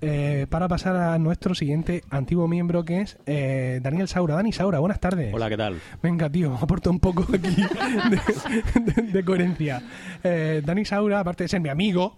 eh, 0.00 0.46
para 0.48 0.68
pasar 0.68 0.96
a 0.96 1.18
nuestro 1.18 1.54
siguiente 1.54 2.02
antiguo 2.08 2.48
miembro 2.48 2.84
que 2.84 3.02
es 3.02 3.18
eh, 3.26 3.80
Daniel 3.82 4.08
Saura. 4.08 4.36
Dani 4.36 4.52
Saura, 4.52 4.78
buenas 4.78 5.00
tardes. 5.00 5.34
Hola, 5.34 5.50
¿qué 5.50 5.56
tal? 5.58 5.78
Venga, 6.02 6.30
tío, 6.30 6.54
aporta 6.54 6.88
un 6.88 6.98
poco 6.98 7.26
aquí 7.34 7.62
de, 8.10 8.92
de- 8.92 9.02
de 9.12 9.24
coherencia. 9.24 9.82
Eh, 10.24 10.62
Dani 10.64 10.84
Saura, 10.86 11.20
aparte 11.20 11.44
de 11.44 11.48
ser 11.48 11.60
mi 11.60 11.68
amigo, 11.68 12.16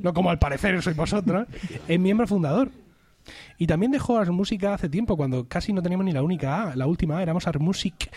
no 0.00 0.14
como 0.14 0.30
al 0.30 0.38
parecer 0.38 0.80
sois 0.82 0.96
vosotros, 0.96 1.46
es 1.88 1.98
miembro 1.98 2.26
fundador. 2.28 2.70
Y 3.58 3.66
también 3.66 3.90
dejó 3.92 4.16
Ars 4.18 4.30
Música 4.30 4.72
hace 4.72 4.88
tiempo, 4.88 5.16
cuando 5.16 5.48
casi 5.48 5.72
no 5.72 5.82
teníamos 5.82 6.06
ni 6.06 6.12
la 6.12 6.22
única 6.22 6.70
A, 6.70 6.76
la 6.76 6.86
última 6.86 7.18
A, 7.18 7.22
éramos 7.22 7.46
Ars 7.46 7.60
Music. 7.60 8.08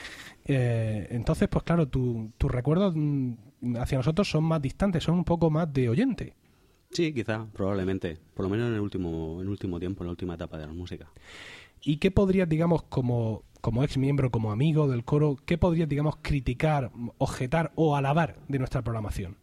Eh, 0.45 1.07
entonces, 1.11 1.47
pues 1.49 1.63
claro, 1.63 1.87
tu- 1.87 2.31
tus 2.37 2.49
recuerdos 2.51 2.93
mm, 2.95 3.31
hacia 3.79 3.97
nosotros 3.97 4.29
son 4.29 4.43
más 4.43 4.61
distantes, 4.61 5.03
son 5.03 5.15
un 5.15 5.23
poco 5.23 5.49
más 5.49 5.71
de 5.71 5.89
oyente. 5.89 6.35
Sí, 6.91 7.13
quizá, 7.13 7.47
probablemente. 7.53 8.17
Por 8.33 8.45
lo 8.45 8.49
menos 8.49 8.67
en 8.67 8.75
el 8.75 8.81
último, 8.81 9.35
en 9.37 9.43
el 9.43 9.49
último 9.49 9.79
tiempo, 9.79 10.03
en 10.03 10.07
la 10.07 10.11
última 10.11 10.35
etapa 10.35 10.57
de 10.57 10.67
la 10.67 10.73
música. 10.73 11.09
¿Y 11.81 11.97
qué 11.97 12.11
podrías, 12.11 12.47
digamos, 12.49 12.83
como, 12.83 13.43
como 13.61 13.83
ex 13.83 13.97
miembro, 13.97 14.29
como 14.29 14.51
amigo 14.51 14.87
del 14.87 15.03
coro, 15.03 15.37
qué 15.45 15.57
podrías, 15.57 15.87
digamos, 15.87 16.17
criticar, 16.21 16.91
objetar 17.17 17.71
o 17.75 17.95
alabar 17.95 18.37
de 18.47 18.59
nuestra 18.59 18.81
programación? 18.81 19.37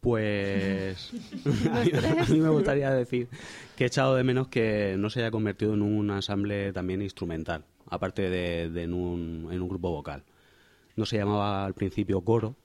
Pues 0.00 1.12
a 1.70 2.30
mí, 2.30 2.40
me 2.40 2.48
gustaría 2.48 2.90
decir 2.90 3.28
que 3.76 3.84
he 3.84 3.86
echado 3.86 4.14
de 4.14 4.24
menos 4.24 4.48
que 4.48 4.96
no 4.98 5.10
se 5.10 5.20
haya 5.20 5.30
convertido 5.30 5.74
en 5.74 5.82
un 5.82 6.10
ensamble 6.10 6.72
también 6.72 7.02
instrumental, 7.02 7.64
aparte 7.88 8.30
de, 8.30 8.70
de 8.70 8.82
en, 8.84 8.94
un, 8.94 9.48
en 9.50 9.60
un 9.60 9.68
grupo 9.68 9.90
vocal. 9.90 10.24
No 10.96 11.06
se 11.06 11.16
llamaba 11.16 11.64
al 11.64 11.74
principio 11.74 12.20
coro, 12.22 12.56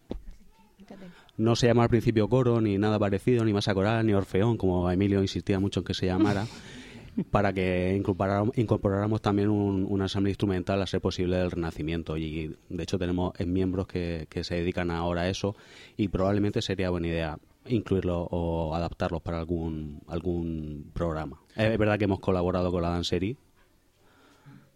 no 1.38 1.56
se 1.56 1.68
llamaba 1.68 1.84
al 1.84 1.90
principio 1.90 2.28
coro, 2.28 2.62
ni 2.62 2.78
nada 2.78 2.98
parecido, 3.00 3.46
ni 3.46 3.54
masa 3.54 3.74
coral, 3.74 4.06
ni 4.06 4.14
orfeón, 4.14 4.58
como 4.58 4.90
Emilio 4.90 5.22
insistía 5.22 5.60
mucho 5.60 5.82
en 5.82 5.86
que 5.86 5.94
se 5.94 6.08
llamara, 6.08 6.46
para 7.32 7.54
que 7.54 7.96
incorporáramos, 7.96 8.58
incorporáramos 8.58 9.22
también 9.22 9.50
un, 9.50 9.86
un 9.88 10.02
ensamble 10.02 10.32
instrumental 10.32 10.82
a 10.82 10.88
ser 10.88 11.02
posible 11.02 11.38
del 11.38 11.52
Renacimiento. 11.52 12.18
Y 12.18 12.56
de 12.70 12.84
hecho 12.84 12.98
tenemos 12.98 13.34
miembros 13.46 13.88
que, 13.88 14.28
que 14.30 14.44
se 14.44 14.56
dedican 14.56 14.92
ahora 14.92 15.22
a 15.22 15.30
eso 15.30 15.56
y 15.96 16.08
probablemente 16.08 16.62
sería 16.62 16.90
buena 16.90 17.08
idea 17.08 17.40
incluirlo 17.70 18.22
o 18.32 18.74
adaptarlos 18.76 19.22
para 19.22 19.40
algún 19.40 20.02
algún 20.08 20.90
programa. 20.94 21.42
Es 21.56 21.78
verdad 21.78 21.98
que 21.98 22.06
hemos 22.06 22.20
colaborado 22.20 22.72
con 22.72 22.82
la 22.82 22.90
Dancery, 22.90 23.38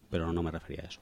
pero 0.09 0.33
no 0.33 0.43
me 0.43 0.51
refería 0.51 0.83
a 0.83 0.87
eso. 0.87 0.99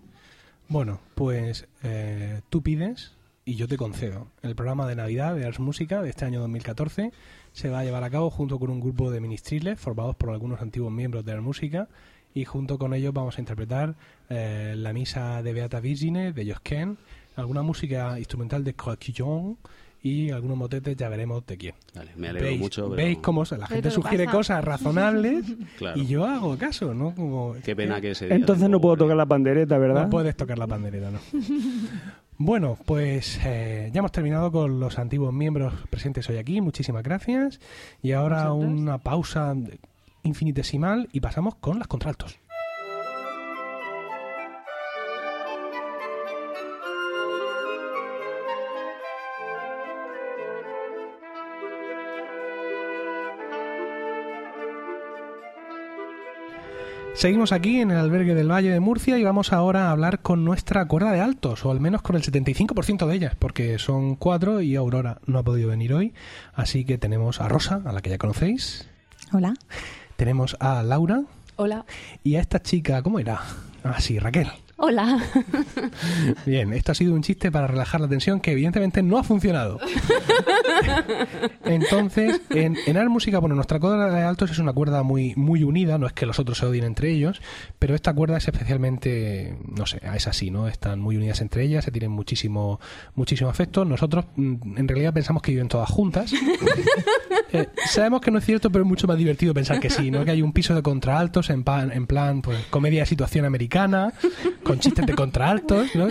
Bueno, 0.68 1.02
pues 1.16 1.68
eh, 1.82 2.42
tú 2.50 2.62
pides 2.62 3.14
y 3.50 3.56
yo 3.56 3.68
te 3.68 3.78
concedo. 3.78 4.28
El 4.44 4.54
programa 4.54 4.86
de 4.88 4.96
Navidad 4.96 5.34
de 5.36 5.44
Ars 5.44 5.60
Música 5.60 6.04
de 6.04 6.10
este 6.12 6.24
año 6.24 6.40
2014 6.42 7.12
se 7.52 7.70
va 7.70 7.80
a 7.80 7.84
llevar 7.84 8.04
a 8.04 8.10
cabo 8.12 8.30
junto 8.30 8.60
con 8.60 8.70
un 8.70 8.80
grupo 8.80 9.10
de 9.10 9.20
ministriles 9.22 9.80
formados 9.80 10.16
por 10.16 10.30
algunos 10.30 10.62
antiguos 10.62 10.92
miembros 10.92 11.26
de 11.26 11.32
Ars 11.32 11.42
Música 11.42 11.88
y 12.36 12.46
junto 12.46 12.78
con 12.78 12.94
ellos 12.94 13.12
vamos 13.12 13.40
a 13.40 13.42
interpretar 13.42 13.96
eh, 14.30 14.76
la 14.78 14.94
misa 14.94 15.42
de 15.42 15.52
Beata 15.54 15.80
Virgine 15.80 16.32
de 16.32 16.52
Josquin, 16.52 17.00
alguna 17.38 17.64
música 17.64 18.20
instrumental 18.20 18.64
de 18.64 18.76
Coquillon 18.76 19.58
y 20.02 20.30
algunos 20.30 20.56
motetes, 20.56 20.96
ya 20.96 21.10
veremos 21.10 21.46
de 21.46 21.58
quién. 21.58 21.76
Vale, 21.94 22.12
me 22.16 22.30
alegro 22.30 22.48
¿Veis, 22.50 22.60
mucho. 22.60 22.84
pero 22.84 22.96
veis 22.96 23.18
cómo 23.18 23.44
la 23.46 23.68
gente 23.68 23.92
sugiere 23.92 24.26
pasa. 24.26 24.38
cosas 24.38 24.64
razonables 24.64 25.44
Claro. 25.78 26.00
y 26.00 26.06
yo 26.06 26.26
hago 26.26 26.56
caso, 26.58 26.94
¿no? 26.94 27.14
Como, 27.16 27.56
Qué 27.64 27.76
pena 27.76 28.00
que 28.00 28.12
ese 28.12 28.28
día 28.28 28.36
Entonces 28.36 28.70
no 28.70 28.80
puedo 28.80 28.96
tocar 28.96 29.18
la 29.18 29.26
pandereta, 29.26 29.78
¿verdad? 29.78 30.04
no 30.04 30.10
puedes 30.10 30.38
tocar 30.38 30.58
la 30.58 30.68
pandereta, 30.68 31.10
¿no? 31.12 31.20
bueno, 32.42 32.78
pues 32.86 33.38
eh, 33.44 33.90
ya 33.94 34.00
hemos 34.00 34.14
terminado 34.14 34.50
con 34.50 34.80
los 34.80 34.98
antiguos 34.98 35.34
miembros 35.34 35.74
presentes 35.90 36.30
hoy 36.30 36.38
aquí. 36.38 36.62
Muchísimas 36.62 37.04
gracias. 37.04 37.60
Y 38.02 38.14
ahora 38.14 38.54
una 38.54 38.98
pausa 38.98 39.54
infinitesimal 40.24 41.10
y 41.12 41.20
pasamos 41.20 41.56
con 41.56 41.80
las 41.80 41.90
contraltos. 41.90 42.40
Seguimos 57.20 57.52
aquí 57.52 57.82
en 57.82 57.92
el 57.92 57.98
albergue 57.98 58.34
del 58.34 58.50
Valle 58.50 58.70
de 58.72 58.80
Murcia 58.80 59.18
y 59.18 59.26
vamos 59.26 59.52
ahora 59.52 59.88
a 59.88 59.92
hablar 59.92 60.22
con 60.22 60.46
nuestra 60.46 60.86
cuerda 60.86 61.12
de 61.12 61.20
altos, 61.20 61.66
o 61.66 61.72
al 61.72 61.82
menos 61.82 62.02
con 62.02 62.16
el 62.16 62.24
75% 62.24 63.06
de 63.06 63.14
ellas, 63.14 63.36
porque 63.38 63.78
son 63.78 64.16
cuatro 64.16 64.62
y 64.62 64.78
Aurora 64.78 65.20
no 65.26 65.38
ha 65.40 65.44
podido 65.44 65.68
venir 65.68 65.94
hoy. 65.94 66.14
Así 66.54 66.86
que 66.86 66.98
tenemos 66.98 67.42
a 67.42 67.50
Rosa, 67.50 67.82
a 67.84 67.92
la 67.92 68.02
que 68.02 68.10
ya 68.10 68.18
conocéis, 68.18 68.88
Hola. 69.34 69.54
tenemos 70.16 70.56
a 70.62 70.82
Laura 70.82 71.24
Hola. 71.58 71.86
y 72.24 72.36
a 72.36 72.40
esta 72.40 72.62
chica, 72.62 73.02
¿cómo 73.04 73.20
era? 73.20 73.42
Ah, 73.84 74.00
sí, 74.00 74.18
Raquel. 74.18 74.48
Hola. 74.82 75.22
Bien, 76.46 76.72
esto 76.74 76.92
ha 76.94 76.96
sido 76.96 77.14
un 77.14 77.22
chiste 77.22 77.52
para 77.52 77.68
relajar 77.68 78.00
la 78.00 78.08
tensión 78.08 78.40
que 78.40 78.52
evidentemente 78.54 79.04
no 79.04 79.18
ha 79.18 79.24
funcionado. 79.24 79.78
Entonces, 81.66 82.42
en, 82.50 82.78
en 82.86 83.08
Música, 83.10 83.40
bueno, 83.40 83.56
nuestra 83.56 83.80
cuerda 83.80 84.10
de 84.10 84.22
altos 84.22 84.52
es 84.52 84.60
una 84.60 84.72
cuerda 84.74 85.02
muy, 85.04 85.34
muy 85.36 85.64
unida, 85.64 85.98
no 85.98 86.06
es 86.08 86.14
que 86.14 86.26
los 86.26 86.38
otros 86.40 86.58
se 86.60 86.66
odien 86.66 86.84
entre 86.86 87.10
ellos, 87.12 87.42
pero 87.80 87.96
esta 87.96 88.14
cuerda 88.14 88.38
es 88.38 88.48
especialmente, 88.48 89.58
no 89.76 89.86
sé, 89.86 90.00
es 90.16 90.28
así, 90.28 90.52
¿no? 90.52 90.68
Están 90.68 91.00
muy 91.02 91.18
unidas 91.18 91.42
entre 91.42 91.64
ellas, 91.64 91.86
se 91.86 91.92
tienen 91.92 92.12
muchísimo, 92.12 92.80
muchísimo 93.16 93.50
afecto. 93.50 93.84
Nosotros, 93.86 94.26
mm, 94.36 94.78
en 94.78 94.88
realidad, 94.88 95.14
pensamos 95.14 95.42
que 95.42 95.52
viven 95.52 95.68
todas 95.68 95.90
juntas. 95.90 96.32
Eh, 97.52 97.68
sabemos 97.88 98.22
que 98.22 98.30
no 98.30 98.38
es 98.38 98.46
cierto, 98.46 98.72
pero 98.72 98.84
es 98.84 98.88
mucho 98.88 99.08
más 99.08 99.18
divertido 99.18 99.56
pensar 99.56 99.80
que 99.80 99.90
sí, 99.90 100.12
¿no? 100.12 100.24
Que 100.24 100.30
hay 100.30 100.44
un 100.44 100.54
piso 100.54 100.76
de 100.76 100.84
contraaltos 100.84 101.50
en, 101.50 101.64
pan- 101.64 101.92
en 101.92 102.06
plan, 102.06 102.44
pues, 102.44 102.60
comedia 102.70 103.00
de 103.02 103.06
situación 103.08 103.44
americana, 103.44 104.14
con 104.70 104.80
chistes 104.80 105.04
de 105.04 105.16
contraaltos, 105.16 105.96
¿no? 105.96 106.08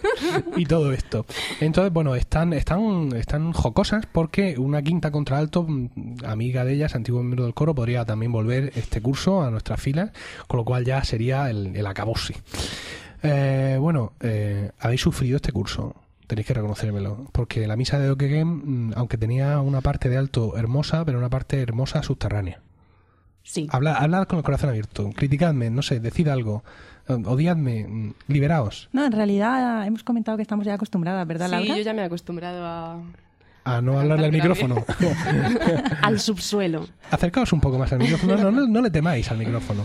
y 0.56 0.64
todo 0.64 0.92
esto. 0.92 1.26
Entonces, 1.60 1.92
bueno, 1.92 2.14
están, 2.14 2.54
están, 2.54 3.14
están 3.14 3.52
jocosas 3.52 4.06
porque 4.10 4.56
una 4.58 4.80
quinta 4.80 5.10
contraalto, 5.10 5.66
mm, 5.68 6.24
amiga 6.24 6.64
de 6.64 6.72
ellas, 6.72 6.94
antiguo 6.94 7.20
miembro 7.22 7.44
del 7.44 7.52
coro, 7.52 7.74
podría 7.74 8.06
también 8.06 8.32
volver 8.32 8.72
este 8.76 9.02
curso 9.02 9.42
a 9.42 9.50
nuestras 9.50 9.78
filas, 9.78 10.12
con 10.46 10.56
lo 10.56 10.64
cual 10.64 10.86
ya 10.86 11.04
sería 11.04 11.50
el, 11.50 11.76
el 11.76 11.86
acabose. 11.86 12.34
Eh, 13.22 13.76
bueno, 13.78 14.14
eh, 14.20 14.70
habéis 14.78 15.02
sufrido 15.02 15.36
este 15.36 15.52
curso. 15.52 15.94
Tenéis 16.26 16.46
que 16.46 16.54
reconocérmelo. 16.54 17.26
Porque 17.32 17.66
la 17.66 17.76
misa 17.76 17.98
de 17.98 18.06
Dokegen, 18.06 18.88
mm, 18.88 18.92
aunque 18.96 19.18
tenía 19.18 19.60
una 19.60 19.82
parte 19.82 20.08
de 20.08 20.16
alto 20.16 20.56
hermosa, 20.56 21.04
pero 21.04 21.18
una 21.18 21.28
parte 21.28 21.60
hermosa 21.60 22.02
subterránea. 22.02 22.62
Sí. 23.42 23.66
Hablad, 23.70 23.96
hablad 23.96 24.26
con 24.26 24.38
el 24.38 24.44
corazón 24.44 24.70
abierto. 24.70 25.10
Criticadme, 25.14 25.68
no 25.68 25.82
sé, 25.82 26.00
decid 26.00 26.28
algo. 26.28 26.64
Eh, 27.08 27.22
Odiadme, 27.24 27.86
mm, 27.88 28.14
liberaos. 28.28 28.88
No, 28.92 29.04
en 29.04 29.12
realidad 29.12 29.86
hemos 29.86 30.04
comentado 30.04 30.36
que 30.36 30.42
estamos 30.42 30.66
ya 30.66 30.74
acostumbradas, 30.74 31.26
¿verdad, 31.26 31.46
Sí, 31.46 31.52
Laura? 31.52 31.76
yo 31.76 31.82
ya 31.82 31.94
me 31.94 32.02
he 32.02 32.04
acostumbrado 32.04 32.64
a... 32.64 33.02
A 33.64 33.82
no 33.82 34.00
hablarle 34.00 34.26
al 34.26 34.32
micrófono. 34.32 34.82
al 36.02 36.18
subsuelo. 36.20 36.86
Acercaos 37.10 37.52
un 37.52 37.60
poco 37.60 37.78
más 37.78 37.92
al 37.92 37.98
micrófono. 37.98 38.36
No, 38.36 38.50
no, 38.50 38.66
no 38.66 38.80
le 38.80 38.90
temáis 38.90 39.30
al 39.30 39.36
micrófono. 39.36 39.84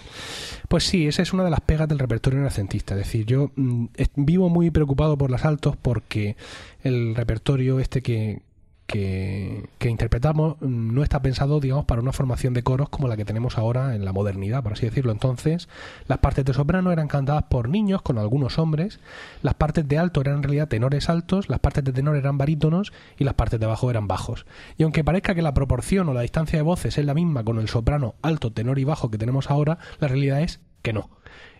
Pues 0.69 0.85
sí, 0.85 1.05
esa 1.05 1.21
es 1.21 1.33
una 1.33 1.43
de 1.43 1.49
las 1.49 1.59
pegas 1.59 1.89
del 1.89 1.99
repertorio 1.99 2.39
renacentista. 2.39 2.93
Es 2.93 2.99
decir, 2.99 3.25
yo 3.25 3.51
mm, 3.55 3.87
vivo 4.15 4.47
muy 4.47 4.71
preocupado 4.71 5.17
por 5.17 5.29
las 5.29 5.43
altos 5.43 5.75
porque 5.75 6.37
el 6.81 7.13
repertorio 7.13 7.81
este 7.81 8.01
que, 8.01 8.41
que, 8.87 9.69
interpretamos 9.81 10.61
no 10.61 11.03
está 11.03 11.21
pensado, 11.21 11.59
digamos, 11.59 11.85
para 11.85 12.01
una 12.01 12.11
formación 12.11 12.53
de 12.53 12.63
coros 12.63 12.89
como 12.89 13.07
la 13.07 13.17
que 13.17 13.25
tenemos 13.25 13.57
ahora 13.57 13.95
en 13.95 14.05
la 14.05 14.13
modernidad, 14.13 14.63
por 14.63 14.73
así 14.73 14.85
decirlo. 14.85 15.11
Entonces, 15.11 15.69
las 16.07 16.19
partes 16.19 16.45
de 16.45 16.53
soprano 16.53 16.91
eran 16.91 17.07
cantadas 17.07 17.43
por 17.43 17.69
niños 17.69 18.01
con 18.01 18.17
algunos 18.17 18.59
hombres, 18.59 18.99
las 19.41 19.53
partes 19.55 19.87
de 19.87 19.97
alto 19.97 20.21
eran 20.21 20.37
en 20.37 20.43
realidad 20.43 20.67
tenores 20.67 21.09
altos, 21.09 21.49
las 21.49 21.59
partes 21.59 21.83
de 21.83 21.93
tenor 21.93 22.15
eran 22.15 22.37
barítonos 22.37 22.93
y 23.17 23.23
las 23.23 23.33
partes 23.33 23.59
de 23.59 23.65
bajo 23.65 23.89
eran 23.89 24.07
bajos. 24.07 24.45
Y 24.77 24.83
aunque 24.83 25.03
parezca 25.03 25.35
que 25.35 25.41
la 25.41 25.53
proporción 25.53 26.09
o 26.09 26.13
la 26.13 26.21
distancia 26.21 26.57
de 26.57 26.63
voces 26.63 26.97
es 26.97 27.05
la 27.05 27.13
misma 27.13 27.43
con 27.43 27.59
el 27.59 27.69
soprano 27.69 28.15
alto, 28.21 28.51
tenor 28.51 28.79
y 28.79 28.83
bajo 28.83 29.09
que 29.09 29.17
tenemos 29.17 29.49
ahora, 29.49 29.77
la 29.99 30.07
realidad 30.07 30.41
es 30.41 30.59
que 30.81 30.93
no. 30.93 31.09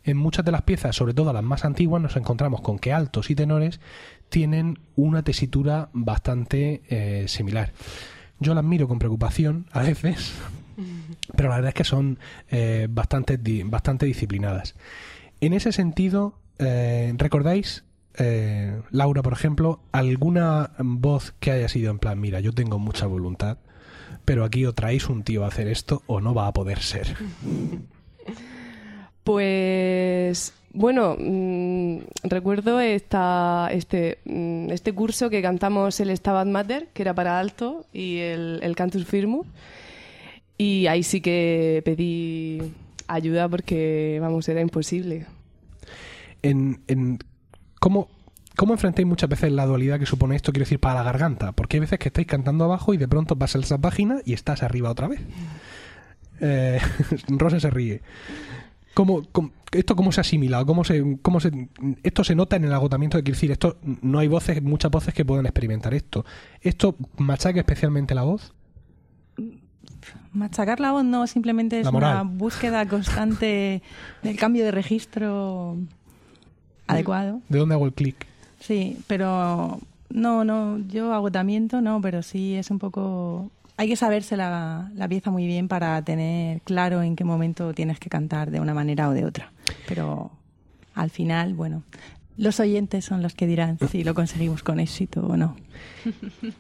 En 0.06 0.18
muchas 0.18 0.43
de 0.43 0.52
las 0.52 0.64
piezas, 0.64 0.95
sobre 0.98 1.14
todo 1.14 1.32
las 1.32 1.43
más 1.43 1.64
antiguas, 1.64 2.02
nos 2.02 2.18
encontramos 2.18 2.60
con 2.60 2.78
que 2.78 2.91
altos 2.91 3.30
y 3.30 3.36
tenores 3.36 3.80
tienen 4.34 4.80
una 4.96 5.22
tesitura 5.22 5.90
bastante 5.94 6.82
eh, 6.90 7.28
similar. 7.28 7.72
Yo 8.40 8.56
las 8.56 8.64
miro 8.64 8.88
con 8.88 8.98
preocupación 8.98 9.68
a 9.72 9.84
veces, 9.84 10.34
pero 11.38 11.50
la 11.50 11.58
verdad 11.58 11.70
es 11.70 11.76
que 11.76 11.84
son 11.84 12.18
eh, 12.50 12.88
bastante, 12.90 13.38
bastante 13.64 14.08
disciplinadas. 14.08 14.74
En 15.40 15.54
ese 15.54 15.72
sentido, 15.72 16.40
eh, 16.58 17.14
¿recordáis, 17.16 17.84
eh, 18.18 18.82
Laura, 18.90 19.22
por 19.22 19.34
ejemplo, 19.34 19.82
alguna 19.92 20.72
voz 20.80 21.36
que 21.40 21.52
haya 21.52 21.70
sido 21.70 21.92
en 21.92 22.00
plan, 22.00 22.20
mira, 22.20 22.40
yo 22.40 22.54
tengo 22.54 22.80
mucha 22.80 23.06
voluntad, 23.06 23.60
pero 24.26 24.46
aquí 24.46 24.66
o 24.66 24.74
traéis 24.74 25.10
un 25.10 25.22
tío 25.22 25.46
a 25.46 25.50
hacer 25.50 25.68
esto 25.68 26.02
o 26.08 26.22
no 26.22 26.34
va 26.34 26.48
a 26.48 26.54
poder 26.54 26.80
ser. 26.80 27.16
Pues 29.24 30.54
bueno, 30.74 31.16
mm, 31.20 31.98
recuerdo 32.24 32.80
esta, 32.80 33.70
este, 33.72 34.20
mm, 34.26 34.72
este 34.72 34.94
curso 34.94 35.30
que 35.30 35.42
cantamos 35.42 36.00
el 36.00 36.16
Stabat 36.16 36.48
Mater, 36.48 36.88
que 36.94 37.02
era 37.04 37.14
para 37.14 37.40
alto, 37.40 37.86
y 37.94 38.18
el, 38.20 38.60
el 38.64 38.76
Cantus 38.76 39.06
Firmus. 39.06 39.48
Y 40.58 40.88
ahí 40.88 41.04
sí 41.04 41.22
que 41.22 41.82
pedí 41.86 42.62
ayuda 43.08 43.48
porque, 43.50 44.18
vamos, 44.22 44.48
era 44.50 44.62
imposible. 44.62 45.26
En, 46.42 46.82
en- 46.88 47.20
¿cómo, 47.80 48.08
¿Cómo 48.56 48.74
enfrentáis 48.74 49.08
muchas 49.08 49.30
veces 49.30 49.52
la 49.52 49.66
dualidad 49.66 50.00
que 50.00 50.06
supone 50.06 50.36
esto, 50.36 50.52
quiero 50.52 50.66
decir, 50.66 50.80
para 50.80 50.96
la 50.96 51.04
garganta? 51.04 51.52
Porque 51.54 51.78
hay 51.78 51.82
veces 51.82 51.98
que 52.00 52.10
estáis 52.10 52.28
cantando 52.28 52.66
abajo 52.66 52.94
y 52.94 52.98
de 52.98 53.08
pronto 53.08 53.36
pasas 53.36 53.64
esa 53.64 53.80
página 53.80 54.22
y 54.26 54.34
estás 54.34 54.62
arriba 54.64 54.92
otra 54.92 55.08
vez. 55.08 55.22
Eh, 56.40 56.80
Rosa 57.30 57.60
se 57.60 57.70
ríe. 57.72 58.02
¿Cómo, 58.94 59.24
cómo- 59.32 59.52
esto 59.72 59.96
cómo 59.96 60.12
se 60.12 60.20
ha 60.20 60.22
asimilado? 60.22 60.66
¿Cómo 60.68 60.84
se, 60.84 61.18
cómo 61.22 61.39
se, 61.39 61.70
esto 62.04 62.24
se 62.24 62.36
nota 62.36 62.56
en 62.56 62.66
el 62.66 62.74
agotamiento, 62.74 63.18
quiero 63.24 63.36
decir, 63.36 63.52
esto 63.52 63.78
no 64.02 64.20
hay 64.20 64.28
voces, 64.28 64.62
muchas 64.62 64.91
voces 64.91 65.14
que 65.16 65.26
puedan 65.26 65.46
experimentar 65.46 65.94
esto. 65.96 66.26
¿Esto 66.62 66.96
machaca 67.18 67.60
especialmente 67.60 68.14
la 68.14 68.22
voz? 68.24 68.54
Machacar 70.32 70.80
la 70.80 70.91
voz 70.91 71.04
no, 71.04 71.26
simplemente 71.28 71.80
es 71.80 71.88
una 71.88 72.24
búsqueda 72.24 72.88
constante 72.88 73.82
del 74.22 74.36
cambio 74.38 74.64
de 74.66 74.72
registro 74.72 75.78
adecuado. 76.88 77.41
¿De 77.50 77.60
dónde 77.60 77.76
hago 77.76 77.86
el 77.86 77.94
clic? 77.94 78.28
Sí, 78.60 78.98
pero 79.08 79.80
no, 80.10 80.44
no, 80.44 80.78
yo 80.88 81.14
agotamiento 81.14 81.82
no, 81.82 82.00
pero 82.02 82.22
sí 82.24 82.56
es 82.56 82.70
un 82.72 82.80
poco... 82.80 83.52
Hay 83.78 83.88
que 83.88 83.96
saberse 83.96 84.38
la, 84.38 84.92
la 84.96 85.08
pieza 85.08 85.32
muy 85.32 85.48
bien 85.48 85.68
para 85.68 86.02
tener 86.04 86.62
claro 86.62 87.02
en 87.02 87.16
qué 87.16 87.24
momento 87.24 87.74
tienes 87.74 88.00
que 88.00 88.10
cantar 88.10 88.52
de 88.52 88.60
una 88.60 88.74
manera 88.74 89.10
o 89.10 89.14
de 89.14 89.26
otra. 89.26 89.52
Pero 89.88 90.32
al 90.96 91.10
final, 91.10 91.54
bueno, 91.54 91.84
los 92.38 92.60
oyentes 92.60 93.06
son 93.06 93.22
los 93.22 93.34
que 93.34 93.46
dirán 93.46 93.78
si 93.92 94.04
lo 94.04 94.14
conseguimos 94.16 94.64
con 94.64 94.80
éxito 94.80 95.26
o 95.26 95.38
no. 95.38 95.56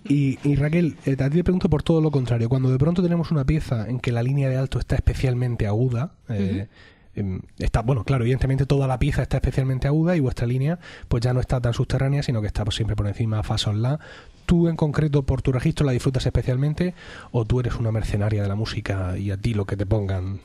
Y, 0.07 0.37
y 0.43 0.55
Raquel, 0.55 0.97
eh, 1.05 1.15
a 1.19 1.29
ti 1.29 1.37
te 1.37 1.43
pregunto 1.43 1.69
por 1.69 1.83
todo 1.83 2.01
lo 2.01 2.11
contrario. 2.11 2.49
Cuando 2.49 2.69
de 2.69 2.77
pronto 2.77 3.01
tenemos 3.01 3.31
una 3.31 3.45
pieza 3.45 3.87
en 3.89 3.99
que 3.99 4.11
la 4.11 4.21
línea 4.21 4.49
de 4.49 4.57
alto 4.57 4.79
está 4.79 4.95
especialmente 4.95 5.65
aguda, 5.65 6.13
eh, 6.29 6.67
em, 7.15 7.41
está, 7.57 7.81
bueno, 7.81 8.03
claro, 8.03 8.23
evidentemente 8.23 8.65
toda 8.65 8.87
la 8.87 8.99
pieza 8.99 9.23
está 9.23 9.37
especialmente 9.37 9.87
aguda 9.87 10.15
y 10.15 10.19
vuestra 10.19 10.45
línea 10.45 10.79
pues 11.07 11.23
ya 11.23 11.33
no 11.33 11.39
está 11.39 11.59
tan 11.59 11.73
subterránea, 11.73 12.21
sino 12.21 12.41
que 12.41 12.47
está 12.47 12.63
pues, 12.63 12.75
siempre 12.75 12.95
por 12.95 13.07
encima, 13.07 13.41
fa, 13.43 13.57
sol, 13.57 13.81
la. 13.81 13.99
¿Tú 14.45 14.67
en 14.67 14.75
concreto 14.75 15.23
por 15.23 15.41
tu 15.41 15.51
registro 15.51 15.85
la 15.85 15.91
disfrutas 15.91 16.25
especialmente 16.25 16.93
o 17.31 17.45
tú 17.45 17.59
eres 17.59 17.75
una 17.75 17.91
mercenaria 17.91 18.41
de 18.41 18.47
la 18.47 18.55
música 18.55 19.17
y 19.17 19.31
a 19.31 19.37
ti 19.37 19.53
lo 19.53 19.65
que 19.65 19.77
te 19.77 19.85
pongan? 19.85 20.39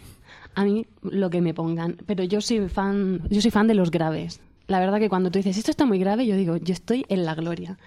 A 0.55 0.65
mí 0.65 0.87
lo 1.03 1.31
que 1.31 1.41
me 1.41 1.55
pongan, 1.55 1.97
pero 2.07 2.25
yo 2.25 2.41
soy 2.41 2.69
fan, 2.69 3.23
yo 3.29 3.41
soy 3.41 3.51
fan 3.51 3.67
de 3.67 3.75
los 3.75 3.91
graves. 3.91 4.41
La 4.67 4.81
verdad 4.81 4.99
que 4.99 5.09
cuando 5.09 5.31
tú 5.31 5.39
dices 5.39 5.57
esto 5.57 5.71
está 5.71 5.87
muy 5.87 5.99
grave, 5.99 6.27
yo 6.27 6.37
digo, 6.37 6.57
yo 6.57 6.73
estoy 6.73 7.07
en 7.09 7.25
la 7.25 7.35
gloria. 7.35 7.79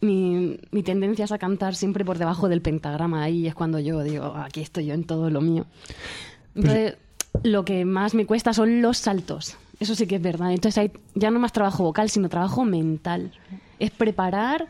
Mi, 0.00 0.58
mi 0.70 0.82
tendencia 0.82 1.24
es 1.24 1.32
a 1.32 1.38
cantar 1.38 1.74
siempre 1.74 2.04
por 2.04 2.18
debajo 2.18 2.48
del 2.48 2.62
pentagrama, 2.62 3.22
ahí 3.22 3.46
es 3.46 3.54
cuando 3.54 3.78
yo 3.78 4.02
digo, 4.02 4.34
aquí 4.36 4.60
estoy 4.60 4.86
yo 4.86 4.94
en 4.94 5.04
todo 5.04 5.30
lo 5.30 5.40
mío. 5.40 5.66
Entonces, 6.54 6.96
lo 7.42 7.64
que 7.64 7.84
más 7.84 8.14
me 8.14 8.26
cuesta 8.26 8.52
son 8.52 8.80
los 8.80 8.98
saltos. 8.98 9.56
Eso 9.80 9.94
sí 9.94 10.06
que 10.06 10.16
es 10.16 10.22
verdad. 10.22 10.52
Entonces 10.52 10.78
hay 10.78 10.92
ya 11.14 11.30
no 11.30 11.40
más 11.40 11.52
trabajo 11.52 11.82
vocal, 11.82 12.08
sino 12.10 12.28
trabajo 12.28 12.64
mental. 12.64 13.32
Es 13.78 13.90
preparar 13.90 14.68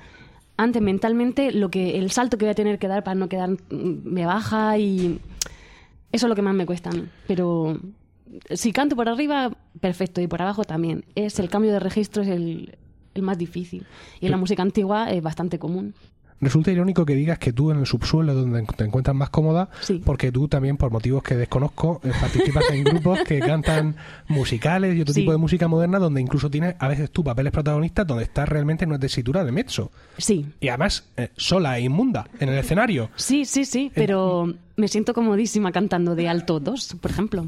antes 0.57 0.82
mentalmente 0.82 1.52
lo 1.52 1.70
que 1.70 1.98
el 1.98 2.11
salto 2.11 2.38
que 2.38 2.44
voy 2.44 2.52
a 2.52 2.55
tener 2.55 2.78
que 2.78 2.88
dar 2.88 3.05
para 3.05 3.14
no 3.14 3.28
quedar 3.28 3.50
mm, 3.50 3.59
me 4.05 4.26
baja 4.26 4.78
y 4.78 5.20
eso 6.12 6.26
es 6.26 6.28
lo 6.28 6.36
que 6.36 6.42
más 6.42 6.55
me 6.55 6.66
cuesta 6.66 6.90
a 6.90 6.92
mí. 6.92 7.07
Pero 7.26 7.78
si 8.50 8.72
canto 8.72 8.96
por 8.96 9.09
arriba, 9.09 9.50
perfecto, 9.80 10.20
y 10.20 10.26
por 10.26 10.42
abajo 10.42 10.64
también. 10.64 11.05
Es 11.14 11.38
el 11.38 11.48
cambio 11.48 11.72
de 11.72 11.80
registro 11.80 12.22
es 12.22 12.28
el, 12.28 12.78
el 13.14 13.22
más 13.22 13.38
difícil. 13.38 13.86
Y 14.20 14.26
en 14.26 14.30
la 14.30 14.36
música 14.36 14.62
antigua 14.62 15.11
es 15.11 15.22
bastante 15.22 15.59
común. 15.59 15.94
Resulta 16.45 16.70
irónico 16.70 17.05
que 17.05 17.14
digas 17.14 17.38
que 17.38 17.53
tú 17.53 17.70
en 17.70 17.78
el 17.78 17.86
subsuelo 17.86 18.32
es 18.32 18.38
donde 18.38 18.62
te 18.76 18.84
encuentras 18.84 19.16
más 19.16 19.30
cómoda, 19.30 19.68
Sí. 19.80 20.01
porque 20.05 20.30
tú 20.30 20.47
también, 20.47 20.76
por 20.76 20.90
motivos 20.92 21.22
que 21.22 21.34
desconozco, 21.36 22.01
eh, 22.05 22.12
participas 22.20 22.64
en 22.70 22.84
grupos 22.84 23.20
que 23.26 23.40
cantan 23.40 23.97
musicales 24.28 24.97
y 24.97 25.01
otro 25.01 25.14
Sí. 25.14 25.20
tipo 25.20 25.32
de 25.32 25.38
música 25.38 25.66
moderna, 25.68 25.99
donde 25.99 26.20
incluso 26.20 26.51
tienes 26.51 26.76
a 26.78 26.88
veces 26.88 27.11
tú 27.11 27.24
papeles 27.24 27.53
protagonistas 27.53 28.07
donde 28.07 28.24
estás 28.24 28.49
realmente 28.49 28.84
en 28.84 28.90
una 28.90 28.99
tesitura 28.99 29.45
de 29.45 29.53
mezzo. 29.53 29.90
Sí, 30.18 30.47
Y 30.61 30.68
además, 30.68 31.05
eh, 31.16 31.30
sola 31.36 31.78
e 31.78 31.82
inmunda, 31.82 32.28
en 32.38 32.49
el 32.51 32.59
escenario. 32.59 33.11
sí, 33.16 33.45
sí, 33.45 33.64
sí, 33.64 33.90
pero 33.95 34.53
me 34.76 34.88
siento 34.88 35.14
comodísima 35.14 35.72
cantando 35.72 36.14
de 36.14 36.28
alto 36.28 36.61
2, 36.61 36.97
por 37.01 37.11
ejemplo. 37.11 37.47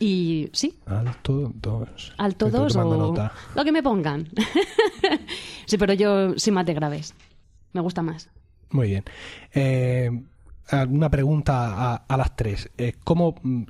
Y 0.00 0.48
sí, 0.52 0.76
Alto 0.86 1.52
dos. 1.60 2.12
alto 2.18 2.46
Estoy 2.46 2.60
2 2.60 2.72
tomando 2.74 2.98
o 2.98 3.08
nota. 3.08 3.32
lo 3.56 3.64
que 3.64 3.72
me 3.72 3.82
pongan. 3.82 4.28
sí, 5.66 5.76
pero 5.76 5.92
yo 5.94 6.38
soy 6.38 6.52
más 6.52 6.66
de 6.66 6.74
graves. 6.74 7.14
Me 7.72 7.80
gusta 7.80 8.02
más. 8.02 8.30
Muy 8.70 8.88
bien. 8.88 9.04
Eh, 9.54 10.10
una 10.88 11.10
pregunta 11.10 11.92
a, 11.92 11.94
a 11.96 12.16
las 12.16 12.36
tres. 12.36 12.70
Eh, 12.78 12.94
¿Cómo, 13.04 13.36
mm, 13.42 13.62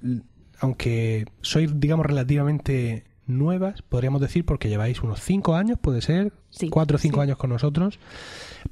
aunque 0.61 1.27
sois, 1.41 1.71
digamos, 1.79 2.07
relativamente 2.07 3.05
nuevas, 3.27 3.83
podríamos 3.83 4.21
decir, 4.21 4.45
porque 4.45 4.69
lleváis 4.69 5.03
unos 5.03 5.21
cinco 5.21 5.55
años, 5.55 5.79
puede 5.81 6.01
ser, 6.01 6.33
Sí, 6.51 6.71
cuatro 6.71 6.97
o 6.97 6.99
cinco 6.99 7.17
sí. 7.19 7.23
años 7.23 7.37
con 7.37 7.51
nosotros, 7.51 7.99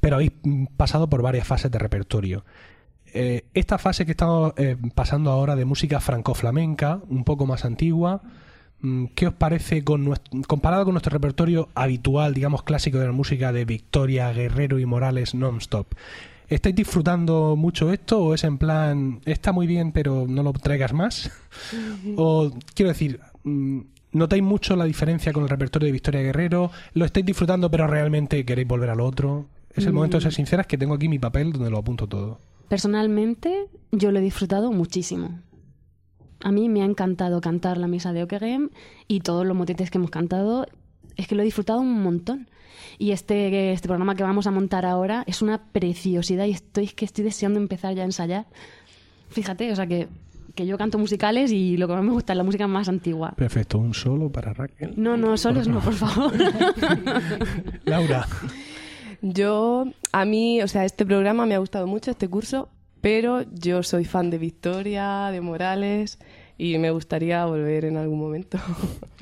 pero 0.01 0.17
habéis 0.17 0.33
mm, 0.43 0.67
pasado 0.77 1.09
por 1.09 1.23
varias 1.23 1.47
fases 1.47 1.71
de 1.71 1.79
repertorio. 1.79 2.45
Eh, 3.13 3.47
esta 3.55 3.79
fase 3.79 4.05
que 4.05 4.11
estamos 4.13 4.53
pasando 4.95 5.31
ahora 5.31 5.57
de 5.57 5.65
música 5.65 6.01
franco-flamenca, 6.01 7.01
un 7.09 7.25
poco 7.25 7.47
más 7.47 7.65
antigua, 7.65 8.23
¿qué 9.15 9.27
os 9.27 9.35
parece 9.35 9.83
con 9.85 10.05
nuestro, 10.05 10.41
comparado 10.47 10.85
con 10.85 10.95
nuestro 10.95 11.11
repertorio 11.11 11.69
habitual, 11.75 12.35
digamos 12.35 12.63
clásico 12.63 12.99
de 12.99 13.07
la 13.07 13.13
música 13.13 13.53
de 13.53 13.65
Victoria, 13.65 14.33
Guerrero 14.33 14.79
y 14.79 14.87
Morales 14.87 15.35
non-stop? 15.35 15.95
¿Estáis 16.49 16.77
disfrutando 16.77 17.57
mucho 17.57 17.93
esto 17.93 18.21
o 18.21 18.35
es 18.35 18.45
en 18.45 18.59
plan, 18.59 19.21
está 19.25 19.53
muy 19.53 19.67
bien 19.67 19.91
pero 19.93 20.27
no 20.29 20.43
lo 20.43 20.53
traigas 20.53 20.93
más? 20.93 21.31
o 22.17 22.53
quiero 22.75 22.91
decir, 22.91 23.21
mm, 23.43 23.81
¿notáis 24.13 24.43
mucho 24.43 24.77
la 24.77 24.85
diferencia 24.85 25.33
con 25.33 25.43
el 25.43 25.49
repertorio 25.49 25.87
de 25.87 25.93
Victoria 25.93 26.23
Guerrero? 26.23 26.71
¿Lo 26.95 27.05
estáis 27.05 27.27
disfrutando 27.27 27.71
pero 27.71 27.87
realmente 27.87 28.45
queréis 28.45 28.69
volver 28.69 28.91
al 28.91 29.01
otro? 29.01 29.47
Es 29.75 29.85
el 29.85 29.93
momento 29.93 30.17
de 30.17 30.23
ser 30.23 30.33
sinceras 30.33 30.67
que 30.67 30.79
tengo 30.79 30.95
aquí 30.95 31.07
mi 31.07 31.19
papel 31.19 31.53
donde 31.53 31.69
lo 31.69 31.77
apunto 31.77 32.07
todo. 32.07 32.41
Personalmente, 32.69 33.67
yo 33.93 34.11
lo 34.11 34.19
he 34.19 34.23
disfrutado 34.23 34.73
muchísimo. 34.73 35.41
A 36.41 36.53
mí 36.53 36.69
me 36.69 36.83
ha 36.83 36.85
encantado 36.85 37.41
cantar 37.41 37.79
la 37.79 37.87
misa 37.87 38.13
de 38.13 38.23
Ockeghem 38.23 38.71
y 39.09 39.21
todos 39.21 39.47
los 39.47 39.57
motetes 39.57 39.91
que 39.91 39.99
hemos 39.99 40.11
cantado. 40.11 40.67
Es 41.17 41.27
que 41.27 41.35
lo 41.35 41.43
he 41.43 41.45
disfrutado 41.45 41.81
un 41.81 42.03
montón. 42.03 42.49
Y 42.99 43.13
este, 43.13 43.73
este 43.73 43.89
programa 43.89 44.15
que 44.15 44.23
vamos 44.23 44.47
a 44.47 44.51
montar 44.51 44.85
ahora 44.87 45.25
es 45.27 45.43
una 45.43 45.59
preciosidad 45.59 46.47
y 46.47 46.53
estoy, 46.53 46.85
es 46.85 46.95
que 46.95 47.05
estoy 47.05 47.25
deseando 47.25 47.59
empezar 47.59 47.95
ya 47.95 48.03
a 48.03 48.07
ensayar. 48.07 48.47
Fíjate, 49.31 49.73
o 49.73 49.77
sea 49.77 49.87
que, 49.87 50.09
que 50.55 50.67
yo 50.67 50.79
canto 50.79 50.99
musicales 50.99 51.53
y 51.53 51.77
lo 51.77 51.89
que 51.89 51.95
más 51.95 52.05
me 52.05 52.13
gusta 52.13 52.33
es 52.33 52.37
la 52.37 52.45
música 52.45 52.67
más 52.67 52.89
antigua. 52.89 53.33
Perfecto, 53.37 53.79
un 53.79 53.95
solo 53.95 54.31
para 54.31 54.53
Raquel. 54.53 54.95
No, 54.97 55.17
no, 55.17 55.37
solos 55.37 55.69
no, 55.69 55.81
por 55.81 55.95
favor. 55.95 56.33
Laura, 57.85 58.27
Yo, 59.23 59.87
a 60.13 60.25
mí, 60.25 60.63
o 60.63 60.69
sea, 60.69 60.85
este 60.85 61.05
programa 61.05 61.47
me 61.47 61.55
ha 61.55 61.59
gustado 61.59 61.87
mucho, 61.87 62.11
este 62.11 62.29
curso, 62.29 62.69
pero 63.07 63.45
yo 63.53 63.85
soy 63.85 64.05
fan 64.05 64.31
de 64.31 64.39
Victoria, 64.39 65.29
de 65.31 65.41
Morales, 65.41 66.19
y 66.59 66.77
me 66.79 66.91
gustaría 66.91 67.47
volver 67.47 67.85
en 67.85 67.99
algún 67.99 68.19
momento. 68.19 68.59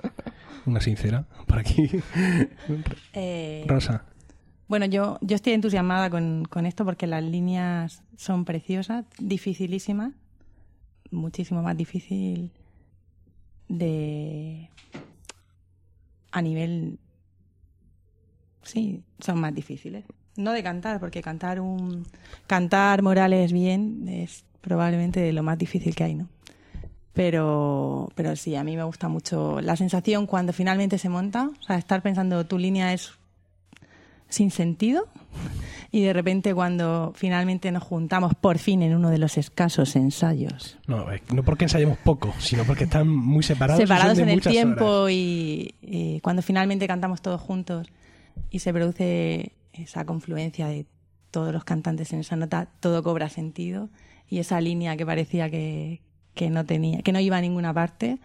una 0.64 0.80
sincera, 0.80 1.26
por 1.46 1.58
aquí. 1.58 1.90
Eh, 3.12 3.66
Rosa. 3.68 4.06
Bueno, 4.68 4.86
yo, 4.86 5.18
yo 5.20 5.36
estoy 5.36 5.52
entusiasmada 5.52 6.08
con, 6.08 6.46
con 6.46 6.64
esto 6.64 6.86
porque 6.86 7.06
las 7.06 7.22
líneas 7.22 8.02
son 8.16 8.46
preciosas, 8.46 9.04
dificilísimas, 9.18 10.14
muchísimo 11.10 11.62
más 11.62 11.76
difícil 11.76 12.52
de... 13.68 14.70
a 16.32 16.40
nivel... 16.40 16.98
Sí, 18.62 19.02
son 19.18 19.40
más 19.40 19.54
difíciles. 19.54 20.06
No 20.36 20.52
de 20.52 20.62
cantar, 20.62 21.00
porque 21.00 21.22
cantar 21.22 21.60
un 21.60 22.06
cantar 22.46 23.02
Morales 23.02 23.52
bien 23.52 24.08
es 24.08 24.44
probablemente 24.60 25.32
lo 25.32 25.42
más 25.42 25.58
difícil 25.58 25.94
que 25.94 26.04
hay, 26.04 26.14
¿no? 26.14 26.28
Pero, 27.12 28.10
pero 28.16 28.34
sí, 28.34 28.56
a 28.56 28.64
mí 28.64 28.76
me 28.76 28.82
gusta 28.82 29.06
mucho 29.08 29.60
la 29.60 29.76
sensación 29.76 30.26
cuando 30.26 30.52
finalmente 30.52 30.98
se 30.98 31.08
monta, 31.08 31.50
o 31.60 31.62
sea, 31.62 31.76
estar 31.76 32.02
pensando 32.02 32.44
tu 32.44 32.58
línea 32.58 32.92
es 32.92 33.12
sin 34.28 34.50
sentido 34.50 35.06
y 35.92 36.02
de 36.02 36.12
repente 36.12 36.52
cuando 36.54 37.12
finalmente 37.14 37.70
nos 37.70 37.84
juntamos 37.84 38.34
por 38.34 38.58
fin 38.58 38.82
en 38.82 38.96
uno 38.96 39.10
de 39.10 39.18
los 39.18 39.38
escasos 39.38 39.94
ensayos 39.94 40.76
No, 40.88 41.06
no 41.32 41.44
porque 41.44 41.66
ensayemos 41.66 41.98
poco, 41.98 42.34
sino 42.38 42.64
porque 42.64 42.84
están 42.84 43.08
muy 43.08 43.44
separados. 43.44 43.80
separados 43.80 44.18
en 44.18 44.28
el 44.28 44.40
tiempo 44.40 45.06
y 45.08 46.18
cuando 46.20 46.42
finalmente 46.42 46.88
cantamos 46.88 47.22
todos 47.22 47.40
juntos 47.40 47.86
y 48.50 48.58
se 48.58 48.72
produce 48.72 49.52
esa 49.74 50.04
confluencia 50.04 50.68
de 50.68 50.86
todos 51.30 51.52
los 51.52 51.64
cantantes 51.64 52.12
en 52.12 52.20
esa 52.20 52.36
nota, 52.36 52.68
todo 52.80 53.02
cobra 53.02 53.28
sentido. 53.28 53.88
Y 54.28 54.38
esa 54.38 54.60
línea 54.60 54.96
que 54.96 55.04
parecía 55.04 55.50
que, 55.50 56.00
que 56.34 56.50
no 56.50 56.64
tenía, 56.64 57.02
que 57.02 57.12
no 57.12 57.20
iba 57.20 57.36
a 57.36 57.40
ninguna 57.40 57.74
parte, 57.74 58.18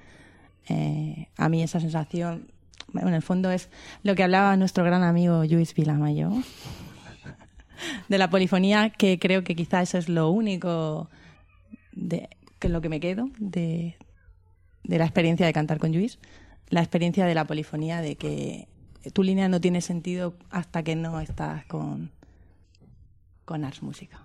eh, 0.70 1.28
a 1.38 1.50
mí 1.50 1.64
esa 1.64 1.80
sensación, 1.80 2.52
bueno, 2.94 3.10
en 3.10 3.16
el 3.16 3.22
fondo 3.22 3.52
es 3.52 3.70
lo 4.04 4.16
que 4.16 4.24
hablaba 4.24 4.56
nuestro 4.58 4.84
gran 4.84 5.04
amigo 5.04 5.44
Luis 5.44 5.74
Vilamayo, 5.74 6.32
de 8.08 8.18
la 8.18 8.30
polifonía, 8.30 8.92
que 8.92 9.20
creo 9.20 9.44
que 9.44 9.56
quizá 9.56 9.82
eso 9.82 9.98
es 9.98 10.10
lo 10.10 10.30
único 10.30 11.10
de, 11.94 12.30
que 12.60 12.68
es 12.68 12.74
lo 12.74 12.82
que 12.82 12.90
me 12.90 13.00
quedo 13.00 13.30
de, 13.40 13.96
de 14.84 14.98
la 14.98 15.06
experiencia 15.06 15.46
de 15.46 15.54
cantar 15.54 15.80
con 15.80 15.92
Luis, 15.92 16.20
la 16.70 16.82
experiencia 16.82 17.26
de 17.26 17.36
la 17.36 17.46
polifonía, 17.46 18.02
de 18.02 18.16
que 18.16 18.68
tu 19.14 19.24
línea 19.24 19.48
no 19.48 19.62
tiene 19.62 19.82
sentido 19.82 20.36
hasta 20.50 20.84
que 20.84 20.96
no 20.96 21.20
estás 21.20 21.66
con, 21.66 22.12
con 23.46 23.64
Ars 23.64 23.82
Música. 23.82 24.20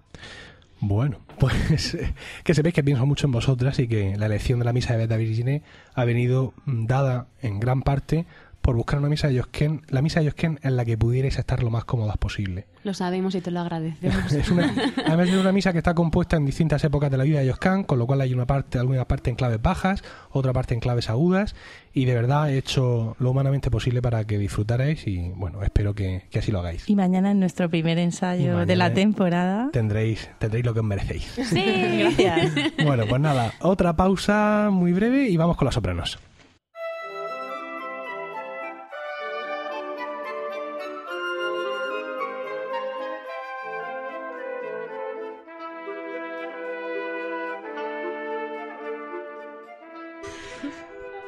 Bueno, 0.81 1.19
pues 1.39 1.95
eh, 1.95 2.15
que 2.43 2.55
sepáis 2.55 2.75
que 2.75 2.85
pienso 2.85 3.07
mucho 3.07 3.27
en 3.27 3.33
vosotras 3.33 3.79
y 3.79 3.89
que 3.89 4.17
la 4.17 4.27
elección 4.27 4.59
de 4.59 4.65
la 4.65 4.73
misa 4.73 4.93
de 4.93 4.99
Beta 4.99 5.17
Virgine 5.17 5.63
ha 5.95 6.05
venido 6.05 6.53
mm, 6.67 6.87
dada 6.87 7.27
en 7.41 7.61
gran 7.61 7.83
parte 7.83 8.27
por 8.65 8.77
buscar 8.77 8.99
una 8.99 9.11
misa 9.11 9.29
de 9.29 9.39
Josquén, 9.39 9.83
la 9.91 10.01
misa 10.01 10.21
de 10.21 10.27
Josquén 10.27 10.59
en 10.63 10.75
la 10.75 10.87
que 10.87 10.97
pudierais 10.97 11.39
estar 11.39 11.63
lo 11.63 11.69
más 11.69 11.85
cómodas 11.85 12.17
posible. 12.17 12.65
Lo 12.83 12.95
sabemos 12.95 13.35
y 13.35 13.43
te 13.43 13.51
lo 13.51 13.61
agradecemos. 13.61 14.33
Es 14.33 14.51
una, 14.51 14.75
además 15.07 15.29
es 15.29 15.35
una 15.35 15.53
misa 15.53 15.73
que 15.73 15.79
está 15.79 15.95
compuesta 15.95 16.39
en 16.39 16.47
distintas 16.47 16.83
épocas 16.83 17.11
de 17.11 17.19
la 17.19 17.25
vida 17.25 17.41
de 17.41 17.51
Josquén, 17.51 17.85
con 17.85 17.99
lo 17.99 18.07
cual 18.07 18.23
hay 18.23 18.33
una 18.33 18.47
parte, 18.47 18.79
alguna 18.79 19.07
parte 19.07 19.29
en 19.29 19.37
claves 19.37 19.61
bajas, 19.61 20.03
otra 20.31 20.55
parte 20.55 20.73
en 20.73 20.81
claves 20.81 21.11
agudas, 21.11 21.55
y 21.93 22.07
de 22.07 22.15
verdad 22.15 22.51
he 22.51 22.57
hecho 22.57 23.17
lo 23.19 23.33
humanamente 23.33 23.71
posible 23.71 24.01
para 24.01 24.25
que 24.25 24.39
disfrutarais 24.39 25.07
y 25.07 25.29
bueno, 25.37 25.63
espero 25.63 25.95
que, 25.95 26.23
que 26.31 26.39
así 26.39 26.51
lo 26.51 26.61
hagáis. 26.61 26.89
Y 26.89 26.97
mañana 26.97 27.33
en 27.33 27.41
nuestro 27.41 27.69
primer 27.69 27.99
ensayo 27.99 28.65
de 28.65 28.77
la 28.77 28.95
temporada. 28.95 29.69
Tendréis, 29.73 30.31
tendréis 30.39 30.65
lo 30.65 30.73
que 30.73 30.81
os 30.81 30.87
merecéis. 30.87 31.25
Sí, 31.51 31.65
gracias. 31.99 32.53
Bueno, 32.85 33.05
pues 33.09 33.21
nada, 33.21 33.53
otra 33.61 33.95
pausa 33.95 34.71
muy 34.73 34.93
breve 34.93 35.29
y 35.29 35.37
vamos 35.37 35.59
con 35.59 35.67
las 35.67 35.75
sopranos. 35.75 36.19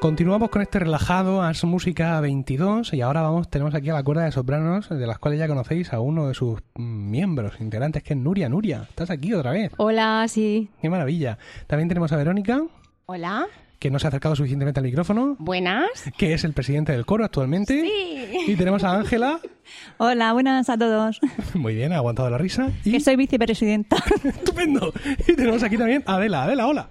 Continuamos 0.00 0.50
con 0.50 0.62
este 0.62 0.78
relajado 0.78 1.42
Ars 1.42 1.64
Música 1.64 2.20
22 2.20 2.92
y 2.92 3.00
ahora 3.00 3.22
vamos 3.22 3.48
tenemos 3.48 3.74
aquí 3.74 3.88
a 3.90 3.94
la 3.94 4.02
cuerda 4.04 4.24
de 4.24 4.30
sopranos 4.32 4.88
de 4.88 5.06
las 5.06 5.18
cuales 5.18 5.40
ya 5.40 5.48
conocéis 5.48 5.92
a 5.92 6.00
uno 6.00 6.28
de 6.28 6.34
sus 6.34 6.60
miembros 6.76 7.54
integrantes 7.60 8.02
que 8.02 8.12
es 8.12 8.18
Nuria. 8.18 8.48
Nuria, 8.48 8.86
estás 8.88 9.10
aquí 9.10 9.32
otra 9.32 9.50
vez. 9.52 9.72
Hola, 9.78 10.26
sí. 10.28 10.68
Qué 10.80 10.90
maravilla. 10.90 11.38
También 11.66 11.88
tenemos 11.88 12.12
a 12.12 12.16
Verónica, 12.16 12.62
Hola, 13.06 13.46
que 13.78 13.90
no 13.90 13.98
se 13.98 14.06
ha 14.06 14.08
acercado 14.08 14.36
suficientemente 14.36 14.78
al 14.80 14.84
micrófono, 14.86 15.34
buenas. 15.38 15.88
que 16.16 16.34
es 16.34 16.44
el 16.44 16.52
presidente 16.52 16.92
del 16.92 17.06
coro 17.06 17.24
actualmente. 17.24 17.80
Sí. 17.80 18.52
Y 18.52 18.54
tenemos 18.56 18.84
a 18.84 18.96
Ángela, 18.96 19.40
Hola, 19.96 20.32
buenas 20.34 20.68
a 20.68 20.76
todos. 20.78 21.20
muy 21.54 21.74
bien, 21.74 21.92
ha 21.92 21.96
aguantado 21.96 22.30
la 22.30 22.38
risa. 22.38 22.70
Y 22.84 22.92
Que 22.92 23.00
soy 23.00 23.16
vicepresidenta. 23.16 23.96
estupendo. 24.24 24.92
Y 25.26 25.32
tenemos 25.34 25.62
aquí 25.62 25.76
también 25.78 26.04
a 26.06 26.16
Adela. 26.16 26.44
Adela, 26.44 26.66
hola. 26.66 26.88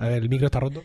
A 0.00 0.06
ver, 0.08 0.22
el 0.22 0.28
micro 0.28 0.46
está 0.46 0.58
roto. 0.60 0.82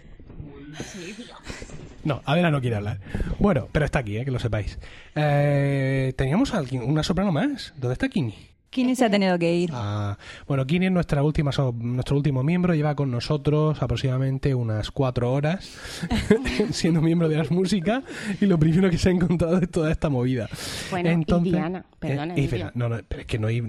No, 2.03 2.22
Adela 2.26 2.51
no 2.51 2.61
quiere 2.61 2.76
hablar. 2.76 2.99
Bueno, 3.39 3.68
pero 3.72 3.86
está 3.86 3.99
aquí, 3.99 4.18
eh, 4.18 4.26
que 4.26 4.32
lo 4.32 4.38
sepáis. 4.39 4.78
Eh, 5.16 6.13
teníamos 6.16 6.53
a 6.53 6.59
alguien, 6.59 6.84
una 6.84 7.01
soprano 7.01 7.32
más. 7.32 7.74
¿Dónde 7.78 7.93
está 7.93 8.09
Kini? 8.09 8.36
¿Quién 8.70 8.93
se 8.95 9.05
ha 9.05 9.09
tenido 9.09 9.39
que 9.39 9.55
ir? 9.55 9.70
Ah, 9.74 10.18
bueno, 10.47 10.66
Kini 10.68 10.88
es 10.88 10.91
nuestra 10.91 11.24
última, 11.24 11.51
so- 11.53 11.74
nuestro 11.80 12.18
último 12.18 12.43
miembro. 12.43 12.76
Lleva 12.76 12.93
con 12.93 13.09
nosotros 13.09 13.82
aproximadamente 13.82 14.53
unas 14.53 14.91
cuatro 14.91 15.32
horas 15.32 15.78
siendo 16.72 17.01
miembro 17.01 17.30
de 17.30 17.38
las 17.38 17.51
música 17.51 18.03
y 18.41 18.45
lo 18.45 18.59
primero 18.59 18.89
que 18.89 18.97
se 18.97 19.09
ha 19.09 19.11
encontrado 19.13 19.57
es 19.59 19.72
toda 19.72 19.89
esta 19.91 20.09
movida. 20.09 20.49
Bueno, 20.91 21.09
y 21.09 21.49
Diana, 21.49 21.86
perdona, 21.99 22.36
eh, 22.36 22.41
y 22.74 22.78
no, 22.78 22.89
no, 22.89 22.99
pero 23.07 23.22
es 23.22 23.28
que 23.28 23.39
no 23.39 23.47
hay... 23.47 23.61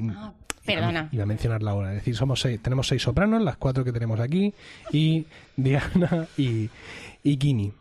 Perdona. 0.66 1.08
Iba 1.12 1.22
a 1.22 1.26
mencionar 1.26 1.62
la 1.62 1.74
hora. 1.74 1.90
Es 1.90 1.96
decir, 1.96 2.16
somos 2.16 2.40
seis, 2.40 2.60
tenemos 2.60 2.86
seis 2.88 3.02
sopranos, 3.02 3.42
las 3.42 3.56
cuatro 3.56 3.84
que 3.84 3.92
tenemos 3.92 4.20
aquí, 4.20 4.52
y 4.92 5.26
Diana 5.56 6.26
y, 6.36 6.68
y 7.22 7.36
Kini. 7.36 7.72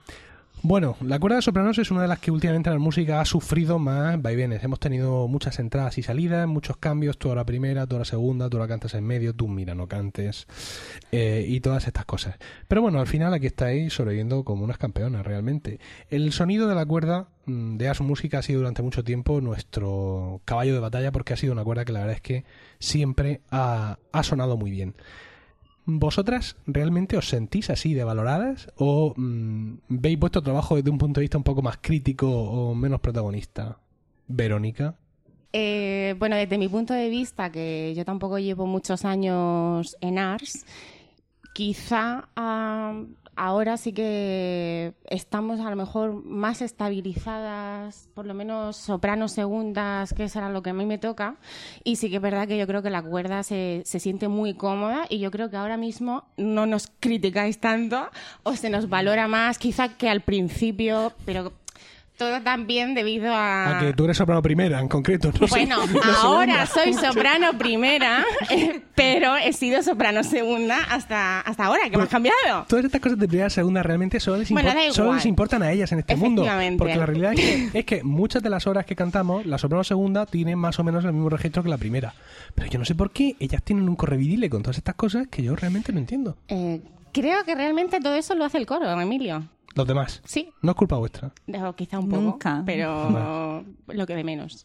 Bueno, 0.68 0.98
la 1.02 1.20
cuerda 1.20 1.36
de 1.36 1.44
sopranos 1.44 1.78
es 1.78 1.92
una 1.92 2.02
de 2.02 2.08
las 2.08 2.18
que 2.18 2.32
últimamente 2.32 2.72
la 2.72 2.80
música 2.80 3.22
ha 3.22 3.26
sufrido 3.26 3.78
más 3.78 4.20
vaivenes. 4.20 4.64
Hemos 4.64 4.80
tenido 4.80 5.28
muchas 5.28 5.60
entradas 5.60 6.00
y 6.00 6.02
salidas, 6.02 6.48
muchos 6.48 6.78
cambios, 6.78 7.20
tú 7.20 7.32
a 7.32 7.36
la 7.36 7.46
primera, 7.46 7.86
tú 7.86 7.98
a 7.98 8.00
la 8.00 8.06
segunda, 8.06 8.50
tú 8.50 8.58
la 8.58 8.68
cantas 8.68 8.96
en 8.96 9.04
medio, 9.04 9.36
tú 9.36 9.48
mira, 9.48 9.76
no 9.76 9.88
cantes, 9.88 10.48
eh, 11.12 11.46
y 11.48 11.60
todas 11.60 11.86
estas 11.86 12.06
cosas. 12.06 12.38
Pero 12.68 12.82
bueno, 12.82 13.00
al 13.00 13.06
final 13.06 13.32
aquí 13.36 13.46
estáis 13.46 13.94
sobreviviendo 13.94 14.44
como 14.44 14.64
unas 14.64 14.80
campeonas, 14.80 15.24
realmente. 15.24 15.80
El 16.10 16.32
sonido 16.32 16.68
de 16.68 16.74
la 16.74 16.88
cuerda 16.88 17.28
mm, 17.46 17.78
de 17.78 17.88
Ars 17.88 18.02
Música 18.02 18.40
ha 18.40 18.42
sido 18.42 18.62
durante 18.62 18.82
mucho 18.82 19.04
tiempo 19.04 19.42
nuestro 19.42 20.42
caballo 20.46 20.74
de 20.74 20.80
batalla 20.80 21.12
porque 21.12 21.34
ha 21.34 21.38
sido 21.38 21.54
una 21.54 21.64
cuerda 21.64 21.86
que 21.86 21.94
la 21.94 22.00
verdad 22.00 22.16
es 22.16 22.22
que 22.22 22.44
siempre 22.80 23.42
ha, 23.52 24.00
ha 24.12 24.24
sonado 24.24 24.58
muy 24.58 24.72
bien. 24.72 24.96
¿Vosotras 25.86 26.56
realmente 26.66 27.16
os 27.16 27.30
sentís 27.30 27.70
así 27.70 27.94
de 27.94 28.04
valoradas 28.04 28.74
o 28.76 29.14
mm, 29.16 29.86
veis 29.90 30.18
vuestro 30.18 30.42
trabajo 30.42 30.76
desde 30.76 30.90
un 30.90 30.98
punto 30.98 31.20
de 31.20 31.26
vista 31.26 31.38
un 31.38 31.44
poco 31.44 31.62
más 31.62 31.78
crítico 31.80 32.28
o 32.28 32.74
menos 32.74 33.02
protagonista? 33.02 33.78
Verónica. 34.28 34.96
Eh, 35.54 36.16
bueno, 36.18 36.36
desde 36.36 36.58
mi 36.58 36.68
punto 36.68 36.94
de 36.94 37.10
vista, 37.10 37.52
que 37.52 37.94
yo 37.96 38.04
tampoco 38.04 38.40
llevo 38.40 38.66
muchos 38.66 39.06
años 39.06 39.96
en 40.02 40.18
ARS, 40.18 40.66
quizá 41.54 42.28
ah, 42.36 43.04
ahora 43.36 43.78
sí 43.78 43.94
que 43.94 44.94
estamos 45.10 45.60
a 45.60 45.70
lo 45.70 45.76
mejor 45.76 46.24
más 46.26 46.62
estabilizadas, 46.62 48.10
por 48.14 48.26
lo 48.26 48.34
menos 48.34 48.78
sopranos 48.78 49.32
segundas, 49.32 50.14
que 50.14 50.30
será 50.30 50.50
lo 50.50 50.62
que 50.62 50.72
a 50.72 50.74
mí 50.74 50.86
me 50.86 50.98
toca. 50.98 51.36
Y 51.84 51.98
sí 51.98 52.10
que 52.10 52.18
es 52.18 52.22
verdad 52.22 52.48
que 52.48 52.58
yo 52.58 52.68
creo 52.68 52.82
que 52.82 52.90
la 52.90 53.02
cuerda 53.02 53.44
se, 53.44 53.82
se 53.86 54.00
siente 54.00 54.28
muy 54.28 54.54
cómoda 54.54 55.06
y 55.10 55.20
yo 55.20 55.32
creo 55.32 55.50
que 55.50 55.58
ahora 55.58 55.78
mismo 55.78 56.26
no 56.38 56.66
nos 56.66 56.88
criticáis 57.00 57.60
tanto 57.60 58.10
o 58.44 58.56
se 58.56 58.70
nos 58.70 58.90
valora 58.90 59.28
más, 59.28 59.58
quizá 59.58 59.90
que 59.90 60.10
al 60.10 60.22
principio, 60.22 61.14
pero 61.26 61.54
todo 62.18 62.42
también 62.42 62.94
debido 62.94 63.34
a... 63.34 63.78
A 63.78 63.80
que 63.80 63.94
tú 63.94 64.06
eres 64.06 64.18
soprano 64.18 64.42
primera, 64.42 64.80
en 64.80 64.88
concreto. 64.88 65.32
No 65.40 65.48
Bueno, 65.48 65.86
no 65.88 66.02
ahora 66.22 66.66
segunda. 66.66 67.00
soy 67.00 67.08
soprano 67.08 67.58
primera, 67.58 68.24
eh, 68.50 68.82
pero 68.96 69.36
he 69.36 69.54
sido 69.54 69.82
soprano 69.84 70.24
segunda 70.24 70.80
hasta, 70.90 71.42
hasta 71.42 71.66
ahora, 71.66 71.90
que 71.90 71.98
me 71.98 72.04
han 72.04 72.10
cambiado. 72.10 72.66
Todas 72.68 72.86
estas 72.86 73.02
cosas 73.02 73.20
de 73.20 73.28
primera 73.28 73.48
y 73.48 73.52
segunda 73.52 73.84
realmente 73.84 74.20
solo 74.20 74.38
les, 74.38 74.50
Bueno, 74.50 74.72
solo 74.92 75.14
les 75.14 75.26
importan 75.26 75.64
a 75.64 75.72
ellas 75.72 75.92
en 75.92 76.00
este 76.00 76.16
mundo. 76.16 76.46
Porque 76.78 76.96
la 76.96 77.06
realidad 77.06 77.34
es 77.34 77.40
que, 77.40 77.80
es 77.80 77.86
que 77.86 78.04
muchas 78.04 78.42
de 78.42 78.50
las 78.50 78.66
obras 78.68 78.86
que 78.86 78.96
cantamos, 78.96 79.46
la 79.46 79.58
soprano 79.58 79.84
segunda 79.84 80.26
tiene 80.26 80.56
más 80.56 80.80
o 80.80 80.84
menos 80.84 81.04
el 81.06 81.14
mismo 81.14 81.30
registro 81.30 81.64
que 81.64 81.70
la 81.70 81.78
primera. 81.78 82.14
Pero 82.54 82.70
yo 82.70 82.80
no 82.80 82.86
sé 82.86 82.96
por 82.96 83.12
qué 83.12 83.36
ellas 83.40 83.62
tienen 83.64 83.90
un 83.90 83.96
correvidile 83.96 84.50
con 84.50 84.62
todas 84.64 84.78
estas 84.78 84.96
cosas 84.96 85.28
que 85.28 85.44
yo 85.44 85.56
realmente 85.56 85.92
no 85.92 86.00
entiendo. 86.00 86.38
Eh, 86.48 86.82
creo 87.12 87.44
que 87.44 87.56
realmente 87.56 88.00
todo 88.00 88.16
eso 88.16 88.36
lo 88.36 88.46
hace 88.46 88.58
el 88.58 88.66
coro, 88.66 88.90
Emilio. 89.00 89.44
Los 89.76 89.88
demás. 89.88 90.22
Sí. 90.26 90.50
No 90.62 90.72
es 90.72 90.78
culpa 90.78 90.98
vuestra. 90.98 91.32
O 91.64 91.74
quizá 91.74 92.00
un 92.00 92.10
poco, 92.10 92.22
Nunca. 92.22 92.64
pero 92.66 93.64
lo 93.88 94.08
que 94.08 94.16
de 94.16 94.24
menos. 94.24 94.64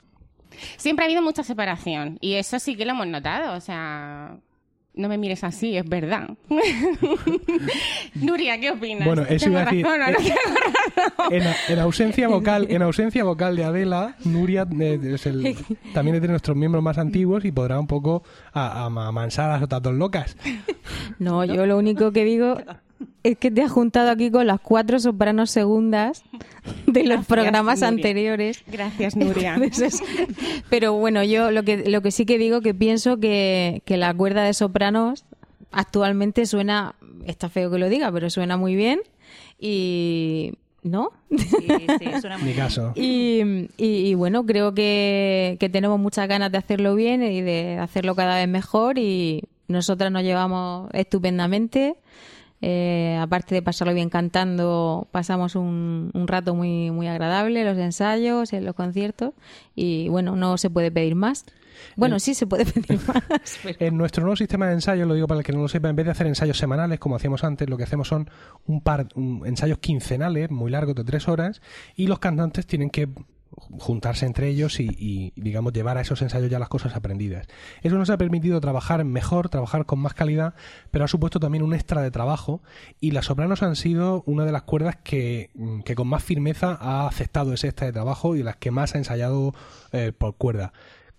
Siempre 0.77 1.05
ha 1.05 1.07
habido 1.07 1.23
mucha 1.23 1.43
separación 1.43 2.19
y 2.21 2.35
eso 2.35 2.59
sí 2.59 2.77
que 2.77 2.85
lo 2.85 2.93
hemos 2.93 3.07
notado, 3.07 3.57
o 3.57 3.61
sea... 3.61 4.37
No 4.93 5.09
me 5.09 5.17
mires 5.17 5.45
así, 5.45 5.77
es 5.77 5.89
verdad. 5.89 6.31
Nuria, 8.15 8.59
¿qué 8.59 8.73
opinas? 8.73 9.07
Bueno, 9.07 9.23
eso 9.23 9.45
¿Tengo 9.47 9.61
iba 9.61 9.63
a 9.63 9.65
decir, 9.71 9.87
razón 9.87 10.01
no 10.01 10.07
eh, 10.07 10.15
tengo 10.17 10.35
razón? 11.07 11.33
En, 11.33 11.43
en 11.69 11.79
ausencia 11.79 12.29
vocal, 12.37 12.67
en 12.69 12.83
ausencia 12.83 13.23
vocal 13.25 13.55
de 13.55 13.65
Adela, 13.65 14.17
Nuria 14.25 14.67
eh, 14.81 15.01
es 15.15 15.27
el, 15.27 15.57
también 15.95 16.17
es 16.17 16.23
de 16.23 16.29
nuestros 16.29 16.57
miembros 16.57 16.83
más 16.83 16.99
antiguos 16.99 17.45
y 17.45 17.53
podrá 17.53 17.79
un 17.79 17.87
poco 17.87 18.25
a, 18.53 18.83
a 18.83 18.87
amansar 18.87 19.51
a 19.51 19.53
las 19.55 19.63
otras 19.63 19.81
dos 19.81 19.95
locas. 19.95 20.37
No, 21.21 21.45
yo 21.45 21.67
lo 21.67 21.79
único 21.79 22.11
que 22.13 22.25
digo 22.25 22.57
es 23.23 23.37
que 23.39 23.51
te 23.51 23.63
has 23.63 23.71
juntado 23.71 24.11
aquí 24.11 24.31
con 24.31 24.47
las 24.47 24.61
cuatro 24.61 24.99
sopranos 24.99 25.51
segundas 25.51 26.23
de 26.87 27.01
los 27.05 27.09
Gracias, 27.09 27.27
programas 27.27 27.81
Nuria. 27.81 27.89
anteriores. 27.89 28.63
Gracias, 28.67 29.17
Nuria. 29.17 29.55
Entonces, 29.55 30.03
pero 30.71 30.95
bueno, 30.95 31.23
yo 31.25 31.51
lo 31.51 31.63
que, 31.63 31.89
lo 31.91 32.03
que 32.03 32.11
sí 32.11 32.27
que 32.27 32.39
digo 32.39 32.61
que 32.61 32.75
pienso 32.75 33.19
que, 33.19 33.83
que 33.85 33.97
la 33.97 34.13
cuerda 34.15 34.43
de 34.45 34.55
sopranos 34.55 35.25
actualmente 35.73 36.47
suena, 36.47 36.95
está 37.27 37.49
feo 37.49 37.71
que 37.71 37.79
lo 37.79 37.89
diga, 37.89 38.11
pero 38.13 38.29
suena 38.31 38.57
muy 38.57 38.75
bien 38.77 39.01
y... 39.59 40.53
¿No? 40.83 41.11
Mi 42.43 42.55
caso. 42.55 42.93
Y, 42.97 43.43
y- 43.77 44.09
y 44.09 44.15
bueno, 44.15 44.47
creo 44.47 44.73
que, 44.73 45.59
que 45.61 45.69
tenemos 45.69 46.01
muchas 46.01 46.27
ganas 46.27 46.51
de 46.51 46.57
hacerlo 46.57 46.95
bien 46.95 47.23
y 47.23 47.43
de 47.43 47.77
hacerlo 47.79 48.15
cada 48.15 48.37
vez 48.37 48.49
mejor 48.49 48.97
y 48.99 49.43
nosotras 49.69 50.11
nos 50.11 50.23
llevamos 50.23 50.89
estupendamente. 50.95 51.97
Eh, 52.63 53.17
aparte 53.19 53.55
de 53.55 53.63
pasarlo 53.63 53.95
bien 53.95 54.11
cantando, 54.11 55.09
pasamos 55.13 55.55
un, 55.57 56.11
un 56.13 56.29
rato 56.29 56.55
muy, 56.55 56.91
muy 56.91 57.07
agradable 57.09 57.61
en 57.61 57.67
los 57.67 57.79
ensayos, 57.79 58.53
en 58.53 58.65
los 58.67 58.75
conciertos 58.75 59.33
y 59.75 60.09
bueno, 60.11 60.37
no 60.37 60.59
se 60.59 60.69
puede 60.69 60.91
pedir 60.91 61.15
más. 61.15 61.47
Bueno, 61.97 62.19
sí 62.19 62.35
se 62.35 62.47
puede 62.47 62.67
pedir 62.71 63.01
más. 63.09 63.23
pero- 63.63 63.77
En 63.81 63.97
nuestro 63.97 64.23
nuevo 64.25 64.37
sistema 64.37 64.67
de 64.67 64.75
ensayos, 64.75 65.09
lo 65.09 65.15
digo 65.15 65.27
para 65.27 65.41
el 65.41 65.47
que 65.47 65.53
no 65.53 65.63
lo 65.63 65.69
sepa, 65.69 65.89
en 65.89 65.97
vez 65.97 66.05
de 66.05 66.13
hacer 66.13 66.27
ensayos 66.27 66.59
semanales 66.59 66.99
como 66.99 67.17
hacíamos 67.17 67.43
antes, 67.45 67.69
lo 67.71 67.79
que 67.79 67.85
hacemos 67.85 68.09
son 68.09 68.29
un 68.67 68.83
par, 68.83 69.09
un- 69.15 69.43
ensayos 69.47 69.79
quincenales 69.79 70.51
muy 70.51 70.71
largos 70.71 70.95
de 70.97 71.05
tres 71.05 71.29
horas 71.29 71.63
y 71.97 72.09
los 72.09 72.19
cantantes 72.19 72.67
tienen 72.67 72.91
que 72.91 73.09
juntarse 73.51 74.27
entre 74.27 74.49
ellos 74.49 74.79
y, 74.81 75.33
digamos 75.37 75.73
llevar 75.73 75.99
a 75.99 76.01
esos 76.01 76.23
ensayos 76.23 76.51
ya 76.51 76.59
las 76.59 76.69
cosas 76.69 76.95
aprendidas. 76.95 77.47
Eso 77.83 77.97
nos 77.97 78.11
ha 78.11 78.19
permitido 78.19 78.61
trabajar 78.61 79.05
mejor, 79.05 79.49
trabajar 79.49 79.87
con 79.87 79.99
más 79.99 80.15
calidad, 80.15 80.55
pero 80.91 81.05
ha 81.05 81.09
supuesto 81.09 81.41
también 81.41 81.63
un 81.65 81.75
extra 81.75 82.03
de 82.03 82.11
trabajo 82.11 82.63
y 83.01 83.11
las 83.11 83.27
sopranos 83.27 83.63
han 83.63 83.77
sido 83.77 84.23
una 84.27 84.45
de 84.45 84.53
las 84.53 84.63
cuerdas 84.63 84.97
que, 85.03 85.51
mm, 85.55 85.81
con 85.95 86.09
más 86.09 86.23
firmeza 86.23 86.79
ha 86.81 87.07
aceptado 87.07 87.53
ese 87.53 87.69
extra 87.69 87.87
de 87.87 87.93
trabajo 87.93 88.37
y 88.37 88.43
las 88.43 88.57
que 88.57 88.71
más 88.71 88.95
ha 88.95 88.99
ensayado 88.99 89.55
eh, 89.93 90.13
por 90.17 90.37
cuerda. 90.37 90.73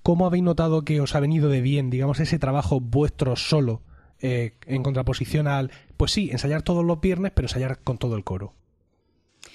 ¿Cómo 0.04 0.26
habéis 0.26 0.44
notado 0.44 0.84
que 0.84 1.02
os 1.02 1.14
ha 1.16 1.20
venido 1.20 1.50
de 1.50 1.62
bien, 1.62 1.90
digamos, 1.90 2.20
ese 2.20 2.40
trabajo 2.40 2.80
vuestro 2.80 3.36
solo, 3.36 3.82
eh, 4.20 4.54
en 4.66 4.82
contraposición 4.82 5.48
al, 5.48 5.72
pues 5.98 6.12
sí, 6.12 6.30
ensayar 6.32 6.64
todos 6.64 6.84
los 6.84 7.02
viernes, 7.02 7.32
pero 7.36 7.46
ensayar 7.46 7.80
con 7.80 7.98
todo 7.98 8.16
el 8.16 8.24
coro? 8.24 8.54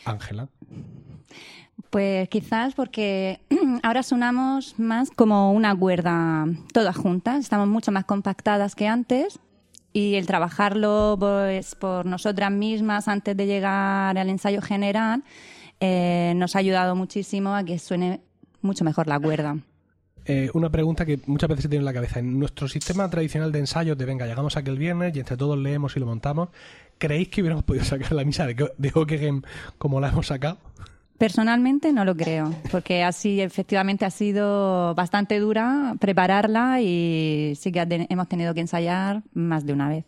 Ángela. 0.05 0.49
Pues 1.91 2.29
quizás 2.29 2.75
porque 2.75 3.41
ahora 3.83 4.03
sonamos 4.03 4.79
más 4.79 5.11
como 5.11 5.53
una 5.53 5.75
cuerda 5.77 6.47
todas 6.73 6.97
juntas, 6.97 7.41
estamos 7.41 7.69
mucho 7.69 7.93
más 7.93 8.05
compactadas 8.05 8.75
que 8.75 8.89
antes 8.89 9.39
y 9.93 10.17
el 10.17 10.27
trabajarlo 10.27 11.17
pues, 11.19 11.75
por 11.75 12.07
nosotras 12.07 12.51
mismas 12.51 13.09
antes 13.09 13.37
de 13.37 13.47
llegar 13.47 14.19
al 14.19 14.29
ensayo 14.29 14.61
general 14.61 15.23
eh, 15.81 16.33
nos 16.37 16.57
ha 16.57 16.59
ayudado 16.59 16.95
muchísimo 16.97 17.55
a 17.55 17.65
que 17.65 17.79
suene 17.79 18.21
mucho 18.63 18.85
mejor 18.85 19.07
la 19.07 19.21
cuerda. 19.21 19.57
Eh, 20.25 20.51
una 20.55 20.71
pregunta 20.71 21.07
que 21.07 21.21
muchas 21.27 21.49
veces 21.49 21.65
se 21.65 21.69
tiene 21.69 21.83
en 21.83 21.87
la 21.87 21.93
cabeza. 21.93 22.19
En 22.19 22.39
nuestro 22.39 22.67
sistema 22.67 23.09
tradicional 23.09 23.53
de 23.53 23.61
ensayos 23.61 23.97
de 23.97 24.05
venga, 24.05 24.27
llegamos 24.27 24.57
aquel 24.57 24.77
viernes 24.77 25.15
y 25.15 25.21
entre 25.21 25.37
todos 25.37 25.57
leemos 25.57 25.97
y 25.97 26.01
lo 26.01 26.07
montamos, 26.07 26.49
¿creéis 26.99 27.29
que 27.29 27.43
hubiéramos 27.43 27.65
podido 27.65 27.85
sacar 27.85 28.13
la 28.13 28.25
misa 28.25 28.47
de, 28.47 28.55
de 28.77 28.93
Ockeghem 28.95 29.43
como 29.79 30.01
la 30.01 30.09
hemos 30.09 30.27
sacado? 30.27 30.59
Personalmente 31.19 31.93
no 31.93 32.05
lo 32.05 32.15
creo, 32.17 32.55
porque 32.71 33.03
así 33.03 33.41
efectivamente 33.41 34.05
ha 34.05 34.11
sido 34.11 34.95
bastante 34.95 35.39
dura 35.39 35.95
prepararla 35.99 36.81
y 36.83 37.55
sí 37.57 37.73
que 37.73 38.07
hemos 38.11 38.29
tenido 38.29 38.53
que 38.55 38.61
ensayar 38.61 39.23
más 39.33 39.65
de 39.65 39.73
una 39.73 39.89
vez. 39.89 40.05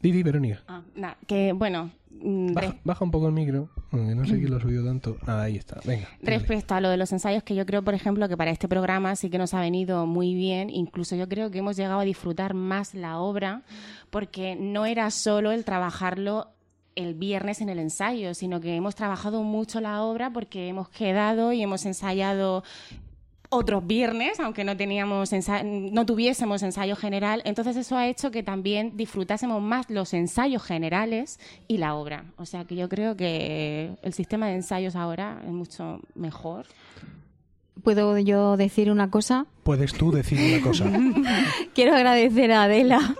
Didi, 0.00 0.22
Verónica. 0.22 0.60
Ah, 0.68 0.82
nah, 0.94 1.12
que 1.26 1.52
bueno, 1.52 1.90
mm, 2.10 2.54
Baja, 2.54 2.76
baja 2.84 3.04
un 3.04 3.10
poco 3.10 3.26
el 3.26 3.34
micro. 3.34 3.68
porque 3.90 4.14
no 4.14 4.24
sé 4.24 4.38
quién 4.38 4.50
lo 4.50 4.56
ha 4.56 4.60
subido 4.60 4.84
tanto. 4.84 5.18
Ah, 5.26 5.42
ahí 5.42 5.56
está. 5.56 5.80
Venga. 5.84 6.08
dale. 6.22 6.38
Respecto 6.38 6.74
a 6.74 6.80
lo 6.80 6.88
de 6.88 6.96
los 6.96 7.12
ensayos, 7.12 7.42
que 7.42 7.54
yo 7.54 7.66
creo, 7.66 7.82
por 7.82 7.92
ejemplo, 7.94 8.28
que 8.28 8.36
para 8.36 8.50
este 8.50 8.68
programa 8.68 9.14
sí 9.16 9.28
que 9.28 9.36
nos 9.38 9.52
ha 9.52 9.60
venido 9.60 10.06
muy 10.06 10.34
bien. 10.34 10.70
Incluso 10.70 11.16
yo 11.16 11.28
creo 11.28 11.50
que 11.50 11.58
hemos 11.58 11.76
llegado 11.76 12.00
a 12.00 12.04
disfrutar 12.04 12.54
más 12.54 12.94
la 12.94 13.18
obra, 13.18 13.62
porque 14.10 14.56
no 14.56 14.86
era 14.86 15.10
solo 15.10 15.52
el 15.52 15.64
trabajarlo 15.64 16.48
el 16.96 17.14
viernes 17.14 17.60
en 17.60 17.68
el 17.68 17.78
ensayo, 17.78 18.34
sino 18.34 18.60
que 18.60 18.74
hemos 18.74 18.94
trabajado 18.94 19.42
mucho 19.42 19.80
la 19.80 20.02
obra 20.02 20.32
porque 20.32 20.68
hemos 20.68 20.88
quedado 20.88 21.52
y 21.52 21.62
hemos 21.62 21.86
ensayado 21.86 22.62
otros 23.50 23.84
viernes, 23.84 24.38
aunque 24.38 24.62
no 24.62 24.76
teníamos 24.76 25.30
no 25.64 26.06
tuviésemos 26.06 26.62
ensayo 26.62 26.94
general, 26.94 27.42
entonces 27.44 27.76
eso 27.76 27.96
ha 27.96 28.06
hecho 28.06 28.30
que 28.30 28.44
también 28.44 28.96
disfrutásemos 28.96 29.60
más 29.60 29.90
los 29.90 30.14
ensayos 30.14 30.62
generales 30.62 31.40
y 31.66 31.78
la 31.78 31.96
obra. 31.96 32.26
O 32.36 32.46
sea 32.46 32.64
que 32.64 32.76
yo 32.76 32.88
creo 32.88 33.16
que 33.16 33.96
el 34.02 34.12
sistema 34.12 34.46
de 34.46 34.54
ensayos 34.54 34.94
ahora 34.94 35.42
es 35.44 35.50
mucho 35.50 36.00
mejor. 36.14 36.66
¿Puedo 37.82 38.18
yo 38.18 38.56
decir 38.56 38.90
una 38.90 39.10
cosa? 39.10 39.46
Puedes 39.62 39.92
tú 39.92 40.10
decir 40.12 40.38
una 40.54 40.62
cosa. 40.66 40.84
Quiero 41.74 41.94
agradecer 41.94 42.52
a 42.52 42.64
Adela 42.64 43.16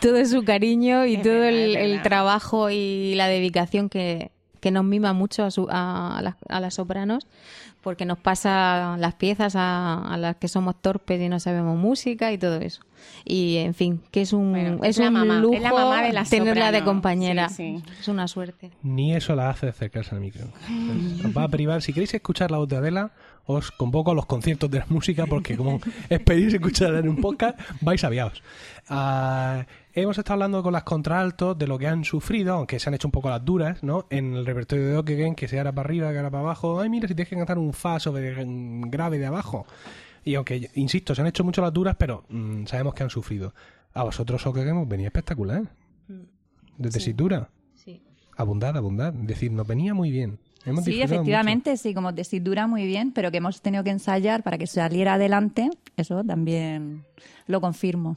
todo 0.00 0.24
su 0.26 0.44
cariño 0.44 1.06
y 1.06 1.14
Es 1.16 1.22
todo 1.22 1.32
verdad, 1.34 1.48
el, 1.52 1.76
el 1.76 2.02
trabajo 2.02 2.70
y 2.70 3.14
la 3.16 3.28
dedicación 3.28 3.88
que, 3.88 4.30
que 4.60 4.70
nos 4.70 4.84
mima 4.84 5.12
mucho 5.12 5.44
a, 5.44 5.50
su- 5.50 5.68
a, 5.70 6.20
las, 6.22 6.34
a 6.48 6.60
las 6.60 6.74
sopranos, 6.74 7.26
porque 7.82 8.06
nos 8.06 8.18
pasa 8.18 8.96
las 8.98 9.14
piezas 9.14 9.56
a, 9.56 10.02
a 10.02 10.16
las 10.16 10.36
que 10.36 10.48
somos 10.48 10.80
torpes 10.80 11.20
y 11.20 11.28
no 11.28 11.38
sabemos 11.38 11.76
música 11.78 12.32
y 12.32 12.38
todo 12.38 12.56
eso. 12.56 12.80
Y 13.26 13.56
en 13.58 13.74
fin, 13.74 14.00
que 14.10 14.22
es 14.22 14.32
un, 14.32 14.52
Bueno, 14.52 14.78
es 14.82 14.98
es 14.98 15.06
un 15.06 15.12
mamá, 15.12 15.38
lujo 15.38 15.54
es 15.54 15.60
la 15.60 15.70
mamá 15.72 16.02
de 16.02 16.14
la 16.14 16.24
tenerla 16.24 16.72
de 16.72 16.82
compañera. 16.82 17.50
Sí, 17.50 17.82
sí. 17.84 17.92
Es 18.00 18.08
una 18.08 18.26
suerte. 18.28 18.70
Ni 18.82 19.14
eso 19.14 19.36
la 19.36 19.50
hace 19.50 19.68
acercarse 19.68 20.14
al 20.14 20.22
micro. 20.22 20.46
Os 21.24 21.36
va 21.36 21.42
a 21.44 21.48
privar. 21.48 21.82
Si 21.82 21.92
queréis 21.92 22.14
escuchar 22.14 22.50
la 22.50 22.56
voz 22.56 22.68
de 22.68 22.76
Adela, 22.78 23.12
os 23.46 23.70
convoco 23.70 24.10
a 24.10 24.14
los 24.14 24.26
conciertos 24.26 24.70
de 24.70 24.78
la 24.78 24.86
música 24.88 25.26
porque 25.26 25.56
como 25.56 25.80
esperéis 26.08 26.54
escucharla 26.54 27.00
en 27.00 27.08
un 27.08 27.16
podcast, 27.16 27.58
vais 27.80 28.02
aviados. 28.04 28.42
Ah, 28.88 29.66
hemos 29.92 30.18
estado 30.18 30.34
hablando 30.34 30.62
con 30.62 30.72
las 30.72 30.84
contraltos 30.84 31.56
de 31.58 31.66
lo 31.66 31.78
que 31.78 31.86
han 31.86 32.04
sufrido, 32.04 32.54
aunque 32.54 32.78
se 32.78 32.88
han 32.88 32.94
hecho 32.94 33.08
un 33.08 33.12
poco 33.12 33.30
las 33.30 33.44
duras, 33.44 33.82
¿no? 33.82 34.06
En 34.10 34.34
el 34.34 34.46
repertorio 34.46 34.86
de 34.86 34.96
Ockeghem, 34.96 35.34
que 35.34 35.48
sea 35.48 35.60
ahora 35.60 35.72
para 35.72 35.86
arriba, 35.86 36.10
que 36.10 36.18
ahora 36.18 36.30
para 36.30 36.42
abajo. 36.42 36.80
Ay, 36.80 36.88
mira, 36.88 37.08
si 37.08 37.14
tienes 37.14 37.28
que 37.28 37.36
cantar 37.36 37.58
un 37.58 37.72
fa 37.72 38.00
sobre 38.00 38.44
mm, 38.44 38.90
grave 38.90 39.18
de 39.18 39.26
abajo. 39.26 39.66
Y 40.24 40.34
aunque, 40.36 40.70
insisto, 40.74 41.14
se 41.14 41.20
han 41.20 41.26
hecho 41.26 41.44
mucho 41.44 41.60
las 41.60 41.72
duras, 41.72 41.96
pero 41.98 42.24
mm, 42.28 42.64
sabemos 42.66 42.94
que 42.94 43.02
han 43.02 43.10
sufrido. 43.10 43.54
A 43.92 44.02
vosotros 44.04 44.46
Ockeghem 44.46 44.78
os 44.78 44.88
venía 44.88 45.06
espectacular. 45.06 45.62
De 46.76 46.90
tesitura. 46.90 47.50
Sí. 47.74 48.02
Abundad, 48.36 48.76
abundad. 48.76 49.14
Es 49.14 49.26
decir, 49.26 49.52
nos 49.52 49.66
venía 49.66 49.94
muy 49.94 50.10
bien. 50.10 50.38
Hemos 50.66 50.84
Sí, 50.84 51.02
efectivamente, 51.02 51.76
sí, 51.76 51.92
como 51.94 52.14
tesitura 52.14 52.66
muy 52.66 52.86
bien, 52.86 53.12
pero 53.12 53.30
que 53.30 53.38
hemos 53.38 53.60
tenido 53.60 53.84
que 53.84 53.90
ensayar 53.90 54.42
para 54.42 54.58
que 54.58 54.66
saliera 54.66 55.14
adelante, 55.14 55.70
eso 55.96 56.24
también 56.24 57.04
lo 57.46 57.60
confirmo. 57.60 58.16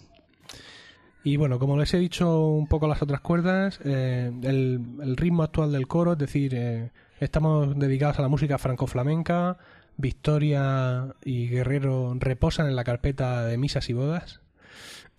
Y 1.24 1.36
bueno, 1.36 1.60
como 1.60 1.78
les 1.78 1.94
he 1.94 1.98
dicho 1.98 2.48
un 2.48 2.68
poco 2.68 2.88
las 2.88 3.02
otras 3.02 3.20
cuerdas, 3.20 3.82
eh, 3.84 4.32
el, 4.44 4.82
el 5.02 5.18
ritmo 5.18 5.44
actual 5.44 5.74
del 5.74 5.88
coro, 5.88 6.14
es 6.14 6.18
decir, 6.18 6.54
eh, 6.56 6.92
estamos 7.20 7.78
dedicados 7.78 8.20
a 8.20 8.22
la 8.22 8.30
música 8.30 8.58
franco-flamenca. 8.58 9.58
Victoria 9.98 11.16
y 11.26 11.48
Guerrero 11.48 12.16
reposan 12.20 12.68
en 12.68 12.76
la 12.76 12.84
carpeta 12.84 13.44
de 13.46 13.58
misas 13.58 13.90
y 13.90 13.94
bodas. 13.94 14.42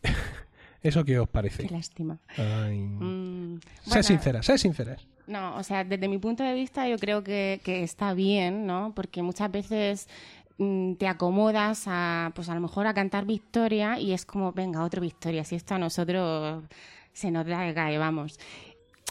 ¿Eso 0.83 1.05
qué 1.05 1.18
os 1.18 1.29
parece? 1.29 1.66
Qué 1.66 1.74
lástima. 1.74 2.18
Ay. 2.37 2.79
Mm, 2.79 3.61
Sé 3.61 3.89
bueno, 3.89 4.03
sincera, 4.03 4.43
sé 4.43 4.59
sinceras. 4.59 5.07
No, 5.26 5.57
o 5.57 5.62
sea, 5.62 5.85
desde 5.85 6.09
mi 6.09 6.18
punto 6.18 6.43
de 6.43 6.55
vista 6.55 6.89
yo 6.89 6.97
creo 6.99 7.22
que, 7.22 7.61
que 7.64 7.83
está 7.83 8.14
bien, 8.14 8.66
¿no? 8.66 8.93
Porque 8.95 9.22
muchas 9.22 9.51
veces 9.51 10.09
mm, 10.57 10.95
te 10.95 11.07
acomodas 11.09 11.85
a, 11.87 12.33
pues 12.35 12.49
a 12.49 12.55
lo 12.55 12.61
mejor 12.61 12.87
a 12.87 12.95
cantar 12.95 13.26
Victoria 13.26 13.99
y 13.99 14.12
es 14.12 14.24
como, 14.24 14.53
venga, 14.53 14.83
otro 14.85 15.03
Victoria, 15.03 15.45
si 15.45 15.57
esto 15.57 15.74
a 15.74 15.79
nosotros 15.79 16.64
se 17.12 17.31
nos 17.31 17.45
da 17.47 17.68
el 17.68 17.74
cae, 17.74 17.99
vamos. 17.99 18.39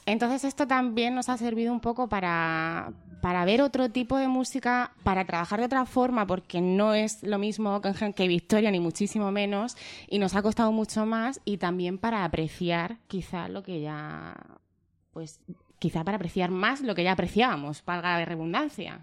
Entonces 0.06 0.46
esto 0.46 0.66
también 0.66 1.14
nos 1.14 1.28
ha 1.28 1.38
servido 1.38 1.74
un 1.74 1.82
poco 1.82 2.08
para, 2.08 2.94
para 3.22 3.46
ver 3.46 3.62
otro 3.62 3.90
tipo 3.90 4.18
de 4.18 4.28
música, 4.28 4.92
para 5.04 5.26
trabajar 5.26 5.60
de 5.60 5.66
otra 5.66 5.86
forma, 5.86 6.28
porque 6.28 6.62
no 6.62 6.94
es 6.94 7.24
lo 7.24 7.40
mismo 7.40 7.82
que 7.82 8.28
Victoria, 8.28 8.72
ni 8.72 8.80
muchísimo 8.80 9.32
menos, 9.32 9.76
y 10.08 10.20
nos 10.20 10.36
ha 10.36 10.42
costado 10.42 10.72
mucho 10.72 11.06
más, 11.06 11.42
y 11.46 11.58
también 11.58 11.98
para 11.98 12.24
apreciar 12.24 12.98
quizá 13.08 13.50
lo 13.50 13.64
que 13.64 13.82
ya, 13.82 14.36
pues 15.14 15.40
quizá 15.80 16.04
para 16.04 16.18
apreciar 16.18 16.52
más 16.52 16.82
lo 16.82 16.96
que 16.96 17.04
ya 17.04 17.12
apreciábamos, 17.14 17.84
valga 17.86 18.20
la 18.20 18.26
redundancia. 18.26 19.02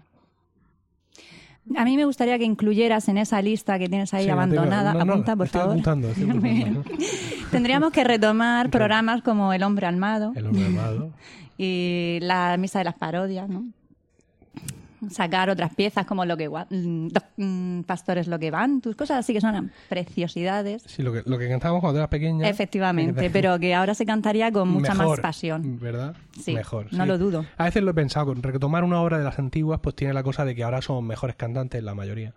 A 1.75 1.83
mí 1.83 1.97
me 1.97 2.05
gustaría 2.05 2.37
que 2.37 2.43
incluyeras 2.45 3.09
en 3.09 3.17
esa 3.17 3.41
lista 3.41 3.79
que 3.79 3.89
tienes 3.89 4.13
ahí 4.13 4.25
Sí, 4.25 4.29
abandonada, 4.29 4.93
no, 4.93 5.03
no, 5.03 5.13
apunta 5.13 5.35
por 5.35 5.47
estoy 5.47 5.61
favor. 5.61 5.73
apuntando, 5.73 6.09
estoy 6.09 6.23
apuntando, 6.29 6.69
¿no? 6.69 6.83
Tendríamos 7.49 7.91
que 7.91 8.03
retomar 8.03 8.69
programas 8.69 9.23
como 9.23 9.51
El 9.51 9.63
hombre 9.63 9.87
armado 9.87 10.31
El 10.35 10.45
hombre 10.45 10.65
armado. 10.65 11.11
y 11.57 12.19
la 12.21 12.55
misa 12.57 12.79
de 12.79 12.85
las 12.85 12.95
parodias, 12.95 13.49
¿no? 13.49 13.65
Sacar 15.09 15.49
otras 15.49 15.73
piezas 15.75 16.05
como 16.05 16.25
lo 16.25 16.37
que 16.37 16.49
mm, 16.49 17.07
mm, 17.37 17.83
pastores 17.83 18.27
lo 18.27 18.39
que 18.39 18.51
van, 18.51 18.81
tus 18.81 18.95
cosas 18.95 19.19
así 19.19 19.33
que 19.33 19.41
son 19.41 19.71
preciosidades. 19.89 20.83
Sí, 20.87 21.03
lo 21.03 21.13
que, 21.13 21.23
lo 21.25 21.37
que 21.37 21.49
cantábamos 21.49 21.81
cuando 21.81 21.99
eras 21.99 22.09
pequeña. 22.09 22.47
Efectivamente, 22.47 23.29
pero 23.29 23.59
que 23.59 23.73
ahora 23.75 23.93
se 23.93 24.05
cantaría 24.05 24.51
con 24.51 24.69
mucha 24.69 24.93
Mejor, 24.93 25.17
más 25.17 25.19
pasión. 25.19 25.79
¿Verdad? 25.79 26.15
Sí, 26.39 26.53
Mejor. 26.53 26.87
no 26.91 27.03
sí. 27.03 27.07
lo 27.07 27.17
dudo. 27.17 27.45
A 27.57 27.65
veces 27.65 27.83
lo 27.83 27.91
he 27.91 27.93
pensado, 27.93 28.33
retomar 28.33 28.83
una 28.83 29.01
obra 29.01 29.17
de 29.17 29.23
las 29.23 29.39
antiguas, 29.39 29.79
pues 29.81 29.95
tiene 29.95 30.13
la 30.13 30.23
cosa 30.23 30.45
de 30.45 30.55
que 30.55 30.63
ahora 30.63 30.81
somos 30.81 31.03
mejores 31.03 31.35
cantantes 31.35 31.83
la 31.83 31.95
mayoría. 31.95 32.33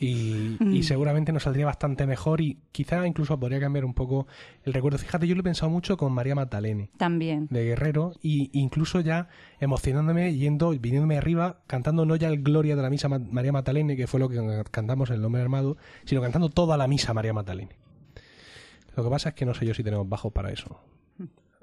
Y, 0.00 0.56
y 0.60 0.78
Mm. 0.78 0.82
seguramente 0.84 1.32
nos 1.32 1.42
saldría 1.42 1.66
bastante 1.66 2.06
mejor 2.06 2.40
y 2.40 2.58
quizá 2.70 3.04
incluso 3.06 3.38
podría 3.40 3.58
cambiar 3.58 3.84
un 3.84 3.94
poco 3.94 4.26
el 4.64 4.72
recuerdo. 4.72 4.96
Fíjate, 4.98 5.26
yo 5.26 5.34
lo 5.34 5.40
he 5.40 5.44
pensado 5.44 5.70
mucho 5.70 5.96
con 5.96 6.12
María 6.12 6.36
Magdalene 6.36 6.90
También. 6.96 7.48
de 7.50 7.64
Guerrero 7.64 8.12
y 8.22 8.50
incluso 8.52 9.00
ya 9.00 9.28
emocionándome 9.58 10.34
yendo 10.34 10.70
viniéndome 10.70 11.16
arriba 11.18 11.58
cantando 11.66 12.06
no 12.06 12.14
ya 12.16 12.28
el 12.28 12.42
Gloria 12.42 12.76
de 12.76 12.82
la 12.82 12.90
misa 12.90 13.08
Ma- 13.08 13.18
María 13.18 13.50
Magdalene 13.50 13.96
que 13.96 14.06
fue 14.06 14.20
lo 14.20 14.28
que 14.28 14.62
cantamos 14.70 15.10
en 15.10 15.16
el 15.16 15.24
Hombre 15.24 15.42
Armado 15.42 15.76
sino 16.04 16.20
cantando 16.20 16.48
toda 16.48 16.76
la 16.76 16.86
misa 16.86 17.12
María 17.12 17.32
Magdalene 17.32 17.70
lo 18.96 19.04
que 19.04 19.10
pasa 19.10 19.28
es 19.30 19.34
que 19.34 19.44
no 19.46 19.54
sé 19.54 19.66
yo 19.66 19.74
si 19.74 19.82
tenemos 19.84 20.08
bajos 20.08 20.32
para 20.32 20.50
eso 20.52 20.80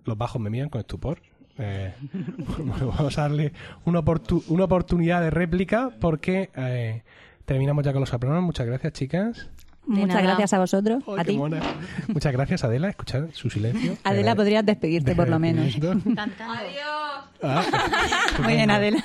Los 0.03 0.17
bajos 0.17 0.41
me 0.41 0.49
miran 0.49 0.69
con 0.69 0.79
estupor. 0.81 1.21
Eh, 1.57 1.93
vamos 2.59 3.17
a 3.17 3.21
darle 3.21 3.53
una, 3.85 4.03
una 4.49 4.63
oportunidad 4.65 5.21
de 5.21 5.29
réplica 5.29 5.89
porque 6.01 6.49
eh, 6.55 7.03
terminamos 7.45 7.83
ya 7.85 7.91
con 7.93 8.01
los 8.01 8.13
aplausos. 8.13 8.43
Muchas 8.43 8.65
gracias, 8.67 8.93
chicas. 8.93 9.49
Muchas 9.87 10.07
nada. 10.07 10.21
gracias 10.23 10.51
a 10.53 10.57
vosotros, 10.59 11.03
Oh, 11.05 11.15
a 11.15 11.23
ti. 11.23 11.37
mona. 11.37 11.61
Muchas 12.07 12.33
gracias, 12.33 12.63
Adela. 12.63 12.89
Escuchar 12.89 13.27
su 13.33 13.51
silencio. 13.51 13.95
Adela, 14.03 14.31
Eh, 14.31 14.35
podrías 14.35 14.65
despedirte 14.65 15.15
por 15.15 15.29
lo 15.29 15.37
menos. 15.37 15.77
Ah, 17.43 17.63
Muy 18.43 18.53
bien, 18.53 18.71
Adela. 18.71 19.01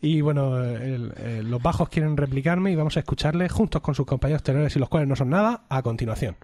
Y 0.00 0.20
bueno, 0.20 0.58
el- 0.62 1.48
los 1.48 1.62
bajos 1.62 1.88
quieren 1.88 2.16
replicarme 2.16 2.72
y 2.72 2.74
vamos 2.76 2.96
a 2.96 3.00
escucharles 3.00 3.52
juntos 3.52 3.80
con 3.80 3.94
sus 3.94 4.06
compañeros 4.06 4.42
tenores 4.42 4.74
y 4.76 4.78
los 4.78 4.88
cuales 4.88 5.08
no 5.08 5.16
son 5.16 5.30
nada 5.30 5.62
a 5.68 5.82
continuación. 5.82 6.36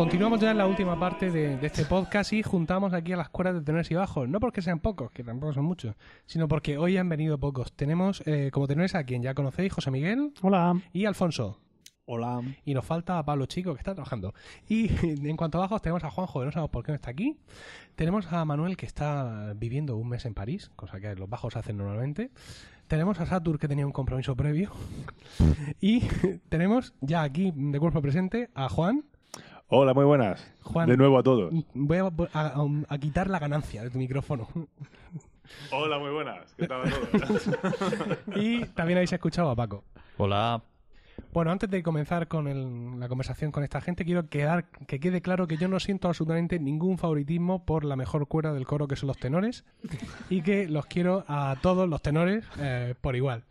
Continuamos 0.00 0.40
ya 0.40 0.52
en 0.52 0.56
la 0.56 0.66
última 0.66 0.98
parte 0.98 1.30
de, 1.30 1.58
de 1.58 1.66
este 1.66 1.84
podcast 1.84 2.32
y 2.32 2.42
juntamos 2.42 2.94
aquí 2.94 3.12
a 3.12 3.18
las 3.18 3.28
cuerdas 3.28 3.56
de 3.56 3.60
tenores 3.60 3.90
y 3.90 3.94
bajos. 3.94 4.26
No 4.30 4.40
porque 4.40 4.62
sean 4.62 4.80
pocos, 4.80 5.10
que 5.10 5.22
tampoco 5.22 5.52
son 5.52 5.66
muchos, 5.66 5.94
sino 6.24 6.48
porque 6.48 6.78
hoy 6.78 6.96
han 6.96 7.06
venido 7.10 7.36
pocos. 7.36 7.74
Tenemos 7.74 8.22
eh, 8.26 8.48
como 8.50 8.66
tenores 8.66 8.94
a 8.94 9.04
quien 9.04 9.22
ya 9.22 9.34
conocéis, 9.34 9.74
José 9.74 9.90
Miguel. 9.90 10.32
Hola. 10.40 10.80
Y 10.94 11.04
Alfonso. 11.04 11.60
Hola. 12.06 12.40
Y 12.64 12.72
nos 12.72 12.86
falta 12.86 13.22
Pablo 13.26 13.44
Chico, 13.44 13.74
que 13.74 13.80
está 13.80 13.92
trabajando. 13.92 14.32
Y 14.66 14.88
en 15.02 15.36
cuanto 15.36 15.58
a 15.58 15.60
bajos, 15.60 15.82
tenemos 15.82 16.02
a 16.02 16.10
Juanjo, 16.10 16.40
que 16.40 16.46
no 16.46 16.52
sabemos 16.52 16.70
por 16.70 16.82
qué 16.82 16.92
no 16.92 16.96
está 16.96 17.10
aquí. 17.10 17.36
Tenemos 17.94 18.32
a 18.32 18.42
Manuel, 18.46 18.78
que 18.78 18.86
está 18.86 19.52
viviendo 19.54 19.98
un 19.98 20.08
mes 20.08 20.24
en 20.24 20.32
París, 20.32 20.70
cosa 20.76 20.98
que 20.98 21.14
los 21.14 21.28
bajos 21.28 21.56
hacen 21.56 21.76
normalmente. 21.76 22.30
Tenemos 22.86 23.20
a 23.20 23.26
Satur, 23.26 23.58
que 23.58 23.68
tenía 23.68 23.84
un 23.84 23.92
compromiso 23.92 24.34
previo. 24.34 24.72
Y 25.78 26.00
tenemos 26.48 26.94
ya 27.02 27.22
aquí, 27.22 27.52
de 27.54 27.78
cuerpo 27.78 28.00
presente, 28.00 28.48
a 28.54 28.70
Juan. 28.70 29.04
Hola, 29.70 29.94
muy 29.94 30.04
buenas. 30.04 30.44
Juan. 30.62 30.88
De 30.88 30.96
nuevo 30.96 31.18
a 31.18 31.22
todos. 31.22 31.52
Voy 31.74 31.98
a, 31.98 32.10
a- 32.34 32.54
a 32.88 32.98
quitar 32.98 33.30
la 33.30 33.38
ganancia 33.38 33.82
de 33.82 33.90
tu 33.90 33.98
micrófono. 33.98 34.48
Hola, 35.72 35.98
muy 35.98 36.10
buenas. 36.10 36.52
¿Qué 36.56 36.66
tal 36.66 36.82
a 36.82 36.90
todos? 36.90 37.50
Y 38.36 38.64
también 38.66 38.98
habéis 38.98 39.12
escuchado 39.12 39.50
a 39.50 39.56
Paco. 39.56 39.84
Hola. 40.16 40.62
Bueno, 41.32 41.52
antes 41.52 41.70
de 41.70 41.82
comenzar 41.82 42.26
con 42.28 42.48
el- 42.48 42.98
la 42.98 43.08
conversación 43.08 43.52
con 43.52 43.62
esta 43.62 43.80
gente, 43.80 44.04
quiero 44.04 44.28
quedar, 44.28 44.64
que 44.88 44.98
quede 44.98 45.20
claro 45.22 45.46
que 45.46 45.56
yo 45.56 45.68
no 45.68 45.78
siento 45.78 46.08
absolutamente 46.08 46.58
ningún 46.58 46.98
favoritismo 46.98 47.64
por 47.64 47.84
la 47.84 47.94
mejor 47.94 48.26
cuerda 48.26 48.52
del 48.52 48.66
coro 48.66 48.88
que 48.88 48.96
son 48.96 49.06
los 49.08 49.18
tenores 49.18 49.64
y 50.28 50.42
que 50.42 50.66
los 50.68 50.86
quiero 50.86 51.24
a 51.28 51.56
todos 51.62 51.88
los 51.88 52.02
tenores 52.02 52.44
eh, 52.58 52.94
por 53.00 53.14
igual. 53.16 53.44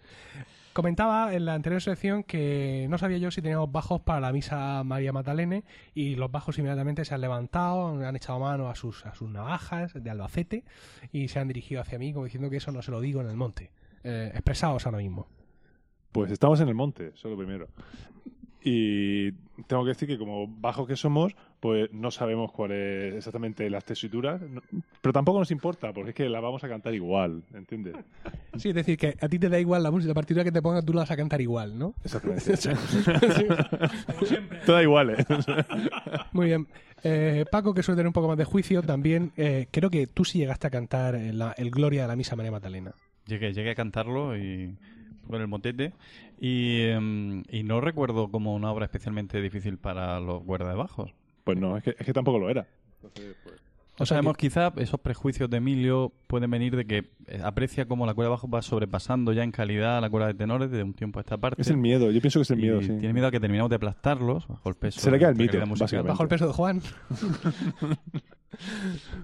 Comentaba 0.74 1.34
en 1.34 1.46
la 1.46 1.56
anterior 1.56 1.82
sección 1.82 2.24
que 2.24 2.86
no 2.90 2.98
sabía 2.98 3.18
yo 3.18 3.32
si 3.32 3.42
teníamos 3.42 3.72
bajos 3.72 4.02
para 4.02 4.20
la 4.20 4.32
misa 4.32 4.84
María 4.84 5.12
Magdalene 5.12 5.64
y 5.96 6.16
los 6.16 6.32
bajos 6.32 6.58
inmediatamente 6.60 7.06
se 7.06 7.16
han 7.16 7.22
levantado, 7.22 7.88
han 7.88 8.16
echado 8.16 8.40
mano 8.40 8.70
a 8.70 8.76
sus, 8.76 9.06
a 9.06 9.16
sus 9.16 9.30
navajas 9.30 9.94
de 9.96 10.10
Albacete 10.10 10.64
y 11.12 11.28
se 11.28 11.40
han 11.40 11.48
dirigido 11.48 11.82
hacia 11.82 11.98
mí 11.98 12.14
como 12.14 12.26
diciendo 12.26 12.50
que 12.50 12.58
eso 12.58 12.72
no 12.72 12.84
se 12.84 12.92
lo 12.92 13.02
digo 13.02 13.20
en 13.22 13.30
el 13.30 13.36
monte. 13.36 13.72
Eh, 14.04 14.32
expresaos 14.34 14.86
ahora 14.86 15.00
mismo. 15.00 15.28
Pues 16.12 16.32
estamos 16.32 16.60
en 16.62 16.70
el 16.70 16.76
monte, 16.76 17.08
eso 17.08 17.28
es 17.28 17.32
lo 17.32 17.38
primero. 17.38 17.68
Y 18.62 19.32
tengo 19.68 19.84
que 19.84 19.90
decir 19.90 20.08
que 20.08 20.18
como 20.18 20.48
bajos 20.48 20.86
que 20.88 20.96
somos, 20.98 21.34
pues 21.62 21.92
no 21.94 22.12
sabemos 22.12 22.52
cuál 22.52 22.72
es 22.72 23.16
exactamente 23.16 23.70
las 23.70 23.86
tesituras, 23.86 24.42
no- 24.42 24.62
pero 25.02 25.14
tampoco 25.14 25.40
nos 25.40 25.52
importa, 25.52 25.94
porque 25.94 26.10
es 26.10 26.16
que 26.16 26.30
la 26.30 26.40
vamos 26.42 26.64
a 26.64 26.68
cantar 26.70 26.94
igual, 26.94 27.44
¿entiendes? 27.54 27.96
Sí, 28.58 28.70
es 28.70 28.76
decir, 28.76 28.98
que 28.98 29.16
a 29.20 29.30
ti 29.30 29.40
te 29.40 29.48
da 29.50 29.60
igual 29.60 29.82
la 29.84 29.92
música, 29.92 30.10
la 30.10 30.14
partitura 30.14 30.44
que 30.44 30.52
te 30.52 30.62
pongas, 30.62 30.86
tú 30.86 30.94
la 30.94 31.02
vas 31.02 31.12
a 31.12 31.18
cantar 31.18 31.40
igual, 31.42 31.78
¿no? 31.80 31.94
Exactamente. 32.04 32.54
Toda 34.66 34.84
igual, 34.84 35.12
¿eh? 35.12 35.26
Muy 36.32 36.48
bien. 36.48 36.68
Eh, 37.04 37.46
Paco, 37.50 37.74
que 37.74 37.84
suele 37.84 37.98
tener 37.98 38.08
un 38.08 38.14
poco 38.14 38.28
más 38.28 38.38
de 38.38 38.44
juicio, 38.46 38.82
también 38.82 39.32
eh, 39.38 39.68
creo 39.72 39.90
que 39.90 40.08
tú 40.08 40.26
sí 40.26 40.38
llegaste 40.40 40.68
a 40.68 40.70
cantar 40.70 41.16
eh, 41.16 41.34
la- 41.34 41.54
el 41.58 41.72
Gloria 41.72 42.04
de 42.04 42.08
la 42.10 42.16
Misa 42.16 42.36
María 42.36 42.52
Magdalena. 42.52 42.94
Llegué, 43.26 43.54
llegué 43.54 43.72
a 43.72 43.76
cantarlo 43.76 44.38
y 44.38 44.76
con 45.30 45.42
el 45.42 45.48
motete 45.48 45.94
y, 46.40 46.82
em, 46.82 47.44
y 47.50 47.64
no 47.64 47.82
recuerdo 47.82 48.30
como 48.30 48.56
una 48.56 48.72
obra 48.72 48.86
especialmente 48.86 49.42
difícil 49.42 49.78
para 49.78 50.20
los 50.20 50.44
cuerdas 50.44 50.70
de 50.70 50.76
bajos. 50.76 51.12
Pues 51.44 51.58
no, 51.58 51.78
es 51.78 51.84
que, 51.84 51.96
es 51.98 52.06
que 52.06 52.14
tampoco 52.14 52.40
lo 52.40 52.50
era. 52.50 52.68
No 54.00 54.06
sabemos, 54.06 54.38
quizá 54.38 54.74
esos 54.78 55.00
prejuicios 55.00 55.50
de 55.50 55.58
Emilio 55.58 56.14
pueden 56.28 56.50
venir 56.50 56.76
de 56.76 56.86
que 56.86 57.12
eh, 57.28 57.42
aprecia 57.44 57.88
cómo 57.88 58.06
la 58.06 58.14
cuerda 58.14 58.30
de 58.30 58.32
bajo 58.32 58.50
va 58.50 58.62
sobrepasando 58.62 59.34
ya 59.34 59.44
en 59.44 59.52
calidad 59.52 59.98
a 59.98 60.02
la 60.02 60.10
cuerda 60.10 60.28
de 60.28 60.34
tenores 60.34 60.72
desde 60.72 60.84
un 60.84 60.94
tiempo 60.94 61.20
a 61.20 61.22
esta 61.22 61.38
parte. 61.38 61.62
Es 61.62 61.70
el 61.70 61.78
miedo, 61.78 62.12
yo 62.12 62.22
pienso 62.22 62.40
que 62.40 62.44
es 62.44 62.52
el 62.52 62.60
Y 62.60 62.62
miedo, 62.64 62.82
sí. 62.82 62.88
Tiene 62.88 63.14
miedo 63.14 63.28
a 63.28 63.32
que 63.32 63.40
terminemos 63.40 63.70
de 63.70 63.76
aplastarlos 63.76 64.48
bajo 64.48 64.70
el 64.70 64.76
peso. 64.76 65.00
Se 65.00 65.12
le 65.12 65.20
cae 65.20 65.32
el 65.32 65.38
de 65.38 65.60
la 65.60 65.66
mito. 65.66 66.04
Bajo 66.04 66.24
el 66.24 66.30
peso 66.30 66.48
de 66.48 66.54
Juan. 66.54 66.82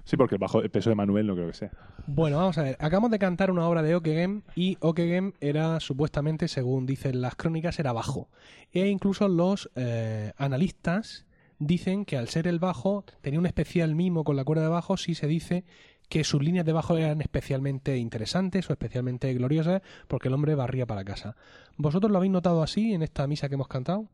Sí, 0.04 0.16
porque 0.16 0.36
bajo, 0.36 0.62
el 0.62 0.70
peso 0.70 0.90
de 0.90 0.96
Manuel 0.96 1.26
no 1.26 1.34
creo 1.34 1.48
que 1.48 1.54
sea. 1.54 1.70
Bueno, 2.06 2.38
vamos 2.38 2.58
a 2.58 2.62
ver. 2.62 2.76
Acabamos 2.78 3.10
de 3.10 3.18
cantar 3.18 3.50
una 3.50 3.68
obra 3.68 3.82
de 3.82 3.94
Okegem 3.94 4.42
y 4.54 4.76
Okegem 4.80 5.32
era 5.40 5.80
supuestamente, 5.80 6.48
según 6.48 6.86
dicen 6.86 7.20
las 7.20 7.34
crónicas, 7.34 7.78
era 7.78 7.92
bajo. 7.92 8.28
E 8.72 8.86
incluso 8.86 9.28
los 9.28 9.70
eh, 9.74 10.32
analistas 10.36 11.26
dicen 11.58 12.04
que 12.04 12.16
al 12.16 12.28
ser 12.28 12.46
el 12.46 12.58
bajo 12.58 13.04
tenía 13.20 13.40
un 13.40 13.46
especial 13.46 13.94
mimo 13.94 14.24
con 14.24 14.36
la 14.36 14.44
cuerda 14.44 14.64
de 14.64 14.68
bajo 14.68 14.96
si 14.96 15.14
se 15.14 15.26
dice 15.26 15.64
que 16.08 16.24
sus 16.24 16.42
líneas 16.42 16.64
de 16.64 16.72
bajo 16.72 16.96
eran 16.96 17.20
especialmente 17.20 17.96
interesantes 17.96 18.68
o 18.70 18.72
especialmente 18.72 19.32
gloriosas 19.34 19.82
porque 20.06 20.28
el 20.28 20.34
hombre 20.34 20.54
barría 20.54 20.86
para 20.86 21.04
casa. 21.04 21.36
¿Vosotros 21.76 22.10
lo 22.10 22.18
habéis 22.18 22.32
notado 22.32 22.62
así 22.62 22.92
en 22.92 23.02
esta 23.02 23.26
misa 23.26 23.48
que 23.48 23.54
hemos 23.54 23.68
cantado? 23.68 24.08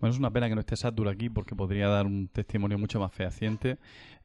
Bueno, 0.00 0.14
es 0.14 0.18
una 0.18 0.30
pena 0.30 0.48
que 0.48 0.54
no 0.54 0.60
esté 0.60 0.76
Satur 0.76 1.08
aquí 1.08 1.28
porque 1.28 1.54
podría 1.54 1.88
dar 1.88 2.06
un 2.06 2.28
testimonio 2.28 2.78
mucho 2.78 2.98
más 2.98 3.12
fehaciente. 3.12 3.76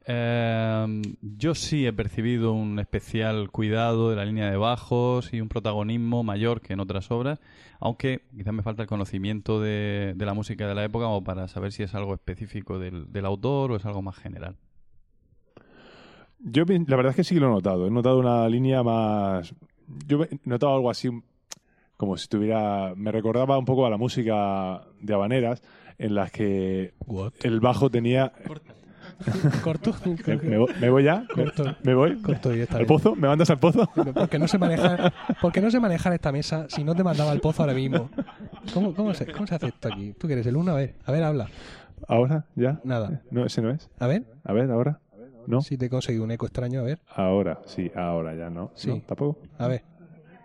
Eh, 0.07 1.01
yo 1.21 1.55
sí 1.55 1.86
he 1.86 1.91
percibido 1.91 2.53
un 2.53 2.80
especial 2.80 3.51
cuidado 3.51 4.09
de 4.09 4.15
la 4.15 4.23
línea 4.23 4.49
de 4.49 4.55
bajos 4.55 5.34
y 5.34 5.41
un 5.41 5.49
protagonismo 5.49 6.23
mayor 6.23 6.61
que 6.61 6.73
en 6.73 6.80
otras 6.80 7.11
obras, 7.11 7.39
aunque 7.80 8.21
quizás 8.36 8.53
me 8.53 8.61
falta 8.61 8.84
el 8.84 8.88
conocimiento 8.88 9.59
de, 9.59 10.15
la 10.17 10.34
música 10.34 10.67
de 10.67 10.76
la 10.76 10.86
época 10.86 11.05
como 11.05 11.23
para 11.23 11.47
saber 11.49 11.73
si 11.73 11.84
es 11.84 11.93
algo 11.93 12.13
específico 12.13 12.80
del, 12.80 13.11
del 13.11 13.26
autor 13.26 13.71
o 13.71 13.76
es 13.76 13.86
algo 13.86 14.01
más 14.01 14.15
general. 14.15 14.55
Yo 16.39 16.63
la 16.65 16.95
verdad 16.95 17.09
es 17.09 17.15
que 17.15 17.23
sí 17.23 17.36
lo 17.36 17.47
he 17.47 17.49
notado. 17.49 17.88
He 17.88 17.91
notado 17.91 18.19
una 18.19 18.47
línea 18.47 18.84
más. 18.84 19.53
Yo 20.07 20.23
he 20.23 20.39
notado 20.45 20.76
algo 20.76 20.89
así 20.89 21.09
como 21.98 22.18
si 22.18 22.28
tuviera. 22.28 22.93
Me 22.96 23.12
recordaba 23.12 23.58
un 23.58 23.66
poco 23.66 23.86
a 23.86 23.89
la 23.89 23.98
música 23.98 24.82
de 25.02 25.14
habaneras 25.14 25.62
en 25.98 26.16
las 26.16 26.32
que 26.32 26.93
el 27.43 27.60
bajo 27.60 27.89
tenía. 27.89 28.32
Corto. 29.64 29.93
me, 30.28 30.36
me 30.38 30.58
voy- 30.58 30.74
me 30.82 30.89
voy 30.89 31.04
ya. 31.04 31.26
Corto. 31.34 31.76
Me 31.84 31.93
voy. 31.93 32.18
Corto 32.22 32.50
¿Al 32.72 32.86
pozo? 32.86 33.16
¿Me 33.16 33.28
mandas 33.28 33.50
al 33.50 33.60
pozo? 33.60 33.89
Porque 34.14 34.38
no 34.39 34.48
se 34.48 34.58
maneja, 34.58 35.14
porque 35.41 35.62
no 35.62 35.72
se 35.72 35.80
maneja 35.80 36.10
en 36.10 36.16
esta 36.16 36.32
mesa 36.32 36.66
si 36.70 36.84
no 36.84 36.96
te 36.96 37.04
mandaba 37.04 37.32
al 37.32 37.39
pozo 37.39 37.64
ahora 37.64 37.74
mismo. 37.74 38.10
¿Cómo, 38.74 38.93
cómo, 38.93 39.14
se, 39.14 39.32
¿Cómo 39.32 39.48
se 39.48 39.56
hace 39.56 39.68
esto 39.68 39.88
aquí? 39.88 40.14
¿Tú 40.14 40.28
quieres 40.28 40.46
el 40.48 40.56
uno? 40.58 40.72
A 40.72 40.76
ver, 40.76 40.96
a 41.06 41.12
ver, 41.12 41.24
habla. 41.24 41.48
¿Ahora? 42.08 42.46
¿Ya? 42.56 42.82
Nada. 42.84 43.22
No, 43.32 43.46
ese 43.46 43.62
no 43.62 43.70
es. 43.72 43.89
A 44.00 44.08
ver. 44.08 44.26
A 44.43 44.52
ver, 44.54 44.70
ahora. 44.70 45.00
¿No? 45.48 45.62
Si 45.62 45.78
te 45.78 45.86
he 45.86 45.89
conseguido 45.89 46.24
un 46.24 46.32
eco 46.32 46.46
extraño, 46.48 46.80
a 46.80 46.84
ver. 46.84 47.00
Ahora, 47.08 47.62
sí, 47.68 47.91
ahora 47.96 48.36
ya 48.36 48.50
no. 48.50 48.72
Sí. 48.76 48.89
¿No? 48.89 49.02
¿Tampoco? 49.06 49.39
A 49.60 49.68
ver. 49.68 49.84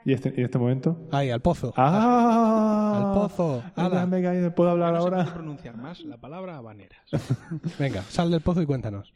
¿Y 0.04 0.12
este, 0.14 0.32
y 0.36 0.42
este 0.42 0.58
momento? 0.58 0.98
Ahí, 1.12 1.30
al 1.30 1.40
pozo. 1.40 1.72
¡Ah! 1.76 2.94
Al 2.96 3.12
pozo. 3.14 3.62
Ala. 3.76 4.06
me 4.06 4.18
he 4.20 4.22
caído. 4.22 4.54
¿Puedo 4.54 4.70
hablar 4.70 4.92
No 4.94 5.00
ahora? 5.00 5.18
puede 5.24 5.30
pronunciar 5.34 5.76
más 5.76 6.00
la 6.04 6.16
palabra 6.16 6.56
habaneras. 6.56 6.98
Venga, 7.78 8.02
sal 8.02 8.30
del 8.30 8.40
pozo 8.40 8.62
y 8.62 8.66
cuéntanos. 8.66 9.12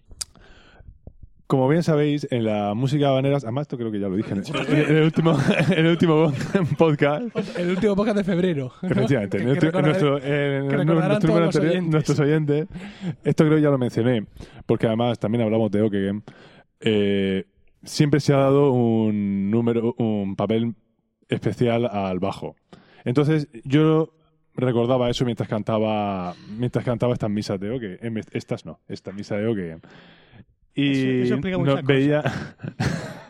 Como 1.46 1.68
bien 1.68 1.82
sabéis, 1.82 2.26
en 2.30 2.44
la 2.46 2.72
música 2.74 3.08
habaneras, 3.08 3.44
además 3.44 3.62
esto 3.62 3.76
creo 3.76 3.92
que 3.92 4.00
ya 4.00 4.08
lo 4.08 4.16
dije 4.16 4.32
en, 4.32 4.38
en- 4.38 4.76
en 4.90 4.96
el 4.96 5.02
último, 5.04 5.38
en 5.70 5.78
el 5.78 5.86
último 5.88 6.32
podcast. 6.78 7.36
El 7.58 7.70
último 7.70 7.94
podcast 7.96 8.16
de 8.18 8.24
febrero. 8.24 8.72
¿no? 8.82 8.88
Efectivamente, 8.88 9.36
Que- 9.38 9.42
en, 9.42 9.48
el 9.50 9.58
que 9.58 9.82
nuestro, 9.82 10.16
en 10.16 10.22
que 10.68 10.76
nuestro 10.76 10.84
número 10.94 11.14
anterior, 11.14 11.42
oyentes. 11.72 11.92
nuestros 11.92 12.18
oyentes, 12.20 12.66
esto 13.24 13.44
creo 13.44 13.56
que 13.56 13.62
ya 13.62 13.70
lo 13.70 13.78
mencioné, 13.78 14.26
porque 14.66 14.86
además 14.86 15.18
también 15.18 15.44
hablamos 15.44 15.70
de 15.70 15.82
Okegen. 15.82 16.22
Eh, 16.80 17.44
siempre 17.84 18.20
se 18.20 18.32
ha 18.32 18.38
dado 18.38 18.72
un 18.72 19.50
número, 19.50 19.94
un 19.98 20.36
papel 20.36 20.74
especial 21.28 21.86
al 21.86 22.18
bajo. 22.18 22.56
Entonces, 23.04 23.48
yo 23.64 24.10
recordaba 24.54 25.10
eso 25.10 25.24
mientras 25.24 25.48
cantaba, 25.48 26.34
mientras 26.56 26.84
cantaba 26.84 27.12
estas 27.12 27.30
misas 27.30 27.58
de 27.60 27.70
Okegen. 27.70 28.22
Estas 28.32 28.64
no, 28.66 28.80
esta 28.88 29.12
misa 29.12 29.36
de 29.36 29.46
Okegen. 29.48 29.80
Y 30.74 31.22
Eso- 31.22 31.34
eso 31.36 31.58
no- 31.58 31.82
veía. 31.82 32.22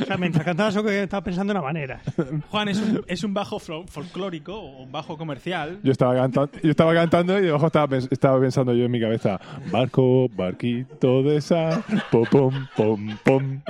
O 0.00 0.04
sea, 0.06 0.16
mientras 0.16 0.44
cantaba 0.44 0.70
eso 0.70 0.82
que 0.82 1.02
estaba 1.02 1.22
pensando 1.22 1.52
en 1.52 1.56
habaneras. 1.58 2.02
Juan, 2.50 2.68
es 2.68 2.78
un, 2.80 3.04
es 3.06 3.22
un 3.22 3.34
bajo 3.34 3.58
fol- 3.60 3.86
folclórico 3.86 4.54
o 4.58 4.82
un 4.82 4.90
bajo 4.90 5.16
comercial. 5.16 5.78
Yo 5.82 5.92
estaba, 5.92 6.14
cantando, 6.14 6.50
yo 6.62 6.70
estaba 6.70 6.94
cantando 6.94 7.38
y 7.38 7.42
debajo 7.42 7.66
estaba, 7.66 7.86
pens- 7.88 8.08
estaba 8.10 8.40
pensando 8.40 8.72
yo 8.74 8.86
en 8.86 8.90
mi 8.90 9.00
cabeza, 9.00 9.38
barco, 9.70 10.28
barquito 10.30 11.22
de 11.22 11.40
sal, 11.40 11.84
pom, 12.10 12.24
pom, 12.30 12.66
pom, 12.76 13.18
pom. 13.24 13.60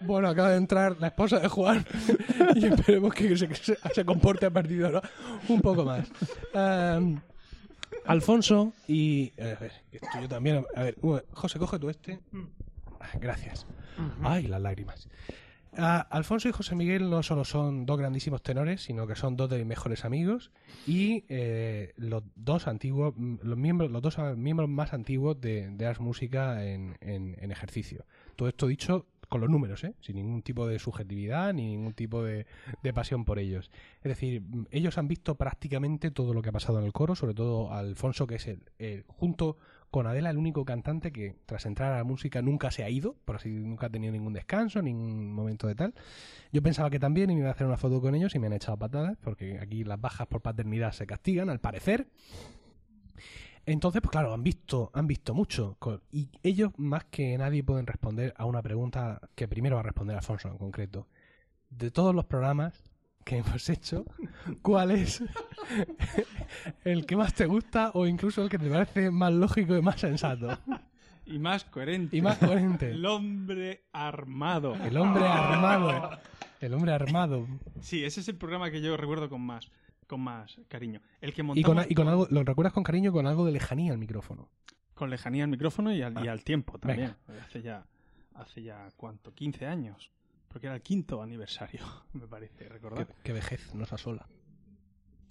Bueno, 0.00 0.28
acaba 0.28 0.50
de 0.50 0.58
entrar 0.58 0.96
la 1.00 1.08
esposa 1.08 1.40
de 1.40 1.48
Juan 1.48 1.84
y 2.54 2.66
esperemos 2.66 3.14
que 3.14 3.36
se, 3.36 3.48
que 3.48 3.54
se- 3.54 3.78
se 3.94 4.04
comporte 4.04 4.46
a 4.46 4.50
partir 4.50 4.78
de 4.78 4.86
ahora 4.86 5.02
un 5.48 5.60
poco 5.60 5.84
más. 5.84 6.06
Am, 6.54 7.18
Alfonso 8.04 8.72
y... 8.86 9.32
eh, 9.36 9.54
a 9.56 9.60
ver, 9.60 9.72
esto 9.92 10.08
yo 10.20 10.28
también... 10.28 10.64
A 10.74 10.82
ver, 10.82 10.96
José, 11.32 11.58
coge 11.58 11.78
tú 11.78 11.88
este. 11.90 12.20
Ah, 13.00 13.08
Gracias. 13.20 13.66
Ay, 14.22 14.46
las 14.46 14.60
lágrimas. 14.60 15.08
Ah, 15.78 16.06
Alfonso 16.10 16.48
y 16.48 16.52
José 16.52 16.74
Miguel 16.74 17.10
no 17.10 17.22
solo 17.22 17.44
son 17.44 17.84
dos 17.84 17.98
grandísimos 17.98 18.42
tenores, 18.42 18.80
sino 18.82 19.06
que 19.06 19.14
son 19.14 19.36
dos 19.36 19.50
de 19.50 19.58
mis 19.58 19.66
mejores 19.66 20.04
amigos 20.06 20.50
y 20.86 21.24
eh, 21.28 21.92
los 21.96 22.22
dos 22.34 22.66
antiguos, 22.66 23.14
los 23.42 23.58
miembros, 23.58 23.90
los 23.90 24.00
dos 24.00 24.16
miembros 24.36 24.70
más 24.70 24.94
antiguos 24.94 25.38
de, 25.40 25.68
de 25.70 25.86
Ars 25.86 26.00
Música 26.00 26.64
en, 26.64 26.96
en- 27.00 27.36
en 27.40 27.52
ejercicio. 27.52 28.06
Todo 28.36 28.48
esto 28.48 28.66
dicho 28.68 29.06
con 29.28 29.40
los 29.40 29.50
números, 29.50 29.82
¿eh? 29.84 29.94
sin 30.00 30.16
ningún 30.16 30.42
tipo 30.42 30.66
de 30.66 30.78
subjetividad 30.78 31.52
ni 31.52 31.66
ningún 31.66 31.94
tipo 31.94 32.22
de, 32.22 32.46
de 32.82 32.92
pasión 32.92 33.24
por 33.24 33.38
ellos. 33.38 33.70
Es 34.02 34.08
decir, 34.10 34.42
ellos 34.70 34.98
han 34.98 35.08
visto 35.08 35.34
prácticamente 35.36 36.10
todo 36.10 36.32
lo 36.34 36.42
que 36.42 36.50
ha 36.50 36.52
pasado 36.52 36.78
en 36.78 36.84
el 36.84 36.92
coro, 36.92 37.14
sobre 37.14 37.34
todo 37.34 37.72
Alfonso, 37.72 38.26
que 38.26 38.36
es 38.36 38.46
el, 38.46 38.62
el- 38.78 39.04
junto 39.08 39.56
con 39.90 40.06
Adela, 40.06 40.30
el 40.30 40.36
único 40.36 40.64
cantante 40.64 41.12
que 41.12 41.36
tras 41.46 41.64
entrar 41.64 41.92
a 41.92 41.98
la 41.98 42.04
música 42.04 42.42
nunca 42.42 42.70
se 42.70 42.82
ha 42.84 42.90
ido, 42.90 43.14
por 43.24 43.36
así 43.36 43.48
nunca 43.50 43.86
ha 43.86 43.90
tenido 43.90 44.12
ningún 44.12 44.32
descanso, 44.32 44.82
ningún 44.82 45.32
momento 45.32 45.66
de 45.68 45.74
tal. 45.74 45.94
Yo 46.52 46.60
pensaba 46.62 46.90
que 46.90 46.98
también 46.98 47.30
y 47.30 47.34
me 47.34 47.40
iba 47.40 47.48
a 47.48 47.52
hacer 47.52 47.66
una 47.66 47.76
foto 47.78 48.00
con 48.00 48.14
ellos 48.14 48.34
y 48.34 48.38
me 48.38 48.48
han 48.48 48.52
echado 48.52 48.76
patadas, 48.76 49.16
porque 49.22 49.58
aquí 49.60 49.84
las 49.84 50.00
bajas 50.00 50.26
por 50.26 50.42
paternidad 50.42 50.92
se 50.92 51.06
castigan, 51.06 51.48
al 51.48 51.60
parecer. 51.60 52.08
Entonces, 53.66 54.00
pues 54.00 54.12
claro, 54.12 54.32
han 54.32 54.44
visto, 54.44 54.92
han 54.94 55.08
visto 55.08 55.34
mucho. 55.34 55.76
Y 56.12 56.30
ellos, 56.44 56.70
más 56.76 57.04
que 57.06 57.36
nadie, 57.36 57.64
pueden 57.64 57.86
responder 57.86 58.32
a 58.36 58.44
una 58.44 58.62
pregunta 58.62 59.20
que 59.34 59.48
primero 59.48 59.74
va 59.74 59.80
a 59.80 59.84
responder 59.84 60.16
Alfonso 60.16 60.48
en 60.48 60.56
concreto. 60.56 61.08
De 61.68 61.90
todos 61.90 62.14
los 62.14 62.26
programas 62.26 62.84
que 63.24 63.38
hemos 63.38 63.68
hecho, 63.68 64.04
¿cuál 64.62 64.92
es 64.92 65.20
el 66.84 67.06
que 67.06 67.16
más 67.16 67.34
te 67.34 67.46
gusta 67.46 67.90
o 67.94 68.06
incluso 68.06 68.40
el 68.42 68.48
que 68.48 68.58
te 68.58 68.70
parece 68.70 69.10
más 69.10 69.32
lógico 69.32 69.76
y 69.76 69.82
más 69.82 70.00
sensato? 70.00 70.56
Y 71.28 71.40
más 71.40 71.64
coherente. 71.64 72.16
Y 72.16 72.22
más 72.22 72.38
coherente. 72.38 72.88
El 72.92 73.04
hombre 73.04 73.88
armado. 73.92 74.76
El 74.76 74.96
hombre 74.96 75.26
armado. 75.26 76.20
El 76.60 76.72
hombre 76.72 76.92
armado. 76.92 77.48
Sí, 77.80 78.04
ese 78.04 78.20
es 78.20 78.28
el 78.28 78.36
programa 78.36 78.70
que 78.70 78.80
yo 78.80 78.96
recuerdo 78.96 79.28
con 79.28 79.40
más, 79.40 79.68
con 80.06 80.20
más 80.20 80.60
cariño. 80.68 81.00
El 81.20 81.32
que 81.34 81.40
Y 81.40 81.44
montamos 81.44 81.82
con, 81.84 81.92
y 81.92 81.94
con 81.94 82.08
algo, 82.08 82.26
lo 82.30 82.42
recuerdas 82.44 82.72
con 82.72 82.82
cariño, 82.84 83.12
con 83.12 83.26
algo 83.26 83.44
de 83.44 83.52
lejanía 83.52 83.92
al 83.92 83.98
micrófono. 83.98 84.48
con 84.94 85.10
lejanía 85.10 85.44
al 85.44 85.50
micrófono 85.50 85.92
y 85.94 86.02
al, 86.02 86.24
y 86.24 86.28
al 86.28 86.42
tiempo 86.44 86.78
también. 86.78 87.14
Venga. 87.28 87.42
Hace 87.44 87.62
ya, 87.62 87.86
hace 88.34 88.62
ya, 88.62 88.88
¿cuánto? 88.96 89.34
15 89.34 89.66
años. 89.66 90.10
Porque 90.48 90.68
era 90.68 90.76
el 90.76 90.82
quinto 90.82 91.22
aniversario, 91.22 91.80
me 92.14 92.26
parece, 92.26 92.68
recordar. 92.68 93.06
Qué, 93.22 93.32
vejez 93.32 93.74
nos 93.74 93.92
asola. 93.92 94.26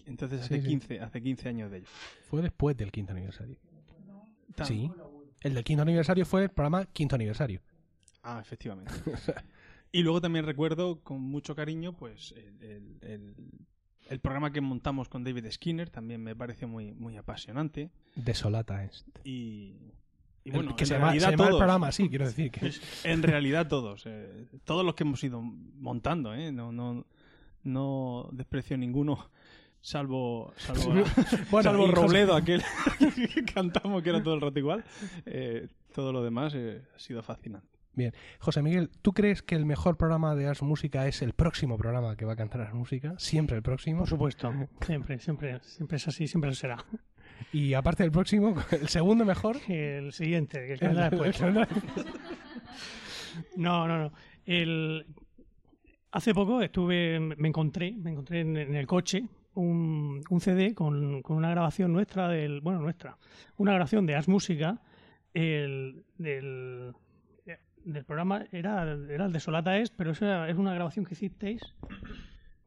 Entonces 0.06 0.42
Sí, 0.46 0.54
hace, 0.56 0.62
sí. 0.62 0.68
15, 0.68 1.00
hace 1.02 1.22
15 1.22 1.50
años 1.50 1.72
de 1.72 1.78
ello. 1.80 1.88
Fue 2.30 2.42
después 2.42 2.78
del 2.78 2.92
quinto 2.92 3.14
aniversario. 3.14 3.58
Tan- 4.56 4.68
Sí. 4.68 4.92
El 5.42 5.54
del 5.54 5.64
quinto 5.64 5.82
aniversario 5.84 6.26
fue 6.26 6.44
el 6.44 6.50
programa 6.50 6.86
quinto 6.86 7.16
aniversario. 7.16 7.62
Ah, 8.24 8.40
efectivamente. 8.42 8.92
y 9.92 10.02
luego 10.04 10.22
también 10.22 10.46
recuerdo 10.46 11.02
con 11.02 11.22
mucho 11.22 11.56
cariño 11.56 11.94
pues 11.94 12.34
el, 12.38 12.62
el- 12.64 12.98
el- 13.02 13.36
el 14.10 14.20
programa 14.20 14.52
que 14.52 14.62
montamos 14.62 15.10
con 15.10 15.24
David 15.24 15.46
Skinner, 15.52 15.90
también 15.90 16.22
me 16.24 16.36
pareció 16.36 16.68
muy, 16.68 16.94
muy 16.94 17.18
apasionante. 17.18 17.90
Desolata 18.16 18.84
es. 18.84 19.06
Y, 19.24 19.74
y 20.44 20.50
El- 20.50 20.52
bueno, 20.54 20.76
que 20.76 20.84
en 20.84 20.88
se 20.88 20.94
llama- 20.94 21.06
realidad 21.08 21.26
se 21.28 21.32
llama 21.32 21.44
el 21.44 21.50
todos. 21.50 21.60
programa 21.60 21.88
así, 21.88 22.10
quiero 22.10 22.26
decir 22.26 22.52
que- 22.52 22.72
En 23.04 23.24
realidad 23.24 23.68
todos. 23.68 24.04
eh, 24.06 24.46
todos 24.64 24.86
los 24.86 24.96
que 24.96 25.04
hemos 25.04 25.24
ido 25.24 25.42
montando, 25.42 26.34
¿eh? 26.36 26.52
No, 26.52 26.72
no, 26.72 27.06
no 27.64 28.30
desprecio 28.32 28.78
ninguno. 28.78 29.30
Salvo, 29.82 30.52
salvo, 30.58 30.94
Bueno, 31.52 31.64
salvo 31.70 31.88
Robledo, 31.92 32.36
aquel 32.36 32.64
que 33.36 33.46
cantamos 33.46 34.02
que 34.02 34.10
era 34.10 34.24
todo 34.24 34.34
el 34.34 34.42
rato 34.42 34.58
igual. 34.58 34.84
Eh, 35.28 35.68
todo 35.94 36.12
lo 36.12 36.24
demás 36.24 36.54
eh, 36.56 36.82
ha 36.96 37.00
sido 37.00 37.22
fascinante. 37.22 37.75
Bien. 37.96 38.14
José 38.40 38.62
Miguel, 38.62 38.90
¿tú 39.02 39.14
crees 39.14 39.42
que 39.42 39.56
el 39.56 39.66
mejor 39.66 39.98
programa 39.98 40.36
de 40.36 40.48
Ars 40.48 40.62
Música 40.62 41.08
es 41.08 41.22
el 41.22 41.34
próximo 41.34 41.78
programa 41.78 42.16
que 42.16 42.26
va 42.26 42.34
a 42.34 42.36
cantar 42.36 42.62
Ars 42.62 42.74
Música? 42.74 43.16
Siempre 43.18 43.56
el 43.58 43.64
próximo. 43.64 44.00
Por 44.00 44.10
supuesto. 44.10 44.52
Siempre, 44.86 45.20
siempre, 45.20 45.60
siempre 45.62 45.98
es 45.98 46.08
así, 46.08 46.28
siempre 46.28 46.50
lo 46.50 46.56
será. 46.56 46.78
Y 47.54 47.74
aparte 47.74 48.04
del 48.04 48.12
próximo, 48.12 48.56
el 48.72 48.88
segundo 48.90 49.24
mejor. 49.26 49.58
El 49.68 50.12
siguiente, 50.14 50.74
el 50.74 50.80
que 50.80 50.86
El- 50.86 50.92
vendrá 50.96 51.10
después. 51.10 51.42
No, 53.56 53.88
no, 53.88 53.98
no. 53.98 54.12
El... 54.46 55.06
Hace 56.12 56.34
poco 56.34 56.62
estuve, 56.62 57.20
me 57.20 57.48
encontré, 57.50 57.92
me 57.92 58.12
encontré 58.12 58.40
en, 58.40 58.56
en 58.56 58.74
el 58.76 58.88
coche 58.88 59.26
un, 59.56 60.22
un 60.30 60.40
CD 60.40 60.74
con, 60.74 61.22
con 61.22 61.36
una 61.36 61.50
grabación 61.50 61.92
nuestra 61.92 62.30
del, 62.30 62.62
bueno, 62.62 62.80
nuestra, 62.80 63.18
una 63.58 63.72
grabación 63.74 64.06
de 64.06 64.16
As 64.16 64.30
Música, 64.30 64.82
el, 65.34 66.06
del, 66.18 66.94
del 67.86 68.04
programa 68.04 68.46
era, 68.52 68.84
era 69.10 69.26
el 69.26 69.32
de 69.32 69.40
Solata 69.40 69.78
Es, 69.78 69.90
pero 69.92 70.12
eso 70.12 70.26
era- 70.26 70.50
es 70.50 70.58
una 70.58 70.74
grabación 70.74 71.06
que 71.06 71.14
hicisteis. 71.14 71.62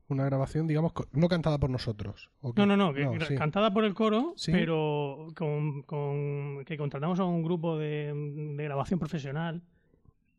Una 0.09 0.25
grabación, 0.25 0.67
digamos, 0.67 0.93
no 1.13 1.29
cantada 1.29 1.59
por 1.59 1.69
nosotros. 1.69 2.31
No, 2.57 2.65
no, 2.65 2.77
no, 2.79 2.95
que- 2.95 3.11
que 3.19 3.25
sí. 3.27 3.35
cantada 3.37 3.71
por 3.75 3.85
el 3.85 3.93
coro, 3.93 4.33
Sí. 4.37 4.53
pero 4.53 5.27
con, 5.37 5.83
con- 5.83 6.65
que 6.65 6.79
contratamos 6.79 7.21
a 7.21 7.25
un 7.25 7.43
grupo 7.43 7.77
de, 7.77 8.15
de 8.57 8.65
grabación 8.65 8.99
profesional. 8.99 9.61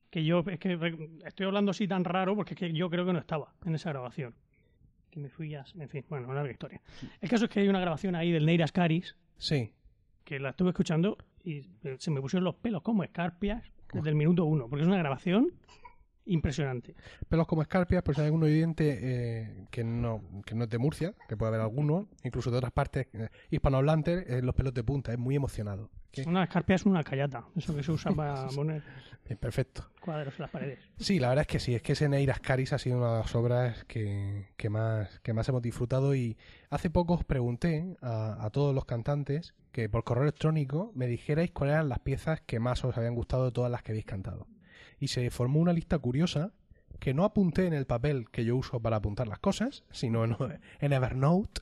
Que 0.10 0.26
yo, 0.26 0.44
es 0.48 0.58
que 0.58 0.74
estoy 1.24 1.46
hablando 1.46 1.70
así 1.70 1.88
tan 1.88 2.04
raro 2.04 2.36
porque 2.36 2.56
es 2.56 2.60
que 2.60 2.74
yo 2.74 2.90
creo 2.90 3.06
que 3.06 3.14
no 3.14 3.20
estaba 3.20 3.54
en 3.64 3.76
esa 3.76 3.92
grabación. 3.92 4.34
Que 5.12 5.20
me 5.20 5.30
fui 5.30 5.54
a. 5.54 5.64
En 5.80 5.88
fin, 5.90 6.04
bueno, 6.10 6.26
una 6.26 6.36
larga 6.38 6.52
historia. 6.52 6.82
El 7.22 7.30
caso 7.30 7.46
es 7.46 7.52
que 7.52 7.60
hay 7.60 7.68
una 7.68 7.80
grabación 7.80 8.16
ahí 8.16 8.32
del 8.32 8.48
Neiras 8.48 8.72
Caris. 8.72 9.16
Sí. 9.38 9.72
Que 10.24 10.40
la 10.40 10.50
estuve 10.50 10.70
escuchando 10.70 11.16
y 11.44 11.68
se 12.00 12.10
me 12.10 12.22
pusieron 12.22 12.44
los 12.44 12.56
pelos 12.56 12.82
como 12.82 13.04
escarpias 13.04 13.72
desde 13.94 14.10
el 14.10 14.16
minuto 14.16 14.46
uno, 14.46 14.68
porque 14.68 14.84
es 14.84 14.88
una 14.88 14.98
grabación 14.98 15.54
impresionante. 16.26 16.96
Pelos 17.28 17.48
como 17.48 17.62
escarpias, 17.62 18.04
pues 18.04 18.16
si 18.16 18.22
hay 18.22 18.28
algún 18.28 18.44
oyente 18.44 19.00
eh, 19.02 19.66
que, 19.72 19.84
no, 19.84 20.22
que 20.46 20.56
no 20.56 20.66
es 20.66 20.70
de 20.70 20.78
Murcia, 20.78 21.14
que 21.28 21.36
puede 21.36 21.50
haber 21.50 21.62
alguno, 21.62 22.08
incluso 22.24 22.52
de 22.52 22.58
otras 22.58 22.72
partes 22.72 23.08
eh, 23.14 23.30
hispanohablantes, 23.50 24.30
eh, 24.30 24.42
los 24.42 24.56
pelos 24.56 24.74
de 24.74 24.84
punta, 24.84 25.12
es 25.12 25.20
muy 25.20 25.36
emocionado. 25.36 25.90
¿Qué? 26.12 26.24
Una 26.24 26.44
escarpia 26.44 26.76
es 26.76 26.86
una 26.86 27.04
callata, 27.04 27.46
eso 27.56 27.76
que 27.76 27.84
se 27.84 27.92
usa 27.92 28.12
para 28.12 28.48
poner 28.56 28.82
Bien, 29.26 29.38
perfecto. 29.38 29.92
cuadros 30.02 30.34
en 30.36 30.42
las 30.42 30.50
paredes. 30.50 30.80
Sí, 30.98 31.20
la 31.20 31.30
verdad 31.30 31.42
es 31.42 31.48
que 31.48 31.60
sí, 31.60 31.76
es 31.76 31.84
que 31.84 31.92
ese 31.92 32.10
Neiras 32.10 32.40
Caris 32.40 32.74
ha 32.74 32.80
sido 32.80 32.98
una 32.98 33.14
de 33.14 33.20
las 33.20 33.36
obras 33.36 33.84
que, 33.86 34.50
que 34.58 34.70
más, 34.70 35.20
que 35.20 35.34
más 35.34 35.48
hemos 35.50 35.62
disfrutado 35.62 36.16
y 36.16 36.36
hace 36.72 36.90
poco 36.90 37.14
os 37.14 37.24
pregunté 37.24 37.96
a, 38.02 38.44
a 38.44 38.50
todos 38.50 38.74
los 38.74 38.86
cantantes 38.86 39.54
que 39.72 39.88
por 39.88 40.04
correo 40.04 40.24
electrónico 40.24 40.92
me 40.96 41.06
dijerais 41.06 41.52
cuáles 41.52 41.74
eran 41.76 41.90
las 41.90 42.00
piezas 42.00 42.42
que 42.42 42.60
más 42.60 42.84
os 42.84 42.98
habían 42.98 43.14
gustado 43.14 43.46
de 43.46 43.52
todas 43.52 43.70
las 43.70 43.84
que 43.84 43.92
habéis 43.92 44.06
cantado. 44.06 44.48
Y 45.00 45.10
se 45.10 45.30
formó 45.30 45.60
una 45.60 45.74
lista 45.74 46.00
curiosa 46.00 46.52
que 47.00 47.14
no 47.14 47.24
apunté 47.24 47.68
en 47.68 47.74
el 47.74 47.86
papel 47.86 48.30
que 48.32 48.44
yo 48.46 48.56
uso 48.58 48.80
para 48.82 48.98
apuntar 48.98 49.28
las 49.28 49.40
cosas, 49.40 49.84
sino 49.92 50.26
en, 50.26 50.36
en 50.80 50.94
Evernote. 50.94 51.62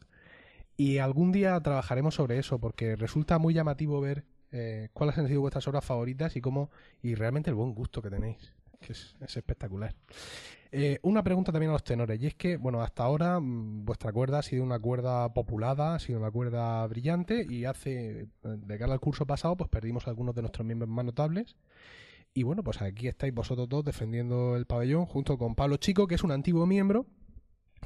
Y 0.78 1.00
algún 1.00 1.32
día 1.32 1.60
trabajaremos 1.60 2.16
sobre 2.16 2.38
eso 2.38 2.60
porque 2.60 2.96
resulta 2.96 3.40
muy 3.40 3.54
llamativo 3.54 4.00
ver 4.00 4.24
eh, 4.52 4.90
cuáles 4.94 5.18
han 5.18 5.28
sido 5.28 5.42
vuestras 5.42 5.68
obras 5.68 5.84
favoritas 5.84 6.36
y 6.36 6.42
cómo 6.42 6.70
y 7.02 7.16
realmente 7.16 7.50
el 7.50 7.56
buen 7.56 7.74
gusto 7.74 8.02
que 8.02 8.10
tenéis, 8.10 8.54
que 8.80 8.94
es, 8.94 9.16
es 9.22 9.38
espectacular. 9.38 9.94
Eh, 10.72 11.00
una 11.02 11.24
pregunta 11.24 11.52
también 11.52 11.70
a 11.70 11.74
los 11.74 11.84
tenores, 11.84 12.22
y 12.22 12.28
es 12.28 12.36
que, 12.36 12.58
bueno, 12.58 12.82
hasta 12.82 13.04
ahora 13.04 13.40
mm, 13.40 13.86
vuestra 13.86 14.12
cuerda 14.12 14.40
ha 14.40 14.44
sido 14.44 14.64
una 14.64 14.80
cuerda 14.80 15.34
populada, 15.34 15.96
ha 15.96 16.00
sido 16.00 16.20
una 16.20 16.32
cuerda 16.32 16.86
brillante, 16.88 17.46
y 17.50 17.66
hace, 17.66 18.22
eh, 18.22 18.28
de 18.44 18.78
cara 18.78 18.94
al 18.94 19.00
curso 19.00 19.26
pasado, 19.26 19.56
pues 19.56 19.70
perdimos 19.70 20.08
algunos 20.08 20.36
de 20.36 20.42
nuestros 20.42 20.66
miembros 20.66 20.90
más 20.90 21.06
notables. 21.06 21.56
Y 22.34 22.44
bueno, 22.44 22.64
pues 22.64 22.82
aquí 22.82 23.08
estáis 23.08 23.34
vosotros 23.34 23.68
dos 23.70 23.84
defendiendo 23.84 24.56
el 24.58 24.66
pabellón 24.66 25.06
junto 25.06 25.38
con 25.38 25.56
Pablo 25.56 25.78
Chico, 25.78 26.08
que 26.08 26.16
es 26.16 26.24
un 26.24 26.32
antiguo 26.32 26.68
miembro 26.68 27.08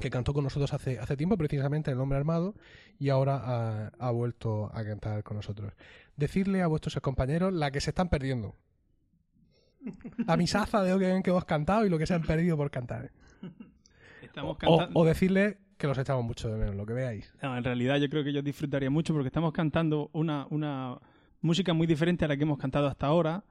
que 0.00 0.10
cantó 0.10 0.32
con 0.34 0.44
nosotros 0.44 0.72
hace, 0.72 0.98
hace 0.98 1.16
tiempo, 1.16 1.36
precisamente 1.36 1.90
en 1.90 1.96
El 1.96 2.02
Hombre 2.02 2.18
Armado, 2.18 2.54
y 2.98 3.08
ahora 3.10 3.36
ha, 3.42 3.92
ha 3.98 4.10
vuelto 4.10 4.70
a 4.74 4.84
cantar 4.84 5.22
con 5.22 5.36
nosotros. 5.36 5.72
Decirle 6.16 6.62
a 6.62 6.66
vuestros 6.66 6.94
compañeros 7.00 7.52
la 7.52 7.70
que 7.70 7.80
se 7.80 7.90
están 7.90 8.08
perdiendo. 8.08 8.54
La 10.26 10.36
misaza 10.36 10.82
de 10.82 10.92
lo 10.92 10.98
que, 10.98 11.22
que 11.24 11.30
hemos 11.30 11.44
cantado 11.44 11.84
y 11.84 11.88
lo 11.90 11.98
que 11.98 12.06
se 12.06 12.14
han 12.14 12.22
perdido 12.22 12.56
por 12.56 12.70
cantar. 12.70 13.10
Estamos 14.22 14.52
O, 14.52 14.58
cantando. 14.58 15.00
o 15.00 15.04
decirle 15.04 15.58
que 15.76 15.86
los 15.88 15.98
echamos 15.98 16.24
mucho 16.24 16.48
de 16.48 16.56
menos, 16.58 16.76
lo 16.76 16.86
que 16.86 16.92
veáis. 16.92 17.34
No, 17.42 17.56
en 17.56 17.64
realidad 17.64 17.96
yo 17.96 18.08
creo 18.08 18.22
que 18.22 18.32
yo 18.32 18.42
disfrutaría 18.42 18.90
mucho 18.90 19.12
porque 19.12 19.26
estamos 19.28 19.52
cantando 19.52 20.10
una, 20.12 20.46
una 20.50 20.98
música 21.40 21.72
muy 21.74 21.88
diferente 21.88 22.24
a 22.24 22.28
la 22.28 22.36
que 22.36 22.44
hemos 22.44 22.58
cantado 22.58 22.86
hasta 22.86 23.06
ahora, 23.08 23.42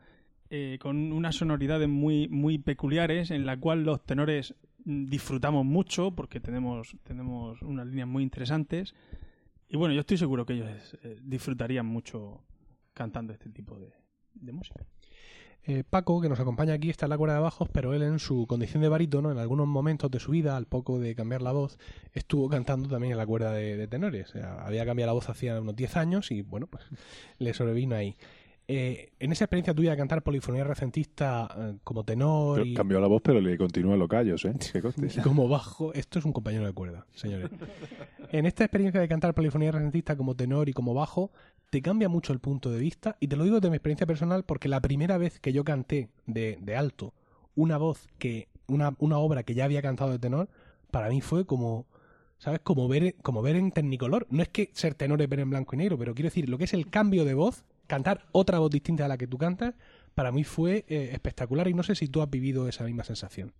eh, 0.49 0.77
con 0.81 1.11
unas 1.11 1.35
sonoridades 1.35 1.89
muy, 1.89 2.29
muy 2.29 2.57
peculiares, 2.57 3.31
en 3.31 3.45
la 3.45 3.57
cual 3.57 3.83
los 3.83 4.01
tenores 4.05 4.55
disfrutamos 4.85 5.65
mucho 5.65 6.11
porque 6.11 6.39
tenemos, 6.39 6.95
tenemos 7.03 7.61
unas 7.61 7.87
líneas 7.87 8.07
muy 8.07 8.23
interesantes. 8.23 8.93
Y 9.69 9.77
bueno, 9.77 9.93
yo 9.93 10.01
estoy 10.01 10.17
seguro 10.17 10.45
que 10.45 10.53
ellos 10.53 10.97
eh, 11.03 11.17
disfrutarían 11.21 11.85
mucho 11.85 12.41
cantando 12.93 13.33
este 13.33 13.49
tipo 13.49 13.79
de, 13.79 13.93
música. 14.51 14.85
Eh, 15.63 15.83
Paco, 15.87 16.19
que 16.19 16.27
nos 16.27 16.39
acompaña 16.39 16.73
aquí, 16.73 16.89
está 16.89 17.05
en 17.05 17.11
la 17.11 17.17
cuerda 17.17 17.35
de 17.35 17.41
bajos, 17.41 17.69
pero 17.71 17.93
él 17.93 18.01
en 18.01 18.19
su 18.19 18.47
condición 18.47 18.81
de 18.81 18.89
barítono, 18.89 19.31
en 19.31 19.37
algunos 19.37 19.67
momentos 19.67 20.09
de 20.09 20.19
su 20.19 20.31
vida, 20.31 20.57
al 20.57 20.65
poco 20.65 20.99
de 20.99 21.15
cambiar 21.15 21.41
la 21.41 21.51
voz, 21.51 21.77
estuvo 22.13 22.49
cantando 22.49 22.89
también 22.89 23.11
en 23.11 23.17
la 23.17 23.25
cuerda 23.25 23.53
de, 23.53 23.77
de 23.77 23.87
tenores. 23.87 24.29
O 24.29 24.39
sea, 24.39 24.65
había 24.65 24.85
cambiado 24.85 25.09
la 25.09 25.13
voz 25.13 25.29
hacía 25.29 25.61
unos 25.61 25.75
10 25.75 25.97
años 25.97 26.31
y, 26.31 26.41
bueno, 26.41 26.67
pues 26.67 26.83
le 27.37 27.53
sobrevino 27.53 27.95
ahí. 27.95 28.17
Eh, 28.67 29.11
en 29.19 29.31
esa 29.31 29.45
experiencia 29.45 29.73
tuya 29.73 29.91
de 29.91 29.97
cantar 29.97 30.21
polifonía 30.21 30.63
recentista 30.63 31.49
eh, 31.57 31.77
como 31.83 32.05
tenor 32.05 32.57
Pero 32.57 32.65
y, 32.65 32.73
Cambió 32.73 32.99
la 33.01 33.07
voz, 33.07 33.21
pero 33.21 33.41
le 33.41 33.57
continúa 33.57 33.97
los 33.97 34.07
callos, 34.07 34.45
¿eh? 34.45 34.53
Y 35.17 35.19
como 35.21 35.47
bajo, 35.49 35.93
esto 35.93 36.19
es 36.19 36.25
un 36.25 36.31
compañero 36.31 36.65
de 36.65 36.73
cuerda, 36.73 37.05
señores. 37.13 37.49
En 38.31 38.45
esta 38.45 38.63
experiencia 38.63 39.01
de 39.01 39.07
cantar 39.07 39.33
polifonía 39.33 39.71
recentista 39.71 40.15
como 40.15 40.35
tenor 40.35 40.69
y 40.69 40.73
como 40.73 40.93
bajo, 40.93 41.31
te 41.69 41.81
cambia 41.81 42.07
mucho 42.07 42.31
el 42.33 42.39
punto 42.39 42.71
de 42.71 42.79
vista. 42.79 43.17
Y 43.19 43.27
te 43.27 43.35
lo 43.35 43.43
digo 43.43 43.59
de 43.59 43.69
mi 43.69 43.75
experiencia 43.75 44.07
personal 44.07 44.43
porque 44.43 44.69
la 44.69 44.79
primera 44.79 45.17
vez 45.17 45.39
que 45.39 45.51
yo 45.51 45.63
canté 45.63 46.09
de, 46.25 46.57
de 46.61 46.75
alto 46.75 47.13
una 47.55 47.77
voz 47.77 48.07
que, 48.17 48.47
una, 48.67 48.95
una 48.99 49.17
obra 49.17 49.43
que 49.43 49.53
ya 49.53 49.65
había 49.65 49.81
cantado 49.81 50.11
de 50.11 50.19
tenor, 50.19 50.49
para 50.91 51.09
mí 51.09 51.21
fue 51.21 51.45
como, 51.45 51.85
¿sabes? 52.37 52.59
Como 52.61 52.87
ver, 52.87 53.15
como 53.21 53.41
ver 53.41 53.55
en 53.55 53.71
tecnicolor. 53.71 54.27
No 54.29 54.41
es 54.41 54.49
que 54.49 54.69
ser 54.73 54.95
tenor 54.95 55.21
es 55.21 55.29
ver 55.29 55.39
en 55.39 55.49
blanco 55.49 55.75
y 55.75 55.79
negro, 55.79 55.97
pero 55.97 56.13
quiero 56.13 56.27
decir, 56.27 56.49
lo 56.49 56.57
que 56.57 56.65
es 56.65 56.73
el 56.73 56.89
cambio 56.89 57.25
de 57.25 57.33
voz, 57.33 57.65
cantar 57.91 58.25
otra 58.31 58.59
voz 58.59 58.71
distinta 58.71 59.03
a 59.03 59.09
la 59.09 59.17
que 59.17 59.27
tú 59.27 59.37
cantas, 59.37 59.75
para 60.15 60.31
mí 60.31 60.45
fue 60.45 60.85
eh, 60.87 61.09
espectacular 61.11 61.67
y 61.67 61.73
no 61.73 61.83
sé 61.83 61.93
si 61.93 62.07
tú 62.07 62.21
has 62.21 62.29
vivido 62.29 62.69
esa 62.69 62.85
misma 62.85 63.03
sensación. 63.03 63.51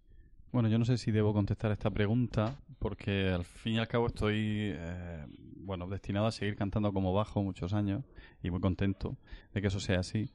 Bueno, 0.54 0.70
yo 0.70 0.80
no 0.80 0.86
sé 0.86 0.98
si 0.98 1.12
debo 1.12 1.34
contestar 1.34 1.70
esta 1.74 1.90
pregunta 1.90 2.56
porque 2.80 3.30
al 3.30 3.44
fin 3.44 3.74
y 3.74 3.80
al 3.80 3.90
cabo 3.90 4.08
estoy 4.08 4.72
eh, 4.74 5.26
bueno 5.58 5.86
destinado 5.88 6.28
a 6.28 6.32
seguir 6.32 6.56
cantando 6.56 6.94
como 6.94 7.12
bajo 7.12 7.44
muchos 7.44 7.74
años 7.74 8.06
y 8.42 8.52
muy 8.52 8.62
contento 8.62 9.18
de 9.54 9.62
que 9.62 9.68
eso 9.68 9.82
sea 9.82 10.00
así. 10.00 10.32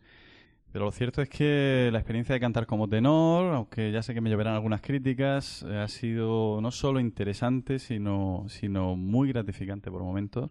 Pero 0.72 0.84
lo 0.84 0.92
cierto 0.92 1.22
es 1.22 1.30
que 1.30 1.88
la 1.90 1.98
experiencia 1.98 2.34
de 2.34 2.40
cantar 2.40 2.66
como 2.66 2.86
tenor, 2.86 3.54
aunque 3.54 3.92
ya 3.92 4.02
sé 4.02 4.12
que 4.12 4.20
me 4.20 4.28
llevarán 4.28 4.52
algunas 4.52 4.82
críticas, 4.82 5.64
eh, 5.66 5.78
ha 5.78 5.88
sido 5.88 6.60
no 6.60 6.70
solo 6.70 7.00
interesante, 7.00 7.78
sino, 7.78 8.44
sino 8.50 8.94
muy 8.94 9.30
gratificante 9.30 9.90
por 9.90 10.02
momentos, 10.02 10.50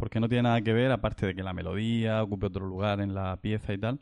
porque 0.00 0.18
no 0.18 0.28
tiene 0.28 0.42
nada 0.42 0.60
que 0.62 0.72
ver, 0.72 0.90
aparte 0.90 1.26
de 1.26 1.34
que 1.36 1.42
la 1.44 1.52
melodía 1.52 2.22
ocupe 2.22 2.46
otro 2.46 2.66
lugar 2.66 3.00
en 3.00 3.14
la 3.14 3.36
pieza 3.36 3.72
y 3.72 3.78
tal, 3.78 4.00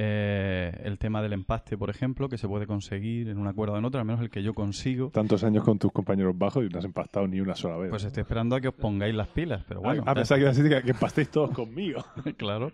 eh, 0.00 0.78
el 0.84 0.98
tema 0.98 1.22
del 1.22 1.32
empaste, 1.32 1.76
por 1.78 1.90
ejemplo, 1.90 2.28
que 2.28 2.38
se 2.38 2.46
puede 2.46 2.66
conseguir 2.66 3.28
en 3.28 3.38
una 3.38 3.52
cuerda 3.52 3.74
o 3.74 3.78
en 3.78 3.84
otra, 3.84 4.00
al 4.00 4.06
menos 4.06 4.20
el 4.20 4.30
que 4.30 4.42
yo 4.42 4.54
consigo. 4.54 5.10
Tantos 5.10 5.42
años 5.44 5.64
con 5.64 5.78
tus 5.78 5.90
compañeros 5.92 6.36
bajos 6.36 6.64
y 6.64 6.68
no 6.68 6.78
has 6.78 6.84
empastado 6.84 7.26
ni 7.26 7.40
una 7.40 7.54
sola 7.54 7.76
vez. 7.78 7.90
Pues 7.90 8.04
estoy 8.04 8.20
esperando 8.20 8.54
a 8.54 8.60
que 8.60 8.68
os 8.68 8.74
pongáis 8.74 9.14
las 9.14 9.28
pilas, 9.28 9.64
pero 9.66 9.80
bueno. 9.80 10.04
Que 10.04 10.10
a 10.10 10.14
decir 10.14 10.68
que, 10.68 10.82
que 10.82 10.90
empastéis 10.90 11.30
todos 11.30 11.50
conmigo. 11.50 12.04
claro. 12.36 12.70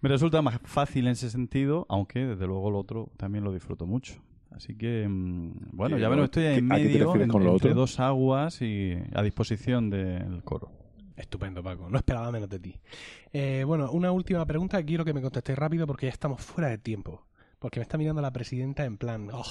Me 0.00 0.08
resulta 0.08 0.40
más 0.42 0.60
fácil 0.62 1.06
en 1.06 1.12
ese 1.12 1.28
sentido, 1.28 1.84
aunque 1.88 2.20
desde 2.24 2.46
luego 2.46 2.70
lo 2.70 2.78
otro 2.78 3.10
también 3.16 3.42
lo 3.44 3.52
disfruto 3.52 3.84
mucho. 3.86 4.14
Así 4.52 4.74
que, 4.76 5.06
mm, 5.08 5.52
bueno, 5.72 5.96
¿Qué- 5.96 6.02
ya 6.02 6.08
veremos, 6.08 6.26
estoy 6.28 6.44
en 6.46 6.66
medio, 6.66 7.14
en- 7.14 7.22
entre 7.22 7.48
otro? 7.48 7.74
dos 7.74 8.00
aguas 8.00 8.62
y 8.62 8.94
a 9.12 9.22
disposición 9.22 9.90
del 9.90 10.42
coro. 10.44 10.70
Estupendo, 11.18 11.62
Paco. 11.62 11.88
No 11.90 11.98
esperaba 11.98 12.30
menos 12.30 12.48
de 12.48 12.58
ti. 12.60 12.80
Eh, 13.32 13.64
bueno, 13.66 13.90
una 13.90 14.12
última 14.12 14.46
pregunta. 14.46 14.82
Quiero 14.82 15.04
que 15.04 15.12
me 15.12 15.20
contestéis 15.20 15.58
rápido 15.58 15.86
porque 15.86 16.06
ya 16.06 16.12
estamos 16.12 16.40
fuera 16.40 16.68
de 16.70 16.78
tiempo. 16.78 17.24
Porque 17.58 17.80
me 17.80 17.82
está 17.82 17.98
mirando 17.98 18.22
la 18.22 18.30
presidenta 18.32 18.84
en 18.84 18.98
plan, 18.98 19.30
"Oh, 19.32 19.42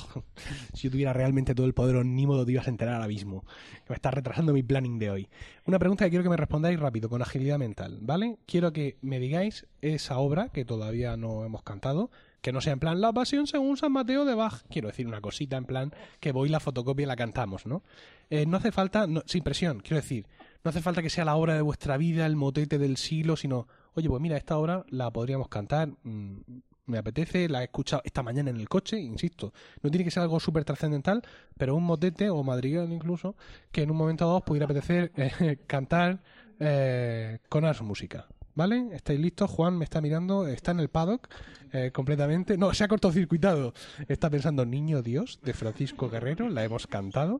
si 0.73 0.83
yo 0.83 0.91
tuviera 0.91 1.11
realmente 1.11 1.53
todo 1.53 1.65
el 1.65 1.73
poder 1.73 1.97
omnímodo 1.97 2.45
te 2.45 2.53
ibas 2.53 2.67
a 2.67 2.69
enterar 2.69 2.95
ahora 2.95 3.07
mismo. 3.09 3.41
Que 3.83 3.89
me 3.89 3.95
está 3.95 4.11
retrasando 4.11 4.53
mi 4.53 4.63
planning 4.63 4.97
de 4.97 5.09
hoy. 5.09 5.29
Una 5.65 5.77
pregunta 5.77 6.05
que 6.05 6.11
quiero 6.11 6.23
que 6.23 6.29
me 6.29 6.37
respondáis 6.37 6.79
rápido, 6.79 7.09
con 7.09 7.21
agilidad 7.21 7.59
mental, 7.59 7.99
¿vale? 8.01 8.37
Quiero 8.45 8.71
que 8.71 8.97
me 9.01 9.19
digáis 9.19 9.67
esa 9.81 10.19
obra 10.19 10.47
que 10.49 10.63
todavía 10.63 11.17
no 11.17 11.43
hemos 11.43 11.63
cantado, 11.63 12.09
que 12.41 12.53
no 12.53 12.61
sea 12.61 12.71
en 12.71 12.79
plan 12.79 13.01
La 13.01 13.11
Pasión 13.11 13.45
según 13.45 13.75
San 13.75 13.91
Mateo 13.91 14.23
de 14.23 14.35
Bach. 14.35 14.63
Quiero 14.69 14.87
decir 14.87 15.05
una 15.05 15.19
cosita 15.19 15.57
en 15.57 15.65
plan 15.65 15.91
que 16.21 16.31
voy 16.31 16.47
la 16.47 16.61
fotocopia 16.61 17.03
y 17.03 17.07
la 17.07 17.17
cantamos, 17.17 17.65
¿no? 17.65 17.83
Eh, 18.29 18.45
no 18.45 18.55
hace 18.55 18.71
falta, 18.71 19.05
sin 19.25 19.43
presión, 19.43 19.81
quiero 19.81 19.97
decir, 19.97 20.25
no 20.67 20.71
hace 20.71 20.81
falta 20.81 21.01
que 21.01 21.09
sea 21.09 21.23
la 21.23 21.37
obra 21.37 21.53
de 21.53 21.61
vuestra 21.61 21.95
vida, 21.95 22.25
el 22.25 22.35
motete 22.35 22.77
del 22.77 22.97
siglo, 22.97 23.37
sino, 23.37 23.69
oye, 23.93 24.09
pues 24.09 24.21
mira, 24.21 24.35
esta 24.35 24.57
obra 24.57 24.83
la 24.89 25.09
podríamos 25.11 25.47
cantar, 25.47 25.87
mm, 26.03 26.41
me 26.87 26.97
apetece, 26.97 27.47
la 27.47 27.61
he 27.61 27.63
escuchado 27.63 28.01
esta 28.03 28.21
mañana 28.21 28.49
en 28.49 28.57
el 28.57 28.67
coche, 28.67 28.99
insisto. 28.99 29.53
No 29.81 29.89
tiene 29.89 30.03
que 30.03 30.11
ser 30.11 30.23
algo 30.23 30.41
súper 30.41 30.65
trascendental, 30.65 31.23
pero 31.57 31.73
un 31.73 31.85
motete 31.85 32.29
o 32.29 32.43
madrigal 32.43 32.91
incluso, 32.91 33.37
que 33.71 33.83
en 33.83 33.91
un 33.91 33.95
momento 33.95 34.25
dado 34.25 34.39
os 34.39 34.43
pudiera 34.43 34.65
apetecer 34.65 35.13
eh, 35.15 35.57
cantar 35.67 36.21
eh, 36.59 37.39
con 37.47 37.63
Ars 37.63 37.81
Música. 37.81 38.27
¿Vale? 38.53 38.89
¿Estáis 38.91 39.21
listos? 39.21 39.49
Juan 39.49 39.77
me 39.77 39.85
está 39.85 40.01
mirando, 40.01 40.47
está 40.47 40.71
en 40.71 40.81
el 40.81 40.89
paddock 40.89 41.29
eh, 41.71 41.91
completamente. 41.93 42.57
No, 42.57 42.73
se 42.73 42.83
ha 42.83 42.89
cortocircuitado. 42.89 43.73
Está 44.09 44.29
pensando 44.29 44.65
Niño 44.65 45.01
Dios 45.01 45.39
de 45.43 45.53
Francisco 45.53 46.09
Guerrero, 46.09 46.49
la 46.49 46.65
hemos 46.65 46.87
cantado. 46.87 47.39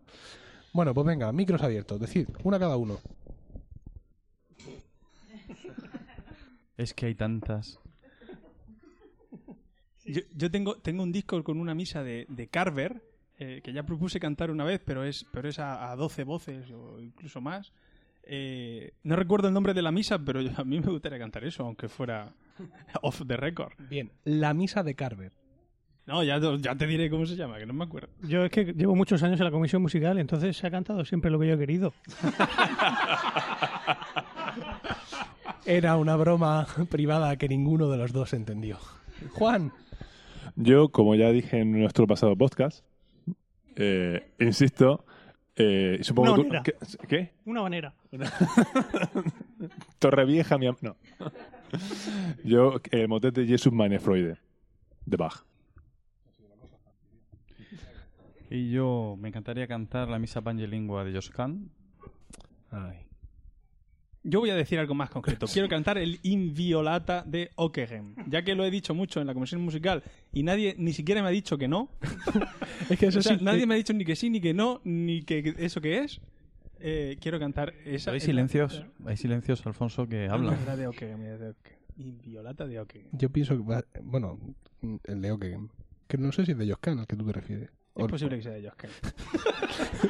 Bueno, 0.73 0.93
pues 0.93 1.07
venga, 1.07 1.31
micros 1.31 1.61
abiertos, 1.63 1.99
decid, 1.99 2.27
una 2.43 2.59
cada 2.59 2.77
uno. 2.77 2.97
Es 6.77 6.93
que 6.93 7.07
hay 7.07 7.15
tantas. 7.15 7.79
Yo, 10.05 10.21
yo 10.35 10.51
tengo, 10.51 10.75
tengo 10.77 11.03
un 11.03 11.11
disco 11.11 11.43
con 11.43 11.59
una 11.59 11.73
misa 11.73 12.03
de, 12.03 12.25
de 12.29 12.47
Carver, 12.47 13.01
eh, 13.39 13.61
que 13.63 13.73
ya 13.73 13.83
propuse 13.83 14.19
cantar 14.19 14.51
una 14.51 14.63
vez, 14.63 14.79
pero 14.85 15.03
es, 15.03 15.25
pero 15.31 15.49
es 15.49 15.59
a, 15.59 15.91
a 15.91 15.95
12 15.95 16.23
voces 16.23 16.69
o 16.71 17.01
incluso 17.01 17.41
más. 17.41 17.73
Eh, 18.23 18.93
no 19.03 19.15
recuerdo 19.15 19.47
el 19.47 19.53
nombre 19.53 19.73
de 19.73 19.81
la 19.81 19.91
misa, 19.91 20.19
pero 20.19 20.41
yo- 20.41 20.51
a 20.57 20.63
mí 20.63 20.79
me 20.79 20.91
gustaría 20.91 21.17
cantar 21.19 21.43
eso, 21.43 21.63
aunque 21.63 21.89
fuera 21.89 22.33
off 23.01 23.21
the 23.27 23.35
record. 23.37 23.73
Bien, 23.89 24.11
la 24.23 24.53
misa 24.53 24.83
de 24.83 24.95
Carver. 24.95 25.31
No, 26.07 26.23
ya, 26.23 26.39
te- 26.39 26.57
ya 26.59 26.75
te 26.75 26.87
diré 26.87 27.09
cómo 27.09 27.25
se 27.25 27.35
llama, 27.35 27.57
que 27.57 27.65
no 27.65 27.73
me 27.73 27.83
acuerdo. 27.83 28.07
Yo 28.23 28.45
es 28.45 28.51
que 28.51 28.63
llevo 28.73 28.95
muchos 28.95 29.21
años 29.23 29.39
en 29.39 29.45
la 29.45 29.51
comisión 29.51 29.81
musical, 29.81 30.17
entonces 30.17 30.55
se 30.55 30.65
ha 30.65 30.71
cantado 30.71 31.03
siempre 31.05 31.29
lo 31.29 31.39
que 31.39 31.47
yo 31.47 31.53
he 31.55 31.57
querido. 31.57 31.93
Era 35.65 35.97
una 35.97 36.15
broma 36.15 36.65
privada 36.89 37.35
que 37.35 37.49
ninguno 37.49 37.89
de 37.89 37.97
los 37.97 38.13
dos 38.13 38.31
entendió. 38.33 38.77
Juan. 39.33 39.73
Yo, 40.55 40.89
como 40.89 41.13
ya 41.15 41.29
dije 41.31 41.59
en 41.59 41.73
nuestro 41.73 42.07
pasado 42.07 42.35
podcast, 42.37 42.85
eh, 43.75 44.31
insisto, 44.39 45.03
eh, 45.55 45.99
supongo 46.03 46.33
Una 46.33 46.41
tú- 46.41 46.47
manera. 46.47 46.63
¿qué? 46.63 46.75
¿Qué? 47.07 47.33
Una 47.45 47.61
manera. 47.63 47.93
Torrevieja, 49.99 50.57
mi 50.57 50.67
am- 50.67 50.77
No. 50.81 50.95
Yo, 52.45 52.79
el 52.91 53.09
motete 53.09 53.45
Jesus 53.45 53.73
meine 53.73 53.99
Freude, 53.99 54.37
de 55.05 55.17
Bach. 55.17 55.43
Y 58.49 58.69
yo 58.71 59.15
me 59.19 59.27
encantaría 59.29 59.67
cantar 59.67 60.07
la 60.07 60.19
misa 60.19 60.41
pangelingua 60.41 61.03
de 61.03 61.13
Josh 61.13 61.29
Kahn. 61.29 61.69
Yo 64.23 64.39
voy 64.41 64.49
a 64.49 64.55
decir 64.55 64.77
algo 64.79 64.93
más 64.93 65.09
concreto. 65.09 65.45
Quiero 65.53 65.69
cantar 65.69 65.97
el 65.97 66.19
Inviolata 66.23 67.23
de 67.25 67.51
Ockeghem, 67.55 68.13
ya 68.27 68.43
que 68.43 68.55
lo 68.55 68.65
he 68.65 68.71
dicho 68.71 68.93
mucho 68.93 69.21
en 69.21 69.27
la 69.27 69.33
comisión 69.33 69.61
musical 69.61 70.03
y 70.33 70.43
nadie 70.43 70.75
ni 70.77 70.91
siquiera 70.93 71.21
me 71.21 71.29
ha 71.29 71.31
dicho 71.31 71.57
que 71.57 71.67
no. 71.67 71.89
es 72.89 72.99
que 72.99 73.07
eso 73.07 73.19
O 73.19 73.21
sea, 73.21 73.37
sí- 73.37 73.43
nadie 73.43 73.63
eh, 73.63 73.65
me 73.67 73.75
ha 73.75 73.77
dicho 73.77 73.93
ni 73.93 74.03
que 74.03 74.15
sí, 74.15 74.29
ni 74.29 74.41
que 74.41 74.53
no, 74.53 74.81
ni 74.83 75.21
que 75.23 75.55
eso 75.59 75.79
que 75.81 75.99
es. 75.99 76.19
Eh, 76.79 77.17
quiero 77.21 77.39
cantar 77.39 77.73
esa. 77.85 78.11
Hay 78.11 78.19
silencios, 78.19 78.85
hay 79.05 79.17
silencios, 79.17 79.65
Alfonso, 79.65 80.07
que 80.07 80.27
hablan. 80.27 80.59
Era 80.61 80.75
de 80.75 80.87
Ockeghem, 80.87 81.21
de 81.21 81.49
Ockeghem. 81.49 81.77
Inviolata 81.97 82.67
de 82.67 82.79
Ockeghem. 82.79 83.07
Yo 83.13 83.29
pienso 83.31 83.57
que, 83.57 83.63
va- 83.63 83.85
bueno, 84.03 84.39
el 85.05 85.21
de 85.21 85.37
que, 85.39 85.57
que 86.07 86.17
no 86.17 86.31
sé 86.31 86.45
si 86.45 86.51
es 86.51 86.57
de 86.57 86.67
Joscan 86.69 86.99
al 86.99 87.07
que 87.07 87.15
tú 87.15 87.25
te 87.25 87.33
refieres. 87.33 87.69
Es 87.97 88.07
posible 88.07 88.37
que 88.37 88.43
sea 88.43 88.51
de 88.53 88.61
Josh 88.63 88.73
Kahn. 88.77 88.89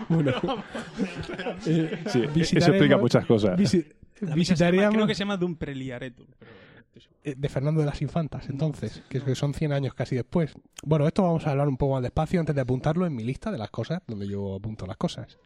Bueno, 0.09 0.31
eh, 1.65 2.03
Sí, 2.07 2.23
eso 2.57 2.71
explica 2.71 2.97
muchas 2.97 3.25
cosas. 3.25 3.57
visi- 3.59 3.85
visitaríamos 4.21 4.95
creo 4.95 5.07
que 5.07 5.15
se 5.15 5.19
llama 5.19 5.37
Dum 5.37 5.55
pero 5.55 5.73
seguro. 5.73 7.13
eh, 7.23 7.35
de 7.37 7.49
Fernando 7.49 7.81
de 7.81 7.85
las 7.87 8.01
Infantas, 8.01 8.49
entonces, 8.49 9.03
que 9.09 9.21
que 9.21 9.35
son 9.35 9.53
100 9.53 9.71
años 9.73 9.93
casi 9.93 10.15
después. 10.15 10.53
Bueno, 10.83 11.07
esto 11.07 11.23
vamos 11.23 11.45
a 11.47 11.51
hablar 11.51 11.67
un 11.67 11.77
poco 11.77 11.93
más 11.93 12.03
despacio 12.03 12.39
antes 12.39 12.55
de 12.55 12.61
apuntarlo 12.61 13.05
en 13.05 13.15
mi 13.15 13.23
lista 13.23 13.51
de 13.51 13.57
las 13.57 13.69
cosas, 13.69 14.01
donde 14.07 14.27
yo 14.27 14.55
apunto 14.55 14.85
las 14.85 14.97
cosas. 14.97 15.37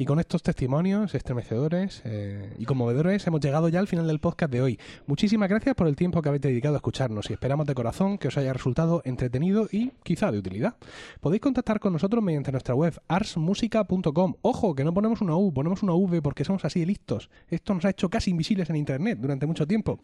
Y 0.00 0.04
con 0.04 0.20
estos 0.20 0.44
testimonios 0.44 1.12
estremecedores 1.16 2.02
eh, 2.04 2.54
y 2.56 2.66
conmovedores 2.66 3.26
hemos 3.26 3.40
llegado 3.40 3.68
ya 3.68 3.80
al 3.80 3.88
final 3.88 4.06
del 4.06 4.20
podcast 4.20 4.52
de 4.52 4.62
hoy. 4.62 4.78
Muchísimas 5.08 5.48
gracias 5.48 5.74
por 5.74 5.88
el 5.88 5.96
tiempo 5.96 6.22
que 6.22 6.28
habéis 6.28 6.42
dedicado 6.42 6.76
a 6.76 6.78
escucharnos 6.78 7.28
y 7.28 7.32
esperamos 7.32 7.66
de 7.66 7.74
corazón 7.74 8.16
que 8.16 8.28
os 8.28 8.38
haya 8.38 8.52
resultado 8.52 9.02
entretenido 9.04 9.66
y 9.72 9.90
quizá 10.04 10.30
de 10.30 10.38
utilidad. 10.38 10.76
Podéis 11.20 11.42
contactar 11.42 11.80
con 11.80 11.92
nosotros 11.92 12.22
mediante 12.22 12.52
nuestra 12.52 12.76
web 12.76 12.94
arsmusica.com. 13.08 14.34
Ojo, 14.40 14.76
que 14.76 14.84
no 14.84 14.94
ponemos 14.94 15.20
una 15.20 15.34
U, 15.34 15.52
ponemos 15.52 15.82
una 15.82 15.94
V 15.94 16.22
porque 16.22 16.44
somos 16.44 16.64
así 16.64 16.86
listos. 16.86 17.28
Esto 17.48 17.74
nos 17.74 17.84
ha 17.84 17.90
hecho 17.90 18.08
casi 18.08 18.30
invisibles 18.30 18.70
en 18.70 18.76
Internet 18.76 19.18
durante 19.20 19.46
mucho 19.46 19.66
tiempo. 19.66 19.98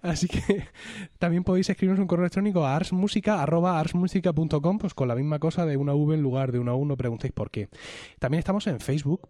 Así 0.00 0.26
que 0.26 0.68
también 1.18 1.44
podéis 1.44 1.68
escribirnos 1.68 2.00
un 2.00 2.06
correo 2.06 2.24
electrónico 2.24 2.64
a 2.64 2.76
arsmusica.arsmusica.com 2.76 4.78
pues 4.78 4.94
con 4.94 5.06
la 5.06 5.14
misma 5.14 5.38
cosa 5.38 5.66
de 5.66 5.76
una 5.76 5.92
V 5.92 6.14
en 6.14 6.22
lugar 6.22 6.50
de 6.50 6.60
una 6.60 6.74
U, 6.74 6.86
no 6.86 6.96
preguntéis 6.96 7.34
por 7.34 7.50
qué. 7.50 7.68
También 8.18 8.38
estamos 8.38 8.66
en 8.68 8.80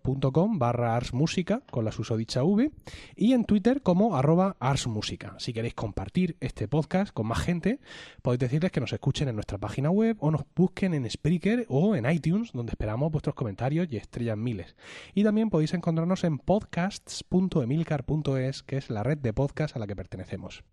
facebook.com 0.04 0.58
barra 0.58 0.96
arsmusica 0.96 1.62
con 1.70 1.84
la 1.84 1.92
susodicha 1.92 2.42
V 2.44 2.70
y 3.16 3.32
en 3.32 3.44
Twitter 3.44 3.82
como 3.82 4.16
arroba 4.16 4.56
arsmusica. 4.60 5.34
Si 5.38 5.52
queréis 5.52 5.74
compartir 5.74 6.36
este 6.40 6.68
podcast 6.68 7.12
con 7.12 7.26
más 7.26 7.40
gente, 7.40 7.80
podéis 8.22 8.38
decirles 8.40 8.70
que 8.70 8.78
nos 8.80 8.92
escuchen 8.92 9.28
en 9.28 9.34
nuestra 9.34 9.58
página 9.58 9.90
web 9.90 10.16
o 10.20 10.30
nos 10.30 10.44
busquen 10.54 10.94
en 10.94 11.10
Spreaker 11.10 11.66
o 11.68 11.96
en 11.96 12.08
iTunes, 12.10 12.52
donde 12.52 12.70
esperamos 12.72 13.10
vuestros 13.10 13.34
comentarios 13.34 13.88
y 13.90 13.96
estrellas 13.96 14.36
miles. 14.36 14.76
Y 15.14 15.24
también 15.24 15.48
podéis 15.50 15.74
encontrarnos 15.74 16.22
en 16.24 16.38
podcasts.emilcar.es, 16.38 18.62
que 18.62 18.76
es 18.76 18.90
la 18.90 19.02
red 19.02 19.18
de 19.18 19.32
podcast 19.32 19.74
a 19.76 19.78
la 19.78 19.86
que 19.86 19.96
pertenecemos. 19.96 20.64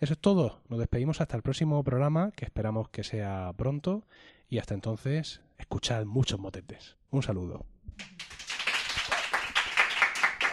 Eso 0.00 0.14
es 0.14 0.18
todo. 0.18 0.62
Nos 0.68 0.80
despedimos 0.80 1.20
hasta 1.20 1.36
el 1.36 1.42
próximo 1.42 1.84
programa, 1.84 2.32
que 2.32 2.44
esperamos 2.44 2.88
que 2.88 3.04
sea 3.04 3.52
pronto. 3.56 4.02
Y 4.48 4.58
hasta 4.58 4.74
entonces, 4.74 5.40
escuchad 5.58 6.04
muchos 6.04 6.40
motetes. 6.40 6.96
Un 7.10 7.22
saludo. 7.22 7.64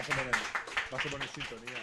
Vas 0.02 1.06
a 1.06 1.10
poner, 1.10 1.28
sintonía. 1.30 1.78